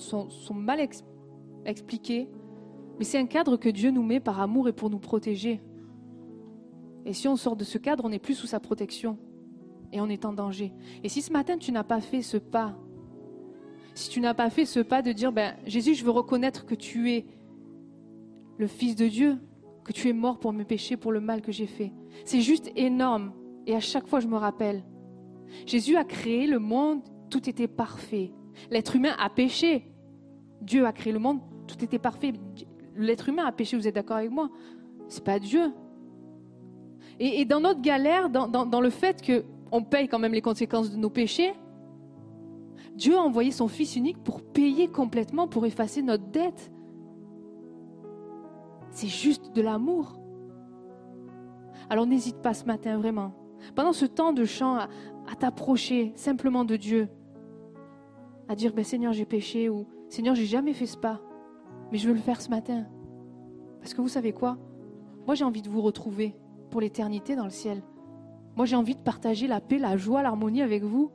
mal 0.54 0.80
ex- 0.80 1.04
expliqués, 1.66 2.30
mais 2.98 3.06
c'est 3.06 3.20
un 3.20 3.28
cadre 3.28 3.58
que 3.58 3.70
Dieu 3.70 3.92
nous 3.92 4.04
met 4.04 4.20
par 4.20 4.40
amour 4.40 4.68
et 4.68 4.74
pour 4.74 4.90
nous 4.90 5.00
protéger. 5.00 5.62
Et 7.06 7.14
si 7.14 7.28
on 7.28 7.36
sort 7.36 7.56
de 7.56 7.64
ce 7.64 7.78
cadre, 7.78 8.06
on 8.06 8.10
n'est 8.10 8.20
plus 8.20 8.34
sous 8.34 8.48
sa 8.48 8.60
protection 8.60 9.18
et 9.92 10.02
on 10.02 10.10
est 10.10 10.26
en 10.26 10.34
danger. 10.34 10.74
Et 11.04 11.10
si 11.10 11.22
ce 11.22 11.32
matin 11.32 11.58
tu 11.58 11.72
n'as 11.72 11.84
pas 11.84 12.02
fait 12.02 12.22
ce 12.22 12.38
pas, 12.38 12.76
si 13.96 14.10
tu 14.10 14.20
n'as 14.20 14.34
pas 14.34 14.50
fait 14.50 14.66
ce 14.66 14.82
pas 14.82 15.02
de 15.02 15.12
dire, 15.14 15.32
ben, 15.32 15.56
Jésus, 15.66 15.96
je 15.96 16.04
veux 16.04 16.12
reconnaître 16.12 16.66
que 16.66 16.76
tu 16.76 17.12
es 17.12 17.26
le 18.58 18.68
Fils 18.68 18.96
de 18.96 19.08
Dieu, 19.08 19.38
que 19.86 19.94
tu 19.94 20.10
es 20.10 20.14
mort 20.14 20.38
pour 20.38 20.52
mes 20.54 20.66
péchés, 20.66 20.98
pour 20.98 21.12
le 21.12 21.22
mal 21.22 21.42
que 21.42 21.52
j'ai 21.52 21.66
fait. 21.66 21.92
C'est 22.26 22.42
juste 22.42 22.72
énorme. 22.76 23.32
Et 23.66 23.74
à 23.74 23.80
chaque 23.80 24.08
fois, 24.08 24.20
je 24.20 24.28
me 24.28 24.36
rappelle. 24.36 24.84
Jésus 25.66 25.96
a 25.96 26.04
créé 26.04 26.46
le 26.46 26.60
monde, 26.60 27.02
tout 27.30 27.50
était 27.50 27.68
parfait. 27.70 28.32
L'être 28.70 28.96
humain 28.96 29.16
a 29.18 29.30
péché. 29.30 29.86
Dieu 30.62 30.86
a 30.86 30.92
créé 30.92 31.14
le 31.14 31.20
monde, 31.20 31.40
tout 31.68 31.84
était 31.84 32.00
parfait. 32.00 32.34
L'être 32.96 33.30
humain 33.30 33.46
a 33.46 33.52
péché, 33.52 33.78
vous 33.78 33.88
êtes 33.88 33.96
d'accord 33.96 34.18
avec 34.18 34.32
moi? 34.32 34.50
C'est 35.08 35.24
pas 35.24 35.40
Dieu. 35.40 35.72
Et, 37.20 37.42
et 37.42 37.46
dans 37.46 37.62
notre 37.62 37.82
galère, 37.82 38.30
dans, 38.30 38.48
dans, 38.48 38.66
dans 38.66 38.82
le 38.82 38.90
fait 38.90 39.22
qu'on 39.26 39.84
paye 39.84 40.10
quand 40.10 40.20
même 40.20 40.34
les 40.34 40.42
conséquences 40.42 40.92
de 40.92 40.98
nos 40.98 41.10
péchés, 41.10 41.54
Dieu 42.96 43.18
a 43.18 43.22
envoyé 43.22 43.52
son 43.52 43.68
Fils 43.68 43.96
unique 43.96 44.24
pour 44.24 44.42
payer 44.42 44.88
complètement, 44.88 45.48
pour 45.48 45.66
effacer 45.66 46.02
notre 46.02 46.26
dette. 46.28 46.72
C'est 48.90 49.08
juste 49.08 49.54
de 49.54 49.62
l'amour. 49.62 50.18
Alors 51.90 52.06
n'hésite 52.06 52.38
pas 52.38 52.54
ce 52.54 52.66
matin 52.66 52.98
vraiment. 52.98 53.34
Pendant 53.76 53.94
ce 53.94 54.06
temps 54.06 54.34
de 54.34 54.46
chant, 54.46 54.76
à, 54.76 54.88
t'approcher 55.38 56.14
simplement 56.16 56.64
de 56.64 56.76
Dieu, 56.76 57.10
à 58.48 58.56
dire 58.56 58.74
ben, 58.74 58.86
Seigneur, 58.86 59.12
j'ai 59.12 59.26
péché 59.26 59.70
ou 59.70 59.86
Seigneur, 60.10 60.36
j'ai 60.36 60.46
jamais 60.46 60.74
fait 60.74 60.86
ce 60.86 60.98
pas, 60.98 61.20
mais 61.92 61.98
je 61.98 62.08
veux 62.08 62.14
le 62.14 62.20
faire 62.20 62.42
ce 62.42 62.50
matin. 62.50 62.86
Parce 63.82 63.94
que 63.94 64.02
vous 64.02 64.08
savez 64.08 64.32
quoi? 64.32 64.58
Moi, 65.26 65.36
j'ai 65.36 65.44
envie 65.44 65.62
de 65.62 65.70
vous 65.70 65.82
retrouver 65.82 66.36
pour 66.70 66.80
l'éternité 66.80 67.36
dans 67.36 67.44
le 67.44 67.50
ciel. 67.50 67.84
Moi, 68.56 68.66
j'ai 68.66 68.76
envie 68.76 68.96
de 68.96 69.02
partager 69.02 69.48
la 69.48 69.60
paix, 69.60 69.80
la 69.80 69.98
joie, 69.98 70.22
l'harmonie 70.22 70.62
avec 70.62 70.84
vous. 70.84 71.12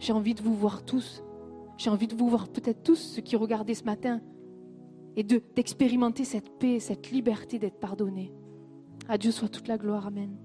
J'ai 0.00 0.12
envie 0.12 0.34
de 0.34 0.42
vous 0.42 0.54
voir 0.54 0.84
tous. 0.84 1.22
J'ai 1.76 1.90
envie 1.90 2.08
de 2.08 2.16
vous 2.16 2.28
voir 2.28 2.48
peut-être 2.48 2.82
tous 2.82 2.96
ceux 2.96 3.22
qui 3.22 3.36
regardaient 3.36 3.74
ce 3.74 3.84
matin 3.84 4.20
et 5.16 5.22
de 5.22 5.42
d'expérimenter 5.54 6.24
cette 6.24 6.58
paix, 6.58 6.80
cette 6.80 7.10
liberté 7.10 7.58
d'être 7.58 7.78
pardonné. 7.78 8.32
À 9.08 9.18
Dieu 9.18 9.30
soit 9.30 9.48
toute 9.48 9.68
la 9.68 9.76
gloire. 9.76 10.06
Amen. 10.06 10.36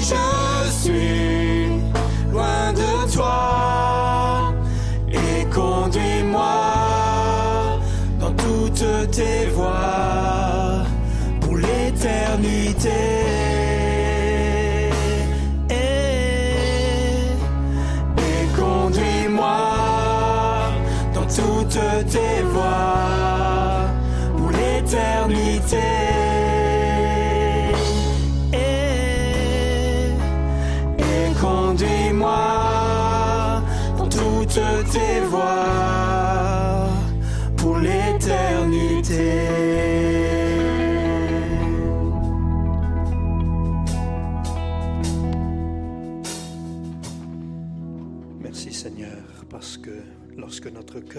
Je 0.00 0.70
suis 0.70 1.17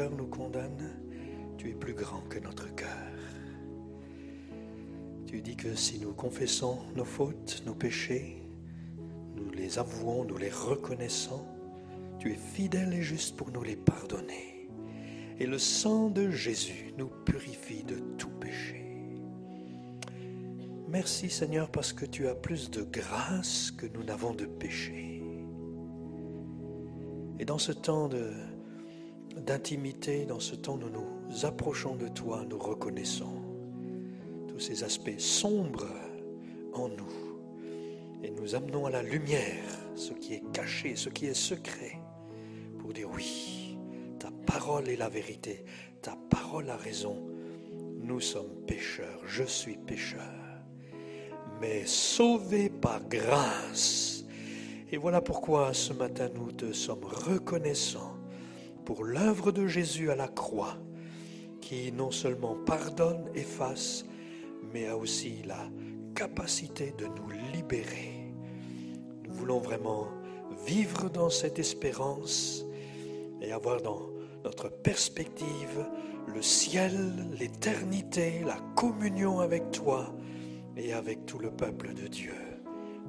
nous 0.08 0.28
condamne, 0.28 0.90
tu 1.58 1.70
es 1.70 1.74
plus 1.74 1.94
grand 1.94 2.22
que 2.30 2.40
notre 2.40 2.74
cœur. 2.76 2.88
Tu 5.26 5.42
dis 5.42 5.56
que 5.56 5.76
si 5.76 6.00
nous 6.00 6.14
confessons 6.14 6.80
nos 6.96 7.06
fautes, 7.06 7.62
nos 7.66 7.76
péchés, 7.76 8.42
nous 9.36 9.52
les 9.52 9.78
avouons, 9.78 10.24
nous 10.26 10.38
les 10.38 10.50
reconnaissons, 10.50 11.46
tu 12.18 12.32
es 12.32 12.36
fidèle 12.36 12.94
et 12.94 13.02
juste 13.02 13.36
pour 13.36 13.52
nous 13.52 13.64
les 13.64 13.76
pardonner. 13.76 14.68
Et 15.40 15.46
le 15.46 15.58
sang 15.58 16.10
de 16.10 16.30
Jésus 16.30 16.94
nous 16.98 17.08
purifie 17.26 17.84
de 17.84 17.96
tout 18.18 18.30
péché. 18.40 18.86
Merci 20.90 21.30
Seigneur 21.30 21.70
parce 21.70 21.94
que 21.94 22.06
tu 22.06 22.28
as 22.28 22.36
plus 22.36 22.72
de 22.72 22.82
grâce 22.82 23.70
que 23.72 23.86
nous 23.86 24.04
n'avons 24.04 24.34
de 24.34 24.46
péché. 24.46 25.22
Et 27.38 27.46
dans 27.46 27.60
ce 27.60 27.72
temps 27.72 28.08
de- 28.10 28.34
d'intimité, 29.40 30.26
dans 30.26 30.40
ce 30.40 30.56
temps 30.56 30.78
nous 30.78 30.90
nous 30.90 31.46
approchons 31.46 31.96
de 31.96 32.08
toi, 32.08 32.46
nous 32.50 32.58
reconnaissons 32.58 33.34
tous 34.48 34.60
ces 34.60 34.84
aspects 34.84 35.20
sombres 35.20 35.88
en 36.74 36.90
nous. 36.90 38.24
Et 38.24 38.32
nous 38.32 38.56
amenons 38.56 38.86
à 38.86 38.90
la 38.90 39.04
lumière 39.04 39.64
ce 39.96 40.14
qui 40.14 40.34
est 40.34 40.44
caché, 40.52 40.96
ce 40.96 41.10
qui 41.10 41.28
est 41.28 41.34
secret, 41.34 42.00
pour 42.80 42.94
dire 42.94 43.10
oui, 43.14 43.78
ta 44.20 44.32
parole 44.46 44.90
est 44.90 44.98
la 44.98 45.10
vérité, 45.10 45.64
ta 46.02 46.18
parole 46.30 46.70
a 46.70 46.78
raison. 46.78 47.16
Nous 48.02 48.20
sommes 48.20 48.66
pécheurs, 48.68 49.22
je 49.26 49.44
suis 49.44 49.78
pécheur, 49.78 50.20
mais 51.62 51.86
sauvé 51.86 52.70
par 52.70 53.02
grâce. 53.08 54.26
Et 54.92 54.98
voilà 54.98 55.22
pourquoi 55.22 55.74
ce 55.74 55.94
matin 55.94 56.30
nous 56.34 56.52
te 56.52 56.74
sommes 56.74 57.06
reconnaissants 57.06 58.19
pour 58.90 59.04
l'œuvre 59.04 59.52
de 59.52 59.68
Jésus 59.68 60.10
à 60.10 60.16
la 60.16 60.28
croix, 60.28 60.76
qui 61.62 61.92
non 61.92 62.10
seulement 62.10 62.56
pardonne, 62.56 63.30
efface, 63.36 64.04
mais 64.74 64.88
a 64.88 64.98
aussi 64.98 65.44
la 65.46 65.70
capacité 66.16 66.96
de 66.98 67.06
nous 67.06 67.30
libérer. 67.54 68.34
Nous 69.28 69.32
voulons 69.36 69.60
vraiment 69.60 70.08
vivre 70.66 71.08
dans 71.08 71.30
cette 71.30 71.60
espérance 71.60 72.66
et 73.42 73.52
avoir 73.52 73.80
dans 73.80 74.10
notre 74.44 74.70
perspective 74.70 75.86
le 76.26 76.42
ciel, 76.42 77.28
l'éternité, 77.40 78.42
la 78.44 78.58
communion 78.76 79.40
avec 79.40 79.70
toi 79.70 80.16
et 80.76 80.94
avec 80.94 81.28
tout 81.28 81.38
le 81.38 81.52
peuple 81.52 81.94
de 81.94 82.08
Dieu. 82.08 82.34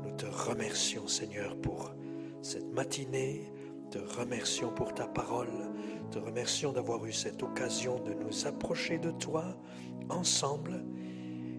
Nous 0.04 0.14
te 0.14 0.26
remercions 0.26 1.08
Seigneur 1.08 1.56
pour 1.56 1.94
cette 2.42 2.70
matinée, 2.70 3.50
te 3.90 3.98
remercions 3.98 4.72
pour 4.72 4.94
ta 4.94 5.06
parole, 5.06 5.69
te 6.10 6.18
remercions 6.18 6.72
d'avoir 6.72 7.04
eu 7.06 7.12
cette 7.12 7.42
occasion 7.42 8.00
de 8.00 8.12
nous 8.12 8.46
approcher 8.46 8.98
de 8.98 9.10
toi 9.12 9.56
ensemble 10.08 10.84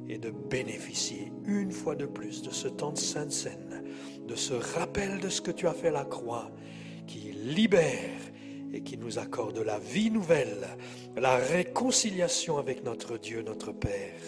et 0.08 0.18
de 0.18 0.30
bénéficier 0.30 1.32
une 1.46 1.72
fois 1.72 1.96
de 1.96 2.06
plus 2.06 2.42
de 2.42 2.52
ce 2.52 2.68
temps 2.68 2.92
de 2.92 2.98
Sainte 2.98 3.32
Seine, 3.32 3.84
de 4.28 4.36
ce 4.36 4.54
rappel 4.54 5.20
de 5.20 5.30
ce 5.30 5.42
que 5.42 5.52
tu 5.52 5.68
as 5.68 5.74
fait 5.74 5.92
la 5.92 6.04
croix, 6.04 6.52
qui 7.08 7.32
libère 7.32 8.20
et 8.74 8.82
qui 8.82 8.98
nous 8.98 9.20
accorde 9.20 9.58
la 9.60 9.80
vie 9.80 10.12
nouvelle, 10.12 10.68
la 11.16 11.38
réconciliation 11.38 12.58
avec 12.58 12.84
notre 12.84 13.18
Dieu, 13.18 13.42
notre 13.42 13.72
Père, 13.72 14.22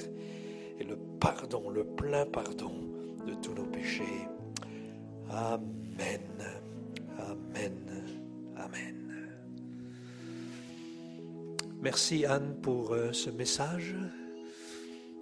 et 0.80 0.84
le 0.84 0.98
pardon, 1.20 1.70
le 1.70 1.84
plein 1.84 2.26
pardon 2.26 2.74
de 3.26 3.34
tous 3.36 3.54
nos 3.54 3.66
péchés. 3.66 4.28
Amen. 5.30 6.22
Amen. 7.18 8.04
Amen. 8.58 9.03
Merci 11.84 12.26
Anne 12.26 12.56
pour 12.62 12.94
euh, 12.94 13.12
ce 13.12 13.30
message. 13.30 13.94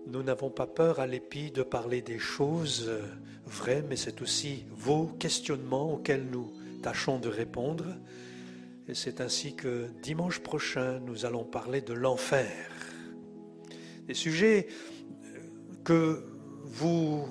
Nous 0.06 0.22
n'avons 0.22 0.52
pas 0.52 0.68
peur 0.68 1.00
à 1.00 1.08
l'épi 1.08 1.50
de 1.50 1.64
parler 1.64 2.04
des 2.04 2.20
choses 2.20 2.86
euh, 2.88 3.02
vraies, 3.48 3.84
mais 3.90 3.96
c'est 3.96 4.22
aussi 4.22 4.66
vos 4.70 5.08
questionnements 5.08 5.94
auxquels 5.94 6.28
nous 6.32 6.52
tâchons 6.84 7.18
de 7.18 7.30
répondre. 7.30 7.86
Et 8.88 8.94
c'est 8.94 9.22
ainsi 9.22 9.56
que 9.56 9.88
dimanche 10.04 10.40
prochain, 10.40 11.00
nous 11.00 11.26
allons 11.26 11.46
parler 11.46 11.82
de 11.82 11.94
l'enfer. 11.94 12.52
Des 14.08 14.14
sujets 14.14 14.68
euh, 15.24 15.40
que 15.84 16.24
vous, 16.66 17.26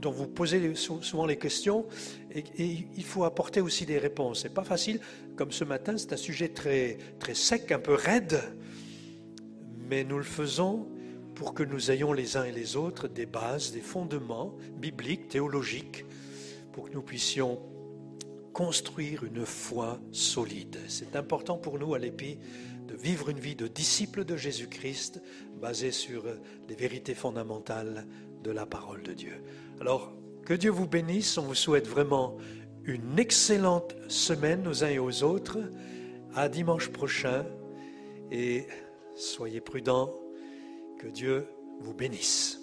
dont 0.00 0.10
vous 0.10 0.26
posez 0.26 0.74
sou- 0.74 1.02
souvent 1.02 1.26
les 1.26 1.36
questions 1.36 1.84
et, 2.38 2.86
il 2.96 3.04
faut 3.04 3.24
apporter 3.24 3.60
aussi 3.60 3.86
des 3.86 3.98
réponses. 3.98 4.42
C'est 4.42 4.54
pas 4.54 4.64
facile, 4.64 5.00
comme 5.36 5.52
ce 5.52 5.64
matin, 5.64 5.96
c'est 5.96 6.12
un 6.12 6.18
sujet 6.18 6.48
très, 6.48 6.98
très 7.18 7.34
sec, 7.34 7.72
un 7.72 7.78
peu 7.78 7.94
raide, 7.94 8.40
mais 9.88 10.04
nous 10.04 10.18
le 10.18 10.24
faisons 10.24 10.88
pour 11.34 11.54
que 11.54 11.62
nous 11.62 11.90
ayons 11.90 12.12
les 12.12 12.36
uns 12.36 12.44
et 12.44 12.52
les 12.52 12.76
autres 12.76 13.06
des 13.08 13.26
bases, 13.26 13.72
des 13.72 13.80
fondements 13.80 14.56
bibliques, 14.76 15.28
théologiques, 15.28 16.04
pour 16.72 16.88
que 16.88 16.94
nous 16.94 17.02
puissions 17.02 17.60
construire 18.52 19.22
une 19.24 19.46
foi 19.46 20.00
solide. 20.10 20.78
C'est 20.88 21.14
important 21.14 21.56
pour 21.56 21.78
nous 21.78 21.94
à 21.94 21.98
l'EPI 21.98 22.38
de 22.88 22.96
vivre 22.96 23.28
une 23.28 23.38
vie 23.38 23.54
de 23.54 23.68
disciple 23.68 24.24
de 24.24 24.36
Jésus-Christ 24.36 25.22
basée 25.60 25.92
sur 25.92 26.24
les 26.68 26.74
vérités 26.74 27.14
fondamentales 27.14 28.06
de 28.42 28.50
la 28.50 28.66
parole 28.66 29.02
de 29.02 29.12
Dieu. 29.12 29.44
Alors, 29.80 30.12
que 30.48 30.54
Dieu 30.54 30.70
vous 30.70 30.86
bénisse. 30.86 31.36
On 31.36 31.42
vous 31.42 31.54
souhaite 31.54 31.86
vraiment 31.86 32.38
une 32.84 33.18
excellente 33.18 33.94
semaine 34.08 34.66
aux 34.66 34.82
uns 34.82 34.88
et 34.88 34.98
aux 34.98 35.22
autres. 35.22 35.58
À 36.34 36.48
dimanche 36.48 36.88
prochain 36.88 37.44
et 38.32 38.66
soyez 39.14 39.60
prudents. 39.60 40.10
Que 40.98 41.08
Dieu 41.08 41.46
vous 41.80 41.92
bénisse. 41.92 42.62